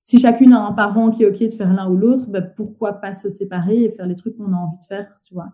si 0.00 0.18
chacune 0.18 0.52
a 0.52 0.60
un 0.60 0.72
parent 0.72 1.10
qui 1.10 1.22
est 1.22 1.26
OK 1.26 1.38
de 1.38 1.54
faire 1.54 1.72
l'un 1.72 1.90
ou 1.90 1.96
l'autre, 1.96 2.28
ben, 2.28 2.42
pourquoi 2.56 2.94
pas 2.94 3.12
se 3.12 3.28
séparer 3.28 3.84
et 3.84 3.90
faire 3.90 4.06
les 4.06 4.16
trucs 4.16 4.36
qu'on 4.36 4.52
a 4.52 4.56
envie 4.56 4.78
de 4.78 4.84
faire, 4.84 5.20
tu 5.22 5.34
vois. 5.34 5.52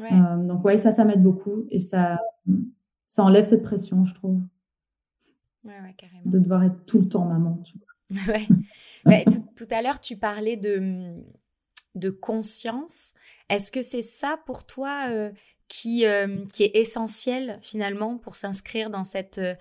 Euh, 0.00 0.36
donc, 0.46 0.64
ouais, 0.64 0.78
ça, 0.78 0.92
ça 0.92 1.04
m'aide 1.04 1.22
beaucoup 1.22 1.66
et 1.70 1.78
ça, 1.78 2.18
ça 3.10 3.24
enlève 3.24 3.44
cette 3.44 3.64
pression, 3.64 4.04
je 4.04 4.14
trouve. 4.14 4.40
Ouais, 5.64 5.80
ouais, 5.80 5.94
carrément. 5.98 6.22
De 6.26 6.38
devoir 6.38 6.62
être 6.62 6.86
tout 6.86 7.00
le 7.00 7.08
temps 7.08 7.24
maman. 7.24 7.60
Tu 7.64 7.74
vois. 7.76 8.34
ouais. 9.06 9.24
tout, 9.24 9.44
tout, 9.56 9.66
à 9.72 9.82
l'heure, 9.82 9.98
tu 9.98 10.16
parlais 10.16 10.56
de, 10.56 11.16
de 11.96 12.10
conscience. 12.10 13.12
Est-ce 13.48 13.72
que 13.72 13.82
c'est 13.82 14.02
ça 14.02 14.38
pour 14.46 14.64
toi 14.64 15.08
euh, 15.10 15.32
qui, 15.66 16.06
euh, 16.06 16.46
qui 16.52 16.62
est 16.62 16.76
essentiel 16.76 17.58
finalement 17.62 18.16
pour 18.16 18.36
s'inscrire 18.36 18.90
dans 18.90 19.02
cette, 19.02 19.38
euh, 19.38 19.56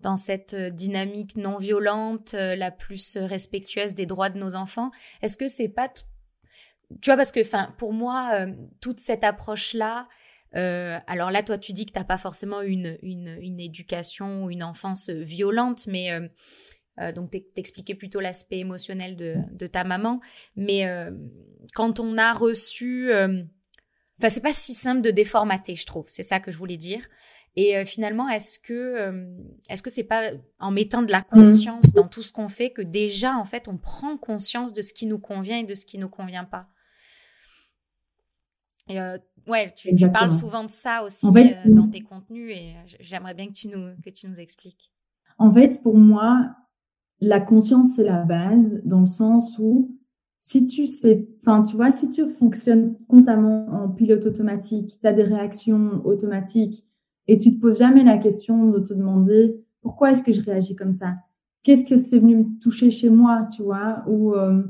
dans 0.00 0.16
cette 0.16 0.54
dynamique 0.54 1.36
non 1.36 1.58
violente, 1.58 2.32
la 2.32 2.70
plus 2.70 3.18
respectueuse 3.18 3.92
des 3.92 4.06
droits 4.06 4.30
de 4.30 4.38
nos 4.38 4.54
enfants? 4.54 4.90
Est-ce 5.20 5.36
que 5.36 5.46
c'est 5.46 5.68
pas 5.68 5.90
tu 7.00 7.10
vois 7.10 7.16
parce 7.16 7.32
que 7.32 7.40
pour 7.76 7.92
moi 7.92 8.46
toute 8.80 9.00
cette 9.00 9.24
approche 9.24 9.74
là 10.54 11.02
alors 11.06 11.30
là, 11.30 11.42
toi, 11.42 11.58
tu 11.58 11.72
dis 11.72 11.86
que 11.86 11.92
tu 11.92 11.98
n'as 11.98 12.04
pas 12.04 12.18
forcément 12.18 12.60
une, 12.62 12.98
une, 13.02 13.36
une, 13.40 13.60
éducation 13.60 14.44
ou 14.44 14.50
une 14.50 14.62
enfance 14.62 15.10
violente, 15.10 15.86
mais 15.86 16.10
euh, 17.00 17.12
donc, 17.12 17.30
t'expliquais 17.54 17.94
plutôt 17.94 18.20
l'aspect 18.20 18.58
émotionnel 18.58 19.16
de, 19.16 19.36
de, 19.52 19.66
ta 19.66 19.84
maman. 19.84 20.20
Mais 20.56 20.86
euh, 20.86 21.10
quand 21.74 22.00
on 22.00 22.16
a 22.16 22.32
reçu... 22.32 23.12
Euh, 23.12 23.42
enfin, 24.18 24.28
c'est 24.28 24.42
pas 24.42 24.52
si 24.52 24.74
simple 24.74 25.00
de 25.00 25.10
déformater, 25.10 25.74
je 25.74 25.86
trouve. 25.86 26.04
C'est 26.08 26.22
ça 26.22 26.40
que 26.40 26.52
je 26.52 26.56
voulais 26.56 26.76
dire. 26.76 27.06
Et 27.56 27.84
finalement, 27.84 28.28
est-ce 28.28 28.58
que 28.58 29.14
est-ce 29.70 29.80
que 29.80 29.88
c'est 29.88 30.02
pas 30.02 30.32
en 30.58 30.72
mettant 30.72 31.02
de 31.02 31.12
la 31.12 31.20
mmh. 31.20 31.24
conscience 31.30 31.92
dans 31.92 32.08
tout 32.08 32.24
ce 32.24 32.32
qu'on 32.32 32.48
fait 32.48 32.70
que 32.70 32.82
déjà, 32.82 33.36
en 33.36 33.44
fait, 33.44 33.68
on 33.68 33.76
prend 33.76 34.16
conscience 34.16 34.72
de 34.72 34.82
ce 34.82 34.92
qui 34.92 35.06
nous 35.06 35.20
convient 35.20 35.58
et 35.58 35.62
de 35.62 35.76
ce 35.76 35.86
qui 35.86 35.98
nous 35.98 36.08
convient 36.08 36.42
pas? 36.42 36.66
Et 38.88 38.98
ouais, 39.48 39.70
tu, 39.74 39.94
tu, 39.94 40.10
parles 40.10 40.30
souvent 40.30 40.64
de 40.64 40.70
ça 40.70 41.04
aussi 41.04 41.26
dans 41.66 41.88
tes 41.88 42.00
contenus 42.00 42.50
et 42.50 42.74
j'aimerais 43.00 43.34
bien 43.34 43.46
que 43.46 43.52
tu 43.52 43.68
nous 43.68 43.94
que 44.04 44.10
tu 44.10 44.28
nous 44.28 44.40
expliques. 44.40 44.90
En 45.38 45.52
fait, 45.52 45.82
pour 45.82 45.96
moi, 45.96 46.50
la 47.20 47.40
conscience, 47.40 47.96
c'est 47.96 48.04
la 48.04 48.22
base, 48.22 48.80
dans 48.84 49.00
le 49.00 49.06
sens 49.06 49.58
où 49.58 49.96
si 50.46 50.66
tu 50.66 50.86
sais, 50.86 51.26
enfin, 51.40 51.62
tu 51.62 51.74
vois, 51.74 51.90
si 51.90 52.10
tu 52.10 52.28
fonctionnes 52.28 52.96
constamment 53.08 53.66
en 53.68 53.88
pilote 53.88 54.26
automatique, 54.26 54.98
tu 55.00 55.06
as 55.06 55.14
des 55.14 55.22
réactions 55.22 56.02
automatiques 56.04 56.86
et 57.28 57.38
tu 57.38 57.56
te 57.56 57.60
poses 57.60 57.78
jamais 57.78 58.04
la 58.04 58.18
question 58.18 58.70
de 58.70 58.78
te 58.78 58.92
demander 58.92 59.64
pourquoi 59.80 60.10
est-ce 60.10 60.22
que 60.22 60.34
je 60.34 60.42
réagis 60.42 60.76
comme 60.76 60.92
ça? 60.92 61.14
Qu'est-ce 61.62 61.88
que 61.88 61.96
c'est 61.96 62.18
venu 62.18 62.36
me 62.36 62.58
toucher 62.60 62.90
chez 62.90 63.08
moi, 63.08 63.48
tu 63.56 63.62
vois? 63.62 64.04
Ou 64.06 64.34
euh, 64.34 64.62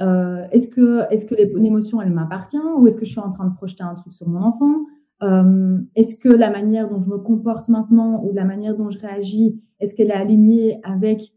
euh, 0.00 0.46
est-ce 0.50 0.68
que, 0.68 1.02
est-ce 1.10 1.26
que 1.26 1.34
l'émotion, 1.34 2.02
elle 2.02 2.12
m'appartient 2.12 2.58
Ou 2.78 2.86
est-ce 2.86 2.96
que 2.96 3.04
je 3.04 3.10
suis 3.10 3.20
en 3.20 3.30
train 3.30 3.46
de 3.46 3.54
projeter 3.54 3.82
un 3.82 3.94
truc 3.94 4.12
sur 4.12 4.28
mon 4.28 4.42
enfant? 4.42 4.74
Euh, 5.22 5.78
Est-ce 5.94 6.18
que 6.18 6.28
la 6.28 6.50
manière 6.50 6.90
dont 6.90 7.00
je 7.00 7.08
me 7.08 7.18
comporte 7.18 7.68
maintenant 7.68 8.22
ou 8.22 8.32
la 8.34 8.44
manière 8.44 8.76
dont 8.76 8.90
je 8.90 8.98
réagis, 8.98 9.62
est-ce 9.80 9.94
qu'elle 9.94 10.10
est 10.10 10.14
alignée 10.14 10.80
avec 10.84 11.32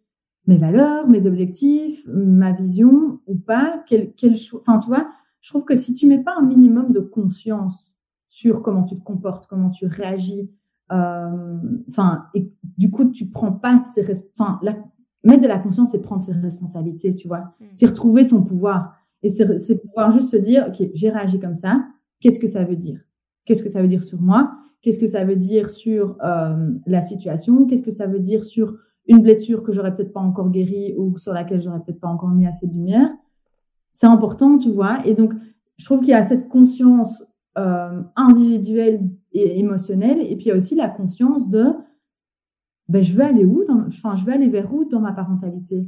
mes 0.48 0.58
valeurs, 0.58 1.08
mes 1.08 1.28
objectifs, 1.28 2.06
ma 2.08 2.52
vision 2.52 3.20
ou 3.28 3.36
pas, 3.36 3.84
quel, 3.88 4.14
quel 4.14 4.34
enfin, 4.56 4.80
tu 4.80 4.88
vois, 4.88 5.08
je 5.42 5.50
trouve 5.50 5.64
que 5.64 5.76
si 5.76 5.94
tu 5.94 6.08
mets 6.08 6.22
pas 6.22 6.36
un 6.38 6.46
minimum 6.46 6.92
de 6.92 7.00
conscience 7.00 7.94
sur 8.28 8.62
comment 8.62 8.84
tu 8.84 8.96
te 8.96 9.02
comportes, 9.02 9.48
comment 9.48 9.70
tu 9.70 9.86
réagis, 9.86 10.52
euh, 10.92 11.58
enfin, 11.90 12.26
et 12.34 12.52
du 12.78 12.90
coup, 12.92 13.06
tu 13.06 13.30
prends 13.30 13.52
pas 13.52 13.82
ses, 13.84 14.06
enfin, 14.38 14.60
mettre 15.24 15.42
de 15.42 15.48
la 15.48 15.60
conscience, 15.60 15.92
c'est 15.92 16.02
prendre 16.02 16.22
ses 16.22 16.34
responsabilités, 16.34 17.14
tu 17.14 17.28
vois, 17.28 17.56
mm. 17.60 17.66
c'est 17.74 17.86
retrouver 17.88 18.24
son 18.24 18.44
pouvoir. 18.44 18.96
Et 19.22 19.30
c'est 19.30 19.82
pouvoir 19.82 20.12
juste 20.14 20.32
se 20.32 20.38
dire, 20.38 20.68
ok, 20.70 20.90
j'ai 20.94 21.10
réagi 21.10 21.40
comme 21.40 21.56
ça, 21.56 21.86
qu'est-ce 22.22 22.40
que 22.40 22.48
ça 22.48 22.64
veut 22.64 22.78
dire? 22.78 23.02
Qu'est-ce 23.46 23.64
que 23.64 23.70
ça 23.70 23.82
veut 23.82 23.88
dire 23.88 24.04
sur 24.04 24.22
moi? 24.22 24.52
Qu'est-ce 24.82 25.00
que 25.00 25.08
ça 25.08 25.26
veut 25.26 25.36
dire 25.36 25.70
sur 25.70 26.16
euh, 26.24 26.72
la 26.86 27.02
situation? 27.02 27.66
Qu'est-ce 27.66 27.84
que 27.84 27.92
ça 27.92 28.08
veut 28.08 28.20
dire 28.20 28.44
sur 28.46 28.78
une 29.08 29.20
blessure 29.20 29.64
que 29.64 29.74
j'aurais 29.74 29.94
peut-être 29.94 30.14
pas 30.14 30.22
encore 30.22 30.50
guérie 30.52 30.94
ou 30.98 31.18
sur 31.18 31.34
laquelle 31.34 31.62
j'aurais 31.62 31.80
peut-être 31.80 32.00
pas 32.00 32.08
encore 32.08 32.30
mis 32.30 32.48
assez 32.48 32.68
de 32.68 32.74
lumière? 32.74 33.10
C'est 33.92 34.08
important, 34.08 34.58
tu 34.58 34.72
vois. 34.72 35.06
Et 35.06 35.16
donc, 35.16 35.34
je 35.78 35.86
trouve 35.86 36.00
qu'il 36.00 36.10
y 36.10 36.14
a 36.14 36.24
cette 36.24 36.48
conscience 36.48 37.26
euh, 37.58 38.02
individuelle 38.16 39.02
et 39.34 39.60
émotionnelle, 39.60 40.20
et 40.22 40.36
puis 40.36 40.46
il 40.46 40.50
y 40.50 40.52
a 40.52 40.56
aussi 40.56 40.76
la 40.76 40.88
conscience 40.88 41.50
de, 41.50 41.74
ben, 42.90 43.02
je 43.04 43.14
veux 43.14 43.24
aller 43.24 43.46
où 43.46 43.64
dans, 43.66 43.86
Enfin, 43.88 44.16
je 44.16 44.26
veux 44.26 44.34
aller 44.34 44.50
vers 44.50 44.74
où 44.74 44.84
dans 44.84 45.00
ma 45.00 45.14
parentalité? 45.14 45.88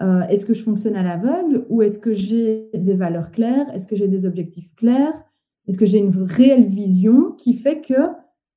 Euh, 0.00 0.22
Est-ce 0.28 0.46
que 0.46 0.54
je 0.54 0.62
fonctionne 0.62 0.96
à 0.96 1.02
l'aveugle 1.02 1.66
ou 1.68 1.82
est-ce 1.82 1.98
que 1.98 2.14
j'ai 2.14 2.70
des 2.72 2.94
valeurs 2.94 3.30
claires? 3.30 3.68
Est-ce 3.74 3.86
que 3.86 3.96
j'ai 3.96 4.08
des 4.08 4.24
objectifs 4.24 4.74
clairs? 4.76 5.24
Est-ce 5.66 5.76
que 5.76 5.86
j'ai 5.86 5.98
une 5.98 6.22
réelle 6.22 6.64
vision 6.64 7.32
qui 7.32 7.54
fait 7.54 7.80
que 7.82 8.08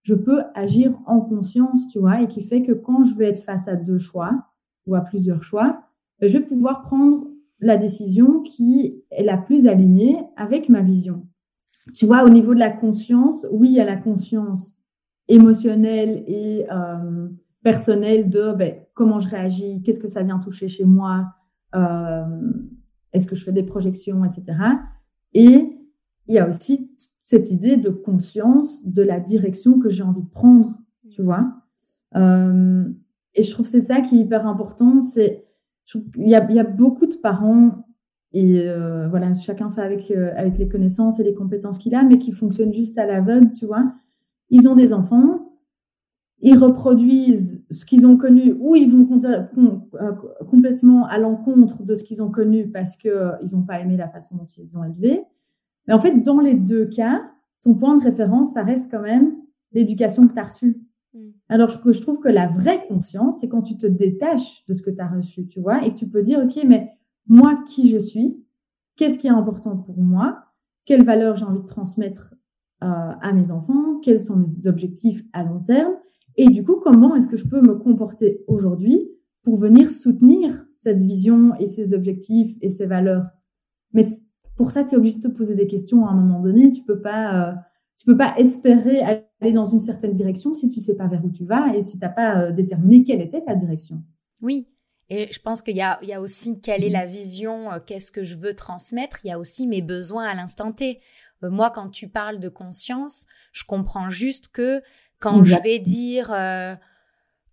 je 0.03 0.13
peux 0.13 0.41
agir 0.53 0.97
en 1.05 1.19
conscience, 1.21 1.87
tu 1.89 1.99
vois, 1.99 2.21
et 2.21 2.27
qui 2.27 2.43
fait 2.43 2.61
que 2.61 2.71
quand 2.71 3.03
je 3.03 3.15
vais 3.15 3.29
être 3.29 3.43
face 3.43 3.67
à 3.67 3.75
deux 3.75 3.97
choix 3.97 4.31
ou 4.85 4.95
à 4.95 5.01
plusieurs 5.01 5.43
choix, 5.43 5.81
ben, 6.19 6.29
je 6.29 6.37
vais 6.37 6.45
pouvoir 6.45 6.83
prendre 6.83 7.27
la 7.59 7.77
décision 7.77 8.41
qui 8.41 9.03
est 9.11 9.23
la 9.23 9.37
plus 9.37 9.67
alignée 9.67 10.17
avec 10.35 10.69
ma 10.69 10.81
vision. 10.81 11.25
Tu 11.95 12.05
vois, 12.05 12.23
au 12.23 12.29
niveau 12.29 12.53
de 12.53 12.59
la 12.59 12.69
conscience, 12.69 13.45
oui, 13.51 13.69
il 13.69 13.75
y 13.75 13.79
a 13.79 13.85
la 13.85 13.95
conscience 13.95 14.77
émotionnelle 15.27 16.23
et 16.27 16.65
euh, 16.71 17.29
personnelle 17.63 18.29
de 18.29 18.51
ben, 18.51 18.75
comment 18.93 19.19
je 19.19 19.29
réagis, 19.29 19.81
qu'est-ce 19.83 19.99
que 19.99 20.07
ça 20.07 20.21
vient 20.21 20.39
toucher 20.39 20.67
chez 20.67 20.83
moi, 20.83 21.33
euh, 21.75 22.53
est-ce 23.13 23.25
que 23.25 23.35
je 23.35 23.43
fais 23.43 23.51
des 23.51 23.63
projections, 23.63 24.23
etc. 24.25 24.57
Et 25.33 25.79
il 26.27 26.35
y 26.35 26.39
a 26.39 26.47
aussi 26.47 26.91
cette 27.23 27.51
idée 27.51 27.77
de 27.77 27.89
conscience 27.89 28.85
de 28.85 29.01
la 29.01 29.19
direction 29.19 29.79
que 29.79 29.89
j'ai 29.89 30.03
envie 30.03 30.21
de 30.21 30.29
prendre, 30.29 30.77
tu 31.09 31.21
vois. 31.21 31.53
Euh, 32.15 32.85
et 33.33 33.43
je 33.43 33.51
trouve 33.51 33.65
que 33.65 33.71
c'est 33.71 33.81
ça 33.81 34.01
qui 34.01 34.17
est 34.17 34.19
hyper 34.19 34.45
important. 34.45 34.99
C'est, 34.99 35.45
il 36.17 36.29
y 36.29 36.35
a, 36.35 36.51
y 36.51 36.59
a, 36.59 36.63
beaucoup 36.63 37.07
de 37.07 37.15
parents 37.15 37.87
et 38.33 38.67
euh, 38.67 39.07
voilà, 39.07 39.33
chacun 39.35 39.71
fait 39.71 39.81
avec 39.81 40.11
avec 40.11 40.57
les 40.57 40.67
connaissances 40.67 41.19
et 41.19 41.23
les 41.23 41.33
compétences 41.33 41.77
qu'il 41.77 41.95
a, 41.95 42.03
mais 42.03 42.17
qui 42.17 42.31
fonctionnent 42.31 42.73
juste 42.73 42.97
à 42.97 43.05
l'aveugle, 43.05 43.53
tu 43.53 43.65
vois. 43.65 43.93
Ils 44.49 44.67
ont 44.67 44.75
des 44.75 44.91
enfants, 44.93 45.52
ils 46.45 46.57
reproduisent 46.57 47.63
ce 47.71 47.85
qu'ils 47.85 48.05
ont 48.05 48.17
connu 48.17 48.53
ou 48.59 48.75
ils 48.75 48.91
vont 48.91 49.07
complètement 50.49 51.07
à 51.07 51.17
l'encontre 51.17 51.83
de 51.83 51.95
ce 51.95 52.03
qu'ils 52.03 52.21
ont 52.21 52.29
connu 52.29 52.69
parce 52.69 52.97
que 52.97 53.31
ils 53.41 53.55
n'ont 53.55 53.63
pas 53.63 53.79
aimé 53.79 53.95
la 53.95 54.09
façon 54.09 54.35
dont 54.35 54.45
ils 54.57 54.77
ont 54.77 54.83
élevé. 54.83 55.23
Mais 55.87 55.93
en 55.93 55.99
fait, 55.99 56.21
dans 56.21 56.41
les 56.41 56.55
deux 56.55 56.85
cas, 56.85 57.21
ton 57.61 57.75
point 57.75 57.95
de 57.97 58.03
référence, 58.03 58.53
ça 58.53 58.63
reste 58.63 58.91
quand 58.91 59.01
même 59.01 59.37
l'éducation 59.71 60.27
que 60.27 60.33
tu 60.33 60.39
as 60.39 60.43
reçue. 60.43 60.81
Mm. 61.13 61.29
Alors 61.47 61.81
que 61.81 61.93
je 61.93 62.01
trouve 62.01 62.19
que 62.19 62.27
la 62.27 62.47
vraie 62.47 62.85
conscience, 62.87 63.39
c'est 63.39 63.47
quand 63.47 63.61
tu 63.61 63.77
te 63.77 63.87
détaches 63.87 64.65
de 64.67 64.73
ce 64.73 64.81
que 64.81 64.91
tu 64.91 64.99
as 64.99 65.07
reçu, 65.07 65.47
tu 65.47 65.61
vois, 65.61 65.85
et 65.85 65.91
que 65.91 65.95
tu 65.95 66.09
peux 66.09 66.21
dire, 66.21 66.39
OK, 66.39 66.61
mais 66.67 66.91
moi, 67.25 67.55
qui 67.65 67.89
je 67.89 67.97
suis, 67.97 68.37
qu'est-ce 68.97 69.17
qui 69.17 69.27
est 69.27 69.31
important 69.31 69.77
pour 69.77 69.97
moi, 69.97 70.43
quelles 70.83 71.05
valeurs 71.05 71.37
j'ai 71.37 71.45
envie 71.45 71.61
de 71.61 71.65
transmettre 71.65 72.33
euh, 72.83 73.11
à 73.21 73.31
mes 73.31 73.49
enfants, 73.51 73.99
quels 74.01 74.19
sont 74.19 74.35
mes 74.35 74.67
objectifs 74.67 75.23
à 75.31 75.43
long 75.43 75.59
terme, 75.59 75.93
et 76.35 76.47
du 76.49 76.63
coup, 76.63 76.79
comment 76.83 77.15
est-ce 77.15 77.27
que 77.27 77.37
je 77.37 77.47
peux 77.47 77.61
me 77.61 77.75
comporter 77.75 78.43
aujourd'hui 78.47 79.09
pour 79.43 79.57
venir 79.57 79.89
soutenir 79.89 80.65
cette 80.73 81.01
vision 81.01 81.53
et 81.59 81.67
ces 81.67 81.93
objectifs 81.93 82.55
et 82.61 82.69
ces 82.69 82.85
valeurs? 82.85 83.27
Mais 83.93 84.03
pour 84.55 84.71
ça, 84.71 84.83
tu 84.83 84.95
es 84.95 84.97
obligé 84.97 85.17
de 85.17 85.27
te 85.27 85.33
poser 85.33 85.55
des 85.55 85.67
questions 85.67 86.05
à 86.05 86.11
un 86.11 86.15
moment 86.15 86.41
donné. 86.41 86.71
Tu 86.71 86.83
peux 86.83 87.01
pas, 87.01 87.49
euh, 87.49 87.53
tu 87.97 88.05
peux 88.05 88.17
pas 88.17 88.33
espérer 88.37 89.01
aller 89.39 89.53
dans 89.53 89.65
une 89.65 89.79
certaine 89.79 90.13
direction 90.13 90.53
si 90.53 90.69
tu 90.69 90.79
sais 90.79 90.95
pas 90.95 91.07
vers 91.07 91.23
où 91.23 91.29
tu 91.29 91.45
vas 91.45 91.75
et 91.75 91.81
si 91.81 91.99
tu 91.99 92.05
n'as 92.05 92.09
pas 92.09 92.39
euh, 92.39 92.51
déterminé 92.51 93.03
quelle 93.03 93.21
était 93.21 93.41
ta 93.41 93.55
direction. 93.55 94.01
Oui. 94.41 94.67
Et 95.09 95.31
je 95.31 95.39
pense 95.39 95.61
qu'il 95.61 95.75
y 95.75 95.81
a, 95.81 95.99
il 96.01 96.07
y 96.07 96.13
a 96.13 96.21
aussi 96.21 96.61
quelle 96.61 96.83
est 96.83 96.89
la 96.89 97.05
vision, 97.05 97.71
euh, 97.71 97.79
qu'est-ce 97.85 98.11
que 98.11 98.23
je 98.23 98.35
veux 98.35 98.55
transmettre. 98.55 99.19
Il 99.23 99.27
y 99.27 99.31
a 99.31 99.39
aussi 99.39 99.67
mes 99.67 99.81
besoins 99.81 100.25
à 100.25 100.33
l'instant 100.33 100.71
T. 100.71 100.99
moi, 101.41 101.71
quand 101.71 101.89
tu 101.89 102.07
parles 102.07 102.39
de 102.39 102.49
conscience, 102.49 103.25
je 103.51 103.65
comprends 103.65 104.09
juste 104.09 104.47
que 104.47 104.81
quand 105.23 105.43
je 105.43 105.55
vais 105.63 105.79
dire, 105.79 106.31
euh, 106.31 106.75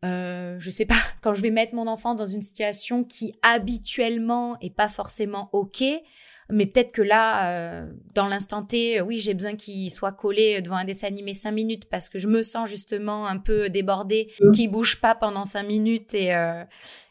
je 0.03 0.71
sais 0.71 0.87
pas, 0.87 0.95
quand 1.23 1.35
je 1.35 1.43
vais 1.43 1.51
mettre 1.51 1.75
mon 1.75 1.87
enfant 1.87 2.15
dans 2.15 2.27
une 2.27 2.43
situation 2.43 3.05
qui 3.05 3.35
habituellement 3.43 4.59
est 4.61 4.75
pas 4.75 4.89
forcément 4.89 5.49
ok, 5.53 5.85
mais 6.53 6.67
peut-être 6.67 6.93
que 6.93 7.03
là, 7.03 7.53
euh, 7.53 7.87
dans 8.15 8.27
l'instant 8.27 8.63
T, 8.63 9.01
oui, 9.01 9.19
j'ai 9.19 9.35
besoin 9.35 9.57
qu'il 9.57 9.91
soit 9.91 10.13
collé 10.13 10.61
devant 10.63 10.77
un 10.77 10.85
dessin 10.85 11.07
animé 11.07 11.35
cinq 11.35 11.53
minutes 11.53 11.89
parce 11.89 12.09
que 12.09 12.19
je 12.19 12.29
me 12.29 12.43
sens 12.43 12.69
justement 12.69 13.27
un 13.27 13.39
peu 13.39 13.71
débordée, 13.71 14.33
mmh. 14.41 14.51
qu'il 14.53 14.71
bouge 14.71 15.01
pas 15.01 15.15
pendant 15.15 15.45
cinq 15.45 15.65
minutes 15.65 16.15
et, 16.15 16.35
euh, 16.35 16.65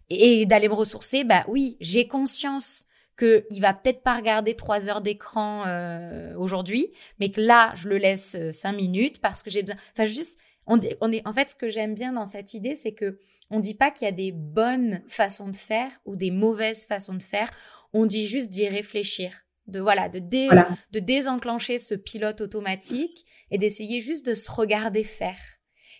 et, 0.09 0.45
d'aller 0.45 0.67
me 0.67 0.73
ressourcer. 0.73 1.23
Bah 1.23 1.45
oui, 1.47 1.77
j'ai 1.79 2.07
conscience 2.07 2.85
que 3.15 3.45
il 3.49 3.61
va 3.61 3.73
peut-être 3.73 4.01
pas 4.01 4.15
regarder 4.15 4.55
trois 4.55 4.89
heures 4.89 5.01
d'écran 5.01 5.63
euh, 5.67 6.33
aujourd'hui, 6.37 6.91
mais 7.19 7.29
que 7.29 7.41
là, 7.41 7.73
je 7.75 7.89
le 7.89 7.97
laisse 7.97 8.37
cinq 8.51 8.73
minutes 8.73 9.19
parce 9.21 9.43
que 9.43 9.49
j'ai 9.49 9.61
besoin. 9.61 9.77
Enfin, 9.93 10.05
juste, 10.05 10.37
on, 10.69 10.79
on 11.01 11.11
est. 11.11 11.27
En 11.27 11.33
fait, 11.33 11.49
ce 11.49 11.55
que 11.55 11.67
j'aime 11.67 11.95
bien 11.95 12.13
dans 12.13 12.25
cette 12.25 12.53
idée, 12.53 12.75
c'est 12.75 12.93
que 12.93 13.19
on 13.49 13.59
dit 13.59 13.73
pas 13.73 13.91
qu'il 13.91 14.05
y 14.05 14.09
a 14.09 14.13
des 14.13 14.31
bonnes 14.31 15.01
façons 15.07 15.49
de 15.49 15.55
faire 15.55 15.91
ou 16.05 16.15
des 16.15 16.31
mauvaises 16.31 16.85
façons 16.85 17.15
de 17.15 17.23
faire 17.23 17.49
on 17.93 18.05
dit 18.05 18.27
juste 18.27 18.49
d'y 18.49 18.67
réfléchir, 18.67 19.33
de 19.67 19.79
voilà, 19.79 20.09
de, 20.09 20.19
de 20.19 20.99
désenclencher 20.99 21.77
ce 21.77 21.95
pilote 21.95 22.41
automatique 22.41 23.25
et 23.51 23.57
d'essayer 23.57 24.01
juste 24.01 24.25
de 24.25 24.35
se 24.35 24.51
regarder 24.51 25.03
faire. 25.03 25.39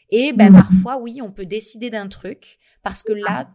Et 0.10 0.34
ben, 0.34 0.50
mmh. 0.50 0.54
parfois, 0.54 0.98
oui, 0.98 1.22
on 1.22 1.32
peut 1.32 1.46
décider 1.46 1.90
d'un 1.90 2.08
truc 2.08 2.58
parce 2.84 3.04
que 3.04 3.14
là, 3.14 3.52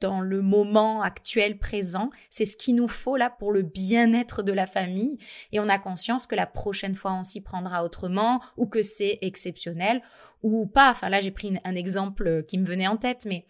dans 0.00 0.20
le 0.20 0.42
moment 0.42 1.02
actuel 1.02 1.58
présent. 1.58 2.10
C'est 2.30 2.44
ce 2.44 2.56
qu'il 2.56 2.76
nous 2.76 2.88
faut 2.88 3.16
là 3.16 3.30
pour 3.30 3.52
le 3.52 3.62
bien-être 3.62 4.42
de 4.42 4.52
la 4.52 4.66
famille. 4.66 5.18
Et 5.52 5.60
on 5.60 5.68
a 5.68 5.78
conscience 5.78 6.26
que 6.26 6.34
la 6.34 6.46
prochaine 6.46 6.94
fois, 6.94 7.12
on 7.14 7.22
s'y 7.22 7.40
prendra 7.40 7.84
autrement 7.84 8.40
ou 8.56 8.66
que 8.66 8.82
c'est 8.82 9.18
exceptionnel 9.22 10.02
ou 10.42 10.66
pas. 10.66 10.90
Enfin 10.90 11.08
là, 11.08 11.20
j'ai 11.20 11.30
pris 11.30 11.58
un 11.64 11.74
exemple 11.74 12.44
qui 12.44 12.58
me 12.58 12.64
venait 12.64 12.86
en 12.86 12.96
tête, 12.96 13.24
mais 13.26 13.46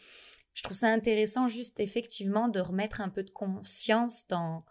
je 0.54 0.62
trouve 0.62 0.76
ça 0.76 0.88
intéressant 0.88 1.46
juste 1.46 1.80
effectivement 1.80 2.48
de 2.48 2.60
remettre 2.60 3.00
un 3.00 3.08
peu 3.08 3.22
de 3.22 3.30
conscience 3.30 4.26
dans 4.28 4.64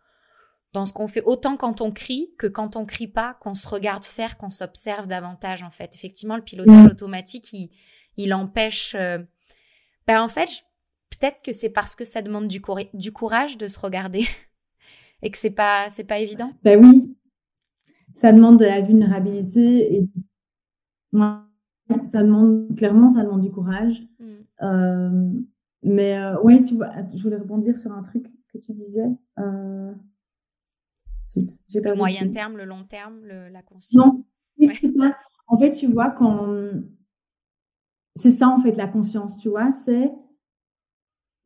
dans 0.74 0.86
ce 0.86 0.92
qu'on 0.94 1.08
fait, 1.08 1.24
autant 1.24 1.56
quand 1.56 1.82
on 1.82 1.92
crie 1.92 2.34
que 2.38 2.46
quand 2.46 2.76
on 2.76 2.86
crie 2.86 3.08
pas, 3.08 3.36
qu'on 3.40 3.54
se 3.54 3.68
regarde 3.68 4.04
faire, 4.04 4.38
qu'on 4.38 4.50
s'observe 4.50 5.08
davantage 5.08 5.64
en 5.64 5.70
fait. 5.70 5.96
Effectivement, 5.96 6.36
le 6.36 6.44
pilotage 6.44 6.84
mmh. 6.84 6.92
automatique, 6.92 7.54
il, 7.54 7.72
il 8.18 8.34
empêche. 8.34 8.94
Euh, 8.96 9.20
ben, 10.08 10.22
en 10.22 10.28
fait, 10.28 10.66
peut-être 11.10 11.42
que 11.44 11.52
c'est 11.52 11.70
parce 11.70 11.96
que 11.96 12.06
ça 12.06 12.22
demande 12.22 12.48
du, 12.48 12.62
du 12.94 13.12
courage 13.12 13.58
de 13.58 13.68
se 13.68 13.80
regarder 13.80 14.26
et 15.22 15.32
que 15.32 15.38
c'est 15.38 15.52
pas 15.52 15.90
c'est 15.90 16.04
pas 16.04 16.20
évident. 16.20 16.52
Ben 16.64 16.84
oui, 16.84 17.16
ça 18.14 18.32
demande 18.32 18.60
de 18.60 18.66
la 18.66 18.82
vulnérabilité 18.82 19.96
et 19.96 20.08
ça 22.06 22.24
demande 22.24 22.76
clairement 22.76 23.10
ça 23.12 23.24
demande 23.24 23.42
du 23.42 23.52
courage. 23.52 24.02
Mmh. 24.20 24.26
Euh, 24.64 25.32
mais 25.84 26.18
euh, 26.18 26.40
ouais, 26.42 26.62
tu 26.62 26.76
vois, 26.76 26.92
je 27.16 27.22
voulais 27.22 27.38
rebondir 27.38 27.78
sur 27.78 27.92
un 27.92 28.02
truc 28.02 28.28
que 28.52 28.58
tu 28.58 28.74
disais. 28.74 29.08
Euh... 29.40 29.94
Le 31.36 31.96
moyen 31.96 32.30
terme, 32.30 32.56
le 32.56 32.64
long 32.64 32.86
terme, 32.86 33.26
la 33.26 33.62
conscience. 33.62 33.94
Non, 33.94 34.24
c'est 34.58 34.88
ça. 34.88 35.18
En 35.48 35.58
fait, 35.58 35.74
tu 35.74 35.88
vois, 35.88 36.10
quand 36.10 36.48
c'est 38.18 38.32
ça 38.32 38.50
en 38.50 38.60
fait 38.60 38.72
la 38.74 38.88
conscience, 38.88 39.38
tu 39.38 39.50
vois, 39.50 39.72
c'est 39.72 40.12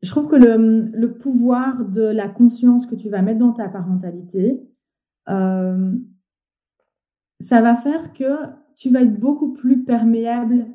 je 0.02 0.10
trouve 0.10 0.28
que 0.28 0.36
le, 0.36 1.14
pouvoir 1.14 1.84
de 1.84 2.02
la 2.02 2.28
conscience 2.28 2.86
que 2.86 2.96
tu 2.96 3.08
vas 3.08 3.22
mettre 3.22 3.38
dans 3.38 3.52
ta 3.52 3.68
parentalité, 3.68 4.60
euh, 5.28 5.92
ça 7.40 7.62
va 7.62 7.76
faire 7.76 8.12
que 8.12 8.46
tu 8.76 8.90
vas 8.90 9.02
être 9.02 9.18
beaucoup 9.18 9.52
plus 9.52 9.84
perméable 9.84 10.66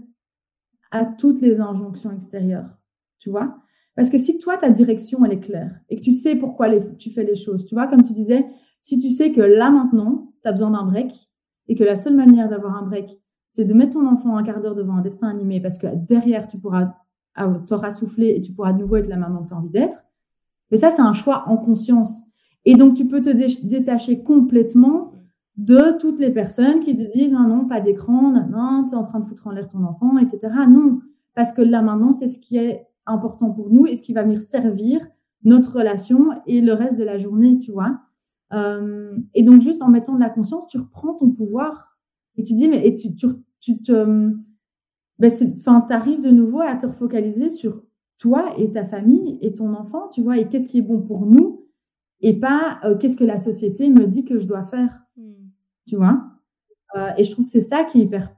à 0.92 1.06
toutes 1.06 1.42
les 1.42 1.60
injonctions 1.60 2.12
extérieures, 2.12 2.78
tu 3.20 3.30
vois? 3.30 3.58
Parce 3.96 4.10
que 4.10 4.18
si 4.18 4.38
toi, 4.38 4.58
ta 4.58 4.70
direction, 4.70 5.26
elle 5.26 5.34
est 5.34 5.40
claire 5.40 5.82
et 5.90 5.98
que 5.98 6.02
tu 6.02 6.14
sais 6.14 6.36
pourquoi 6.36 6.70
tu 6.98 7.12
fais 7.12 7.24
les 7.24 7.36
choses, 7.36 7.66
tu 7.66 7.76
vois, 7.76 7.88
comme 7.88 8.04
tu 8.04 8.14
disais, 8.14 8.46
si 8.82 8.98
tu 8.98 9.10
sais 9.10 9.34
que 9.34 9.42
là 9.42 9.72
maintenant, 9.72 10.32
tu 10.44 10.48
as 10.48 10.54
besoin 10.54 10.72
d'un 10.72 10.86
break 10.86 11.30
et 11.68 11.76
que 11.76 11.84
la 11.84 11.98
seule 11.98 12.16
manière 12.16 12.48
d'avoir 12.48 12.78
un 12.78 12.84
break, 12.84 13.20
c'est 13.46 13.66
de 13.66 13.74
mettre 13.74 13.94
ton 13.94 14.08
enfant 14.08 14.38
un 14.38 14.44
quart 14.44 14.62
d'heure 14.62 14.76
devant 14.76 14.96
un 14.96 15.02
dessin 15.02 15.28
animé 15.28 15.60
parce 15.60 15.78
que 15.78 15.88
derrière, 15.94 16.48
tu 16.48 16.58
pourras 16.58 16.94
t'auras 17.68 17.92
soufflé 17.92 18.36
et 18.36 18.42
tu 18.42 18.52
pourras 18.52 18.74
de 18.74 18.80
nouveau 18.80 18.98
être 18.98 19.08
la 19.08 19.18
maman 19.18 19.44
que 19.44 19.50
tu 19.50 19.54
as 19.54 19.58
envie 19.58 19.70
d'être. 19.70 20.06
Mais 20.72 20.78
ça, 20.78 20.92
c'est 20.92 21.02
un 21.02 21.14
choix 21.14 21.46
en 21.48 21.58
conscience. 21.58 22.22
Et 22.66 22.76
donc, 22.76 22.96
tu 22.96 23.08
peux 23.08 23.22
te 23.22 23.30
détacher 23.30 24.24
complètement 24.24 25.14
de 25.56 25.98
toutes 26.00 26.20
les 26.20 26.32
personnes 26.32 26.80
qui 26.80 26.96
te 26.96 27.12
disent 27.12 27.36
ah 27.38 27.48
non, 27.48 27.66
pas 27.66 27.82
d'écran, 27.82 28.32
non, 28.32 28.86
tu 28.86 28.94
es 28.94 28.98
en 28.98 29.04
train 29.04 29.20
de 29.20 29.26
foutre 29.26 29.48
en 29.48 29.52
l'air 29.52 29.68
ton 29.68 29.84
enfant, 29.84 30.18
etc. 30.18 30.40
Non, 30.70 31.00
parce 31.34 31.54
que 31.54 31.62
là 31.62 31.82
maintenant, 31.82 32.14
c'est 32.14 32.28
ce 32.28 32.40
qui 32.40 32.58
est 32.58 32.88
important 33.06 33.52
pour 33.52 33.70
nous 33.72 33.88
et 33.88 33.96
ce 33.96 34.02
qui 34.02 34.14
va 34.14 34.24
venir 34.24 34.42
servir 34.42 35.00
notre 35.44 35.78
relation 35.78 36.30
et 36.46 36.62
le 36.62 36.74
reste 36.74 37.00
de 37.00 37.04
la 37.04 37.18
journée, 37.18 37.58
tu 37.58 37.72
vois. 37.72 38.00
Euh, 38.54 39.18
et 39.34 39.44
donc, 39.44 39.62
juste 39.62 39.82
en 39.82 39.90
mettant 39.90 40.16
de 40.16 40.20
la 40.20 40.30
conscience, 40.30 40.68
tu 40.68 40.78
reprends 40.78 41.14
ton 41.14 41.32
pouvoir 41.32 41.98
et 42.36 42.44
tu 42.44 42.54
dis, 42.54 42.68
mais 42.68 42.86
et 42.86 42.96
tu, 42.96 43.16
tu, 43.16 43.28
tu 43.60 43.82
te. 43.82 44.32
Ben 45.20 45.32
tu 45.32 45.94
arrives 45.94 46.22
de 46.22 46.30
nouveau 46.30 46.62
à 46.62 46.76
te 46.76 46.86
refocaliser 46.86 47.50
sur 47.50 47.84
toi 48.18 48.54
et 48.58 48.72
ta 48.72 48.86
famille 48.86 49.38
et 49.42 49.54
ton 49.54 49.74
enfant, 49.74 50.10
tu 50.10 50.22
vois, 50.22 50.38
et 50.38 50.48
qu'est-ce 50.48 50.68
qui 50.68 50.80
est 50.80 50.84
bon 50.84 51.02
pour 51.02 51.26
nous 51.26 51.68
et 52.22 52.40
pas 52.40 52.80
euh, 52.84 52.98
qu'est-ce 52.98 53.16
que 53.16 53.24
la 53.24 53.40
société 53.40 53.90
me 53.90 54.08
dit 54.08 54.26
que 54.26 54.38
je 54.38 54.48
dois 54.48 54.64
faire, 54.64 55.04
hmm. 55.18 55.50
tu 55.88 55.96
vois. 55.96 56.24
Euh, 56.96 57.10
et 57.18 57.24
je 57.24 57.32
trouve 57.32 57.46
que 57.46 57.52
c'est 57.52 57.62
ça 57.62 57.84
qui 57.84 58.00
est 58.00 58.04
hyper 58.04 58.36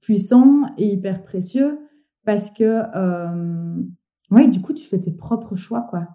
puissant 0.00 0.62
et 0.78 0.86
hyper 0.86 1.24
précieux 1.24 1.78
parce 2.24 2.50
que, 2.50 2.82
euh, 2.94 3.82
ouais, 4.30 4.48
du 4.48 4.60
coup, 4.60 4.72
tu 4.72 4.86
fais 4.86 5.00
tes 5.00 5.12
propres 5.12 5.56
choix, 5.56 5.82
quoi. 5.82 6.08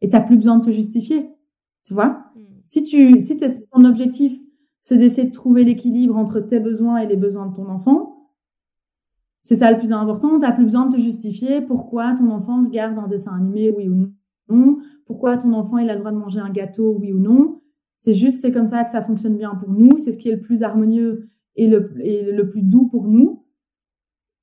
Et 0.00 0.08
tu 0.08 0.16
n'as 0.16 0.22
plus 0.22 0.36
besoin 0.36 0.58
de 0.58 0.64
te 0.64 0.70
justifier. 0.70 1.30
Tu 1.84 1.94
vois 1.94 2.24
mm. 2.36 2.40
Si 2.64 2.84
tu 2.84 3.20
si 3.20 3.38
ton 3.72 3.84
objectif, 3.84 4.32
c'est 4.82 4.96
d'essayer 4.96 5.28
de 5.28 5.32
trouver 5.32 5.64
l'équilibre 5.64 6.16
entre 6.16 6.40
tes 6.40 6.58
besoins 6.58 6.98
et 6.98 7.06
les 7.06 7.16
besoins 7.16 7.46
de 7.46 7.54
ton 7.54 7.68
enfant, 7.68 8.11
c'est 9.42 9.56
ça 9.56 9.70
le 9.70 9.78
plus 9.78 9.92
important. 9.92 10.30
Tu 10.30 10.38
n'as 10.38 10.52
plus 10.52 10.64
besoin 10.64 10.86
de 10.86 10.96
te 10.96 11.00
justifier 11.00 11.60
pourquoi 11.60 12.14
ton 12.14 12.30
enfant 12.30 12.64
regarde 12.64 12.98
un 12.98 13.08
dessin 13.08 13.34
animé, 13.34 13.70
oui 13.70 13.88
ou 13.88 14.12
non. 14.48 14.78
Pourquoi 15.06 15.36
ton 15.36 15.52
enfant 15.52 15.76
a 15.76 15.82
le 15.82 15.98
droit 15.98 16.12
de 16.12 16.16
manger 16.16 16.40
un 16.40 16.50
gâteau, 16.50 16.96
oui 16.98 17.12
ou 17.12 17.18
non. 17.18 17.60
C'est 17.98 18.14
juste, 18.14 18.40
c'est 18.40 18.52
comme 18.52 18.66
ça 18.66 18.84
que 18.84 18.90
ça 18.90 19.02
fonctionne 19.02 19.36
bien 19.36 19.54
pour 19.54 19.70
nous. 19.70 19.96
C'est 19.96 20.12
ce 20.12 20.18
qui 20.18 20.28
est 20.28 20.36
le 20.36 20.40
plus 20.40 20.62
harmonieux 20.62 21.30
et 21.56 21.66
le, 21.66 21.92
le 21.96 22.48
plus 22.48 22.62
doux 22.62 22.88
pour 22.88 23.08
nous. 23.08 23.44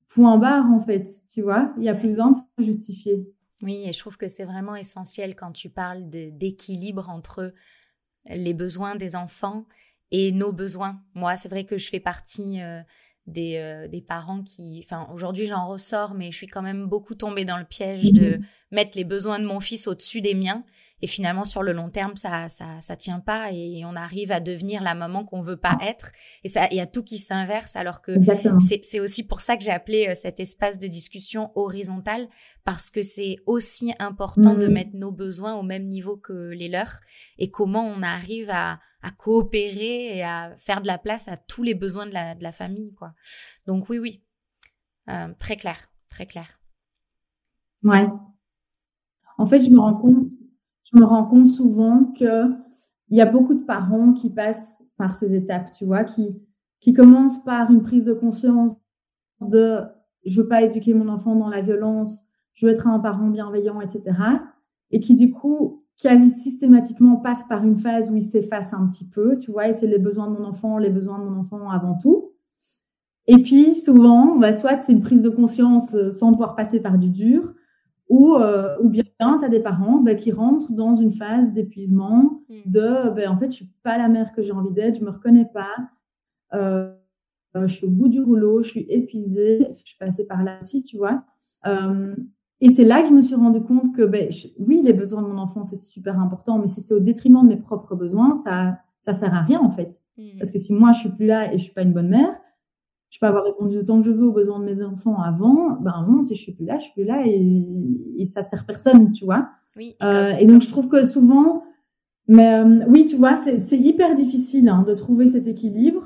Point 0.08 0.38
barre, 0.38 0.70
en 0.70 0.80
fait. 0.80 1.08
Tu 1.32 1.42
vois, 1.42 1.72
il 1.76 1.82
n'y 1.82 1.88
a 1.88 1.94
plus 1.94 2.08
besoin 2.08 2.30
de 2.30 2.36
se 2.36 2.64
justifier. 2.64 3.32
Oui, 3.62 3.84
et 3.86 3.92
je 3.92 3.98
trouve 3.98 4.16
que 4.16 4.28
c'est 4.28 4.44
vraiment 4.44 4.74
essentiel 4.74 5.34
quand 5.34 5.52
tu 5.52 5.68
parles 5.68 6.08
d'équilibre 6.08 7.10
entre 7.10 7.52
les 8.26 8.54
besoins 8.54 8.96
des 8.96 9.16
enfants 9.16 9.66
et 10.10 10.32
nos 10.32 10.52
besoins. 10.52 11.00
Moi, 11.14 11.36
c'est 11.36 11.48
vrai 11.48 11.64
que 11.64 11.78
je 11.78 11.88
fais 11.88 12.00
partie 12.00 12.60
euh, 12.60 12.80
des, 13.30 13.56
euh, 13.56 13.88
des, 13.88 14.00
parents 14.00 14.42
qui... 14.42 14.82
Enfin, 14.84 15.08
aujourd'hui, 15.12 15.46
j'en 15.46 15.66
ressors, 15.66 16.14
mais 16.14 16.30
je 16.30 16.36
suis 16.36 16.46
quand 16.46 16.62
même 16.62 16.86
beaucoup 16.86 17.14
tombée 17.14 17.44
dans 17.44 17.58
le 17.58 17.64
piège 17.64 18.12
de 18.12 18.36
mmh 18.36 18.44
mettre 18.72 18.96
les 18.96 19.02
besoins 19.02 19.40
de 19.40 19.44
mon 19.44 19.58
fils 19.58 19.88
au-dessus 19.88 20.20
des 20.20 20.32
miens 20.32 20.64
et 21.02 21.06
finalement, 21.06 21.44
sur 21.44 21.62
le 21.62 21.72
long 21.72 21.88
terme, 21.88 22.14
ça, 22.14 22.48
ça, 22.48 22.80
ça 22.80 22.96
tient 22.96 23.20
pas 23.20 23.52
et 23.52 23.82
on 23.86 23.94
arrive 23.94 24.32
à 24.32 24.40
devenir 24.40 24.82
la 24.82 24.94
maman 24.94 25.24
qu'on 25.24 25.40
veut 25.40 25.56
pas 25.56 25.78
être. 25.82 26.12
Et 26.44 26.48
ça, 26.48 26.68
il 26.70 26.76
y 26.76 26.80
a 26.80 26.86
tout 26.86 27.02
qui 27.02 27.16
s'inverse 27.18 27.74
alors 27.74 28.02
que 28.02 28.12
c'est 28.60 29.00
aussi 29.00 29.26
pour 29.26 29.40
ça 29.40 29.56
que 29.56 29.64
j'ai 29.64 29.70
appelé 29.70 30.08
euh, 30.08 30.14
cet 30.14 30.40
espace 30.40 30.78
de 30.78 30.86
discussion 30.86 31.52
horizontal 31.54 32.28
parce 32.64 32.90
que 32.90 33.02
c'est 33.02 33.36
aussi 33.46 33.94
important 33.98 34.54
de 34.54 34.66
mmh. 34.66 34.72
mettre 34.72 34.90
nos 34.94 35.10
besoins 35.10 35.54
au 35.54 35.62
même 35.62 35.86
niveau 35.86 36.16
que 36.16 36.50
les 36.50 36.68
leurs 36.68 37.00
et 37.38 37.50
comment 37.50 37.84
on 37.86 38.02
arrive 38.02 38.50
à, 38.50 38.78
à 39.02 39.10
coopérer 39.10 40.16
et 40.16 40.22
à 40.22 40.54
faire 40.56 40.82
de 40.82 40.86
la 40.86 40.98
place 40.98 41.28
à 41.28 41.36
tous 41.36 41.62
les 41.62 41.74
besoins 41.74 42.06
de 42.06 42.12
la, 42.12 42.52
famille, 42.52 42.92
quoi. 42.94 43.12
Donc 43.66 43.88
oui, 43.88 43.98
oui, 43.98 44.22
euh, 45.08 45.28
très 45.38 45.56
clair, 45.56 45.90
très 46.08 46.26
clair. 46.26 46.60
Ouais. 47.82 48.06
En 49.38 49.46
fait, 49.46 49.60
je 49.60 49.70
me 49.70 49.78
rends 49.78 49.96
compte 49.96 50.26
je 50.92 50.98
me 50.98 51.04
rends 51.04 51.24
compte 51.24 51.48
souvent 51.48 52.04
qu'il 52.16 52.56
y 53.10 53.20
a 53.20 53.26
beaucoup 53.26 53.54
de 53.54 53.64
parents 53.64 54.12
qui 54.12 54.30
passent 54.30 54.84
par 54.96 55.14
ces 55.14 55.34
étapes, 55.34 55.70
tu 55.72 55.84
vois, 55.84 56.04
qui, 56.04 56.36
qui 56.80 56.92
commencent 56.92 57.42
par 57.44 57.70
une 57.70 57.82
prise 57.82 58.04
de 58.04 58.12
conscience 58.12 58.72
de 59.40 59.80
je 60.24 60.40
veux 60.40 60.48
pas 60.48 60.62
éduquer 60.62 60.92
mon 60.92 61.08
enfant 61.08 61.34
dans 61.34 61.48
la 61.48 61.62
violence, 61.62 62.24
je 62.54 62.66
veux 62.66 62.72
être 62.72 62.86
un 62.86 62.98
parent 62.98 63.28
bienveillant, 63.28 63.80
etc. 63.80 64.18
Et 64.90 65.00
qui, 65.00 65.14
du 65.14 65.30
coup, 65.30 65.79
quasi 66.00 66.30
systématiquement 66.30 67.16
passent 67.16 67.46
par 67.46 67.64
une 67.64 67.76
phase 67.76 68.10
où 68.10 68.16
ils 68.16 68.22
s'effacent 68.22 68.74
un 68.74 68.86
petit 68.88 69.08
peu, 69.08 69.38
tu 69.38 69.50
vois, 69.50 69.68
et 69.68 69.72
c'est 69.72 69.86
les 69.86 69.98
besoins 69.98 70.28
de 70.28 70.36
mon 70.36 70.44
enfant, 70.44 70.78
les 70.78 70.90
besoins 70.90 71.18
de 71.18 71.24
mon 71.24 71.40
enfant 71.40 71.70
avant 71.70 71.96
tout. 71.96 72.32
Et 73.26 73.36
puis, 73.38 73.74
souvent, 73.74 74.36
bah, 74.36 74.52
soit 74.52 74.80
c'est 74.80 74.92
une 74.92 75.02
prise 75.02 75.22
de 75.22 75.28
conscience 75.28 75.94
euh, 75.94 76.10
sans 76.10 76.32
devoir 76.32 76.56
passer 76.56 76.80
par 76.80 76.98
du 76.98 77.10
dur, 77.10 77.54
ou, 78.10 78.34
euh, 78.34 78.76
ou 78.80 78.88
bien 78.88 79.04
tu 79.18 79.44
as 79.44 79.48
des 79.48 79.60
parents 79.60 79.98
bah, 79.98 80.16
qui 80.16 80.32
rentrent 80.32 80.72
dans 80.72 80.96
une 80.96 81.12
phase 81.12 81.52
d'épuisement, 81.52 82.42
hmm. 82.48 82.60
de 82.66 83.14
bah, 83.14 83.30
en 83.30 83.38
fait, 83.38 83.52
je 83.52 83.56
suis 83.56 83.72
pas 83.84 83.96
la 83.96 84.08
mère 84.08 84.32
que 84.32 84.42
j'ai 84.42 84.52
envie 84.52 84.72
d'être, 84.72 84.98
je 84.98 85.04
me 85.04 85.10
reconnais 85.10 85.48
pas, 85.54 85.76
euh, 86.54 86.92
euh, 87.56 87.66
je 87.66 87.74
suis 87.74 87.86
au 87.86 87.90
bout 87.90 88.08
du 88.08 88.20
rouleau, 88.20 88.62
je 88.62 88.70
suis 88.70 88.86
épuisée, 88.88 89.68
je 89.78 89.88
suis 89.88 89.98
passée 89.98 90.26
par 90.26 90.42
là 90.42 90.58
aussi, 90.60 90.82
tu 90.82 90.96
vois. 90.96 91.22
Et 92.60 92.70
c'est 92.70 92.84
là 92.84 93.02
que 93.02 93.08
je 93.08 93.14
me 93.14 93.22
suis 93.22 93.34
rendu 93.34 93.62
compte 93.62 93.94
que, 93.94 94.02
ben, 94.02 94.28
oui, 94.58 94.82
les 94.82 94.92
besoins 94.92 95.22
de 95.22 95.28
mon 95.28 95.38
enfant, 95.38 95.64
c'est 95.64 95.76
super 95.76 96.20
important, 96.20 96.58
mais 96.58 96.66
si 96.66 96.80
c'est 96.80 96.94
au 96.94 97.00
détriment 97.00 97.42
de 97.42 97.48
mes 97.48 97.56
propres 97.56 97.94
besoins, 97.94 98.34
ça 98.34 98.78
ça 99.00 99.12
sert 99.12 99.34
à 99.34 99.40
rien 99.40 99.60
en 99.60 99.70
fait. 99.70 100.00
Hmm. 100.18 100.38
Parce 100.38 100.50
que 100.50 100.58
si 100.58 100.72
moi, 100.72 100.92
je 100.92 101.00
suis 101.00 101.08
plus 101.10 101.26
là 101.26 101.52
et 101.52 101.58
je 101.58 101.64
suis 101.64 101.72
pas 101.72 101.82
une 101.82 101.92
bonne 101.92 102.08
mère, 102.08 102.38
je 103.10 103.18
peux 103.18 103.26
avoir 103.26 103.44
répondu 103.44 103.78
autant 103.78 104.00
que 104.00 104.06
je 104.06 104.12
veux 104.12 104.26
aux 104.26 104.32
besoins 104.32 104.60
de 104.60 104.64
mes 104.64 104.82
enfants 104.82 105.20
avant, 105.20 105.72
ben 105.80 106.06
non, 106.08 106.22
si 106.22 106.36
je 106.36 106.42
suis 106.42 106.52
plus 106.52 106.64
là, 106.64 106.78
je 106.78 106.84
suis 106.84 106.92
plus 106.92 107.04
là 107.04 107.22
et, 107.26 107.74
et 108.18 108.24
ça 108.24 108.42
sert 108.42 108.66
personne, 108.66 109.10
tu 109.12 109.24
vois. 109.24 109.48
Oui, 109.76 109.96
et, 110.00 110.04
euh, 110.04 110.46
donc 110.46 110.62
je 110.62 110.70
trouve 110.70 110.88
que 110.88 111.04
souvent, 111.06 111.64
mais 112.28 112.54
euh, 112.54 112.84
oui, 112.88 113.06
tu 113.06 113.16
vois, 113.16 113.36
c'est 113.36 113.76
hyper 113.76 114.14
difficile 114.14 114.68
hein, 114.68 114.84
de 114.86 114.94
trouver 114.94 115.26
cet 115.26 115.48
équilibre. 115.48 116.04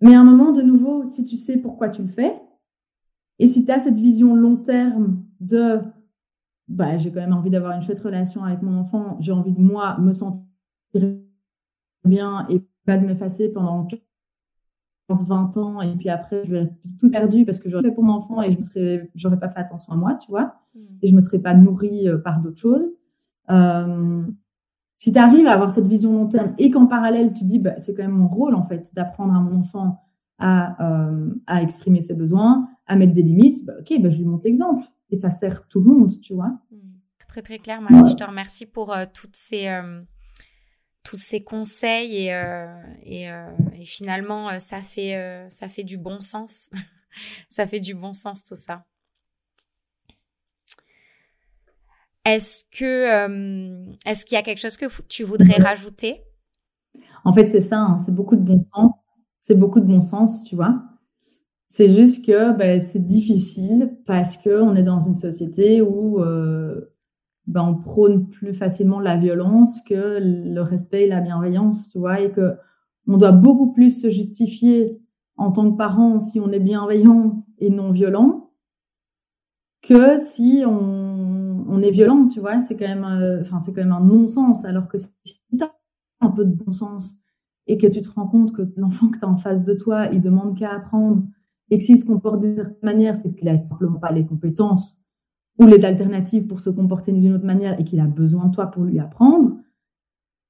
Mais 0.00 0.14
à 0.14 0.20
un 0.20 0.24
moment, 0.24 0.52
de 0.52 0.62
nouveau, 0.62 1.04
si 1.04 1.24
tu 1.24 1.36
sais 1.36 1.58
pourquoi 1.58 1.88
tu 1.88 2.02
le 2.02 2.08
fais, 2.08 2.34
et 3.42 3.48
si 3.48 3.64
tu 3.64 3.72
as 3.72 3.80
cette 3.80 3.96
vision 3.96 4.36
long 4.36 4.56
terme 4.56 5.24
de 5.40 5.80
bah, 6.68 6.96
j'ai 6.96 7.10
quand 7.10 7.20
même 7.20 7.32
envie 7.32 7.50
d'avoir 7.50 7.72
une 7.74 7.82
chouette 7.82 7.98
relation 7.98 8.44
avec 8.44 8.62
mon 8.62 8.78
enfant, 8.78 9.16
j'ai 9.18 9.32
envie 9.32 9.52
de 9.52 9.60
moi 9.60 9.98
me 9.98 10.12
sentir 10.12 10.42
bien 12.04 12.46
et 12.48 12.62
pas 12.86 12.96
de 12.96 13.04
m'effacer 13.04 13.52
pendant 13.52 13.88
20 15.08 15.56
ans 15.56 15.80
et 15.82 15.94
puis 15.96 16.08
après, 16.08 16.44
je 16.44 16.52
vais 16.52 16.70
tout 17.00 17.10
perdu 17.10 17.44
parce 17.44 17.58
que 17.58 17.68
j'aurais 17.68 17.82
fait 17.82 17.92
pour 17.92 18.04
mon 18.04 18.14
enfant 18.14 18.42
et 18.42 18.52
je 18.52 18.56
ne 18.56 18.62
serais, 18.62 19.10
j'aurais 19.16 19.38
pas 19.38 19.48
fait 19.48 19.58
attention 19.58 19.92
à 19.92 19.96
moi, 19.96 20.14
tu 20.14 20.30
vois, 20.30 20.54
mm. 20.74 20.78
et 21.02 21.08
je 21.08 21.14
me 21.14 21.20
serais 21.20 21.40
pas 21.40 21.52
nourrie 21.52 22.08
euh, 22.08 22.18
par 22.18 22.40
d'autres 22.40 22.60
choses. 22.60 22.90
Euh, 23.50 24.22
si 24.94 25.12
tu 25.12 25.18
arrives 25.18 25.48
à 25.48 25.54
avoir 25.54 25.72
cette 25.72 25.88
vision 25.88 26.12
long 26.12 26.28
terme 26.28 26.54
et 26.58 26.70
qu'en 26.70 26.86
parallèle, 26.86 27.32
tu 27.32 27.44
dis, 27.44 27.58
bah, 27.58 27.74
c'est 27.78 27.92
quand 27.94 28.02
même 28.02 28.12
mon 28.12 28.28
rôle, 28.28 28.54
en 28.54 28.62
fait, 28.62 28.94
d'apprendre 28.94 29.34
à 29.34 29.40
mon 29.40 29.58
enfant 29.58 30.00
à, 30.38 31.10
euh, 31.10 31.34
à, 31.46 31.60
exprimer 31.62 32.00
ses 32.00 32.14
besoins, 32.14 32.68
à 32.86 32.96
mettre 32.96 33.12
des 33.12 33.22
limites, 33.22 33.64
bah, 33.64 33.74
ok, 33.80 34.00
bah, 34.00 34.10
je 34.10 34.18
lui 34.18 34.24
montre 34.24 34.44
l'exemple. 34.44 34.84
Et 35.10 35.16
ça 35.16 35.30
sert 35.30 35.68
tout 35.68 35.80
le 35.80 35.92
monde, 35.92 36.20
tu 36.20 36.34
vois. 36.34 36.58
Mm. 36.70 36.76
Très, 37.28 37.42
très 37.42 37.58
clair, 37.58 37.80
Marie. 37.80 38.10
Je 38.10 38.16
te 38.16 38.24
remercie 38.24 38.66
pour 38.66 38.94
toutes 39.14 39.36
ces 39.36 39.68
tous 41.02 41.16
ces 41.16 41.42
conseils 41.42 42.26
et, 42.26 42.34
euh, 42.34 42.66
euh, 43.06 43.50
et, 43.74 43.84
finalement 43.84 44.50
euh, 44.50 44.58
ça 44.58 44.80
fait 44.80 45.46
ça 45.48 45.68
fait 45.68 45.84
du 45.84 45.98
bon 45.98 46.20
sens 46.20 46.70
ça 47.48 47.66
fait 47.66 47.80
du 47.80 47.94
bon 47.94 48.12
sens 48.12 48.42
tout 48.44 48.54
ça 48.54 48.84
est-ce 52.24 52.64
que 52.70 53.88
est-ce 54.06 54.24
qu'il 54.24 54.36
y 54.36 54.38
a 54.38 54.42
quelque 54.42 54.60
chose 54.60 54.76
que 54.76 54.86
tu 55.08 55.24
voudrais 55.24 55.60
rajouter? 55.60 56.22
En 57.24 57.32
fait 57.32 57.48
c'est 57.48 57.60
ça 57.60 57.78
hein, 57.78 57.98
c'est 57.98 58.14
beaucoup 58.14 58.36
de 58.36 58.42
bon 58.42 58.60
sens 58.60 58.94
c'est 59.40 59.56
beaucoup 59.56 59.80
de 59.80 59.86
bon 59.86 60.00
sens 60.00 60.44
tu 60.44 60.54
vois 60.54 60.80
c'est 61.72 61.90
juste 61.90 62.26
que 62.26 62.52
ben, 62.54 62.82
c'est 62.82 63.06
difficile 63.06 63.96
parce 64.04 64.36
que 64.36 64.60
on 64.60 64.74
est 64.74 64.82
dans 64.82 65.00
une 65.00 65.14
société 65.14 65.80
où 65.80 66.18
ben, 67.46 67.64
on 67.64 67.74
prône 67.76 68.28
plus 68.28 68.52
facilement 68.52 69.00
la 69.00 69.16
violence 69.16 69.80
que 69.80 70.18
le 70.20 70.60
respect 70.60 71.04
et 71.04 71.08
la 71.08 71.22
bienveillance, 71.22 71.88
tu 71.88 71.98
vois, 71.98 72.20
et 72.20 72.30
que 72.30 72.56
on 73.08 73.16
doit 73.16 73.32
beaucoup 73.32 73.72
plus 73.72 74.02
se 74.02 74.10
justifier 74.10 75.00
en 75.38 75.50
tant 75.50 75.72
que 75.72 75.78
parent 75.78 76.20
si 76.20 76.40
on 76.40 76.52
est 76.52 76.60
bienveillant 76.60 77.46
et 77.56 77.70
non 77.70 77.90
violent 77.90 78.50
que 79.80 80.20
si 80.20 80.62
on, 80.66 81.64
on 81.66 81.80
est 81.80 81.90
violent, 81.90 82.28
tu 82.28 82.40
vois. 82.40 82.60
C'est 82.60 82.76
quand 82.76 82.86
même, 82.86 83.04
euh, 83.04 83.40
enfin, 83.40 83.60
c'est 83.60 83.72
quand 83.72 83.80
même 83.80 83.92
un 83.92 84.00
non-sens. 84.00 84.66
Alors 84.66 84.88
que 84.88 84.98
si 84.98 85.08
tu 85.24 85.64
as 85.64 85.74
un 86.20 86.30
peu 86.30 86.44
de 86.44 86.54
bon 86.54 86.72
sens 86.72 87.14
et 87.66 87.78
que 87.78 87.86
tu 87.86 88.02
te 88.02 88.10
rends 88.10 88.28
compte 88.28 88.52
que 88.52 88.62
l'enfant 88.76 89.08
que 89.08 89.18
tu 89.18 89.24
as 89.24 89.28
en 89.28 89.36
face 89.36 89.64
de 89.64 89.72
toi, 89.72 90.08
il 90.12 90.20
demande 90.20 90.54
qu'à 90.56 90.70
apprendre 90.70 91.24
et 91.72 91.78
que 91.78 91.84
s'il 91.84 91.98
se 91.98 92.04
comporte 92.04 92.40
d'une 92.40 92.54
certaine 92.54 92.76
manière, 92.82 93.16
c'est 93.16 93.34
qu'il 93.34 93.48
a 93.48 93.56
simplement 93.56 93.98
pas 93.98 94.12
les 94.12 94.26
compétences 94.26 95.08
ou 95.58 95.66
les 95.66 95.86
alternatives 95.86 96.46
pour 96.46 96.60
se 96.60 96.68
comporter 96.68 97.12
d'une 97.12 97.32
autre 97.32 97.46
manière 97.46 97.80
et 97.80 97.84
qu'il 97.84 97.98
a 97.98 98.04
besoin 98.04 98.48
de 98.48 98.54
toi 98.54 98.66
pour 98.66 98.84
lui 98.84 99.00
apprendre, 99.00 99.56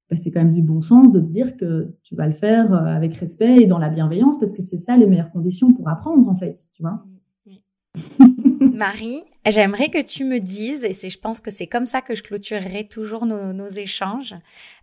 bah, 0.09 0.17
c'est 0.17 0.31
quand 0.31 0.41
même 0.41 0.51
du 0.51 0.61
bon 0.61 0.81
sens 0.81 1.13
de 1.13 1.21
te 1.21 1.25
dire 1.25 1.55
que 1.55 1.95
tu 2.03 2.17
vas 2.17 2.27
le 2.27 2.33
faire 2.33 2.73
euh, 2.73 2.87
avec 2.87 3.13
respect 3.15 3.61
et 3.61 3.67
dans 3.67 3.77
la 3.77 3.87
bienveillance 3.87 4.37
parce 4.37 4.51
que 4.51 4.61
c'est 4.61 4.77
ça 4.77 4.97
les 4.97 5.07
meilleures 5.07 5.31
conditions 5.31 5.73
pour 5.73 5.87
apprendre 5.87 6.27
en 6.27 6.35
fait, 6.35 6.59
tu 6.73 6.83
vois. 6.83 7.05
Marie, 8.73 9.23
j'aimerais 9.47 9.89
que 9.89 10.03
tu 10.03 10.25
me 10.25 10.39
dises, 10.39 10.83
et 10.83 10.91
je 10.91 11.19
pense 11.19 11.39
que 11.39 11.51
c'est 11.51 11.67
comme 11.67 11.85
ça 11.85 12.01
que 12.01 12.15
je 12.15 12.23
clôturerai 12.23 12.85
toujours 12.85 13.25
nos, 13.25 13.67
échanges, 13.69 14.35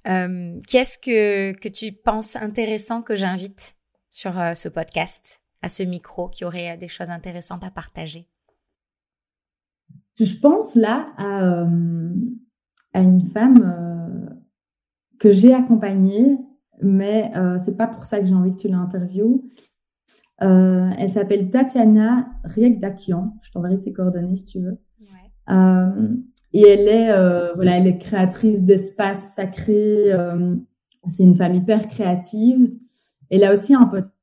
euh, 0.09 0.59
qu'est-ce 0.67 0.97
que, 0.97 1.53
que 1.59 1.69
tu 1.69 1.93
penses 1.93 2.37
intéressant 2.37 3.03
que 3.03 3.15
j'invite 3.15 3.75
sur 4.09 4.39
euh, 4.39 4.55
ce 4.55 4.69
podcast, 4.69 5.40
à 5.63 5.69
ce 5.69 5.83
micro, 5.83 6.29
qui 6.29 6.45
aurait 6.45 6.77
des 6.77 6.89
choses 6.89 7.11
intéressantes 7.11 7.65
à 7.65 7.71
partager 7.71 8.29
je 10.21 10.39
pense 10.39 10.75
là 10.75 11.09
à, 11.17 11.43
euh, 11.43 12.11
une 12.95 13.25
femme 13.25 13.63
euh, 13.65 14.35
que 15.19 15.31
j'ai 15.31 15.55
accompagnée, 15.55 16.39
mais 16.83 17.33
euh, 17.37 17.59
c'est 17.59 17.77
pas 17.77 17.87
pour 17.87 18.05
ça 18.05 18.21
que 18.21 18.27
j'ai 18.27 18.35
envie 18.35 18.53
que 18.53 18.61
tu 18.61 18.69
l'interviewes. 18.69 19.43
elle 20.39 21.09
s'appelle 21.09 21.51
Tatiana 21.51 22.29
Riekdakian. 22.45 23.35
Je 23.43 23.51
t'enverrai 23.51 23.79
ses 23.79 23.93
coordonnées 23.93 24.37
si 24.37 24.47
tu 24.47 24.61
veux. 24.61 24.79
et 26.53 26.63
elle 26.63 26.89
est, 26.89 27.55
voilà, 27.55 27.79
elle 27.79 27.87
est 27.87 27.99
créatrice 27.99 28.63
d'espaces 28.63 29.35
sacrés. 29.35 30.11
c'est 31.09 31.23
une 31.23 31.37
femme 31.37 31.55
hyper 31.55 31.89
créative. 31.89 32.73
Elle 33.31 33.45
a 33.45 33.55
aussi 33.55 33.75
un 33.75 33.85
podcast 33.85 34.20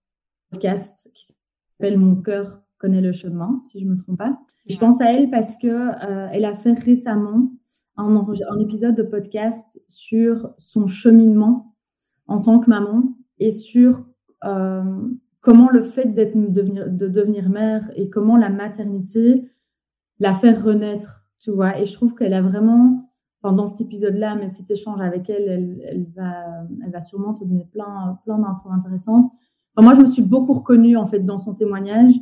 qui 0.51 1.25
s'appelle 1.25 1.97
Mon 1.97 2.15
cœur 2.15 2.61
connaît 2.77 3.01
le 3.01 3.11
chemin, 3.11 3.61
si 3.63 3.79
je 3.79 3.85
ne 3.85 3.91
me 3.91 3.97
trompe 3.97 4.17
pas. 4.17 4.37
Je 4.67 4.77
pense 4.77 5.01
à 5.01 5.11
elle 5.11 5.29
parce 5.29 5.57
que 5.57 5.67
euh, 5.67 6.27
elle 6.31 6.45
a 6.45 6.55
fait 6.55 6.73
récemment 6.73 7.51
un, 7.97 8.15
un, 8.15 8.59
épisode 8.59 8.95
de 8.95 9.03
podcast 9.03 9.81
sur 9.87 10.53
son 10.59 10.85
cheminement 10.85 11.75
en 12.27 12.39
tant 12.39 12.59
que 12.59 12.69
maman 12.69 13.15
et 13.39 13.51
sur 13.51 14.05
euh, 14.43 15.09
comment 15.41 15.69
le 15.69 15.81
fait 15.81 16.13
d'être 16.13 16.35
devenir, 16.35 16.89
de 16.89 17.07
devenir 17.07 17.49
mère 17.49 17.89
et 17.95 18.09
comment 18.09 18.37
la 18.37 18.49
maternité 18.49 19.49
la 20.19 20.33
faire 20.33 20.63
renaître, 20.63 21.25
tu 21.39 21.51
vois. 21.51 21.79
Et 21.79 21.85
je 21.85 21.93
trouve 21.93 22.15
qu'elle 22.15 22.33
a 22.33 22.41
vraiment, 22.41 23.11
pendant 23.41 23.67
cet 23.67 23.81
épisode-là, 23.81 24.35
mais 24.35 24.47
si 24.47 24.65
tu 24.65 24.73
échanges 24.73 25.01
avec 25.01 25.29
elle, 25.29 25.47
elle, 25.47 25.81
elle, 25.85 26.07
va, 26.15 26.65
elle 26.83 26.91
va 26.91 27.01
sûrement 27.01 27.33
te 27.33 27.43
donner 27.43 27.67
plein, 27.71 28.19
plein 28.23 28.39
d'infos 28.39 28.71
intéressantes. 28.71 29.31
Moi, 29.83 29.93
je 29.95 30.01
me 30.01 30.07
suis 30.07 30.21
beaucoup 30.21 30.53
reconnue 30.53 30.97
en 30.97 31.05
fait 31.05 31.19
dans 31.19 31.37
son 31.37 31.53
témoignage 31.53 32.13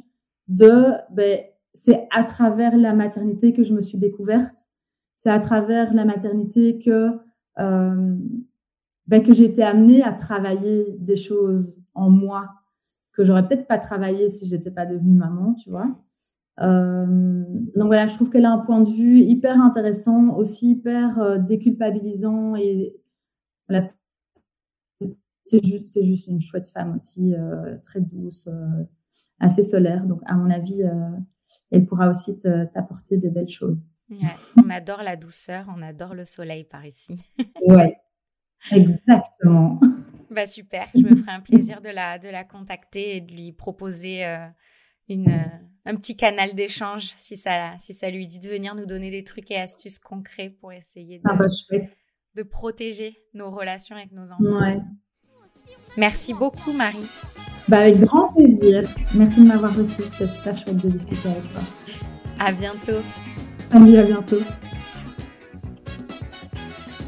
de 0.48 0.92
ben, 1.12 1.40
c'est 1.74 2.08
à 2.12 2.24
travers 2.24 2.78
la 2.78 2.94
maternité 2.94 3.54
que 3.54 3.64
je 3.64 3.74
me 3.74 3.82
suis 3.82 3.98
découverte, 3.98 4.70
c'est 5.16 5.30
à 5.30 5.40
travers 5.40 5.94
la 5.94 6.06
maternité 6.06 6.80
que 6.80 7.12
euh, 7.60 8.16
ben, 9.08 9.24
que 9.24 9.34
j'ai 9.34 9.46
été 9.46 9.64
amenée 9.64 10.04
à 10.04 10.12
travailler 10.12 10.98
des 11.00 11.16
choses 11.16 11.78
en 11.94 12.10
moi 12.10 12.50
que 13.14 13.24
j'aurais 13.24 13.48
peut-être 13.48 13.68
pas 13.68 13.78
travaillé 13.78 14.30
si 14.30 14.48
j'étais 14.48 14.72
pas 14.72 14.86
devenue 14.86 15.16
maman, 15.16 15.54
tu 15.54 15.70
vois. 15.70 15.88
Euh, 16.62 17.44
donc 17.76 17.88
voilà, 17.88 18.08
je 18.08 18.14
trouve 18.14 18.30
qu'elle 18.30 18.46
a 18.46 18.52
un 18.52 18.60
point 18.60 18.82
de 18.82 18.90
vue 18.90 19.20
hyper 19.20 19.60
intéressant, 19.60 20.36
aussi 20.36 20.72
hyper 20.72 21.20
euh, 21.20 21.38
déculpabilisant 21.38 22.56
et 22.56 22.96
voilà, 23.68 23.84
juste, 25.52 25.90
c'est 25.90 26.04
juste 26.04 26.28
une 26.28 26.40
chouette 26.40 26.68
femme 26.68 26.96
aussi, 26.96 27.34
euh, 27.36 27.78
très 27.84 28.02
douce, 28.02 28.48
euh, 28.48 28.84
assez 29.40 29.64
solaire. 29.64 30.06
Donc, 30.06 30.22
à 30.26 30.36
mon 30.36 30.50
avis, 30.50 30.84
euh, 30.84 31.10
elle 31.72 31.86
pourra 31.86 32.10
aussi 32.10 32.40
t'apporter 32.40 33.18
des 33.18 33.30
belles 33.30 33.50
choses. 33.50 33.88
on 34.58 34.70
adore 34.70 35.04
la 35.04 35.16
douceur, 35.16 35.66
on 35.76 35.82
adore 35.82 36.16
le 36.16 36.26
soleil 36.26 36.64
par 36.64 36.86
ici. 36.86 37.22
ouais, 37.68 37.98
exactement. 38.72 39.80
Bah 40.32 40.46
super, 40.46 40.88
je 40.94 41.02
me 41.02 41.16
ferai 41.16 41.32
un 41.32 41.40
plaisir 41.40 41.82
de 41.82 41.90
la, 41.90 42.20
de 42.20 42.28
la 42.28 42.44
contacter 42.44 43.18
et 43.18 43.22
de 43.22 43.32
lui 43.32 43.54
proposer 43.54 44.26
une, 45.08 45.30
un 45.86 45.96
petit 45.96 46.18
canal 46.18 46.56
d'échange 46.56 47.14
si 47.16 47.38
ça, 47.38 47.76
si 47.80 47.94
ça 47.94 48.10
lui 48.10 48.28
dit 48.28 48.40
de 48.40 48.50
venir 48.50 48.76
nous 48.76 48.86
donner 48.86 49.12
des 49.12 49.24
trucs 49.24 49.50
et 49.52 49.58
astuces 49.58 50.00
concrets 50.00 50.50
pour 50.50 50.74
essayer 50.74 51.20
de, 51.20 51.24
ah 51.26 51.36
bah, 51.36 51.46
de 52.36 52.44
protéger 52.44 53.18
nos 53.34 53.52
relations 53.52 53.96
avec 53.96 54.12
nos 54.12 54.32
enfants. 54.32 54.60
Ouais. 54.60 54.80
Merci 55.98 56.34
beaucoup 56.34 56.74
Marie. 56.74 57.08
Bah, 57.68 57.80
avec 57.80 58.00
grand 58.00 58.30
plaisir. 58.34 58.84
Merci 59.14 59.42
de 59.42 59.48
m'avoir 59.48 59.76
reçu. 59.76 60.02
C'était 60.04 60.32
super 60.32 60.58
chouette 60.58 60.78
de 60.78 60.90
discuter 60.90 61.30
avec 61.30 61.52
toi. 61.52 61.62
À 62.40 62.52
bientôt. 62.52 63.02
Salut, 63.72 63.98
à 63.98 64.04
bientôt. 64.04 64.42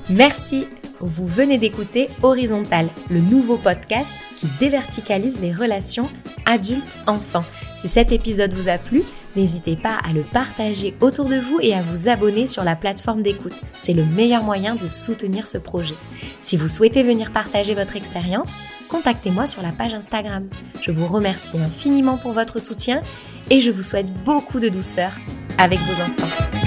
Merci. 0.09 0.65
Vous 0.99 1.27
venez 1.27 1.59
d'écouter 1.59 2.09
Horizontal, 2.23 2.87
le 3.11 3.21
nouveau 3.21 3.57
podcast 3.57 4.15
qui 4.35 4.47
déverticalise 4.59 5.39
les 5.41 5.53
relations 5.53 6.09
adultes-enfants. 6.45 7.43
Si 7.75 7.87
cet 7.87 8.11
épisode 8.11 8.51
vous 8.53 8.67
a 8.67 8.79
plu, 8.79 9.03
N'hésitez 9.37 9.75
pas 9.75 9.99
à 10.03 10.13
le 10.13 10.23
partager 10.23 10.95
autour 10.99 11.25
de 11.25 11.35
vous 11.35 11.59
et 11.61 11.75
à 11.75 11.83
vous 11.83 12.09
abonner 12.09 12.47
sur 12.47 12.63
la 12.63 12.75
plateforme 12.75 13.21
d'écoute. 13.21 13.53
C'est 13.79 13.93
le 13.93 14.03
meilleur 14.03 14.41
moyen 14.41 14.73
de 14.73 14.87
soutenir 14.87 15.45
ce 15.45 15.59
projet. 15.59 15.93
Si 16.41 16.57
vous 16.57 16.67
souhaitez 16.67 17.03
venir 17.03 17.31
partager 17.31 17.75
votre 17.75 17.95
expérience, 17.95 18.57
contactez-moi 18.89 19.45
sur 19.45 19.61
la 19.61 19.71
page 19.71 19.93
Instagram. 19.93 20.49
Je 20.81 20.89
vous 20.89 21.05
remercie 21.05 21.59
infiniment 21.59 22.17
pour 22.17 22.31
votre 22.31 22.59
soutien 22.59 23.03
et 23.51 23.59
je 23.59 23.69
vous 23.69 23.83
souhaite 23.83 24.11
beaucoup 24.23 24.59
de 24.59 24.69
douceur 24.69 25.11
avec 25.59 25.77
vos 25.81 26.01
enfants. 26.01 26.66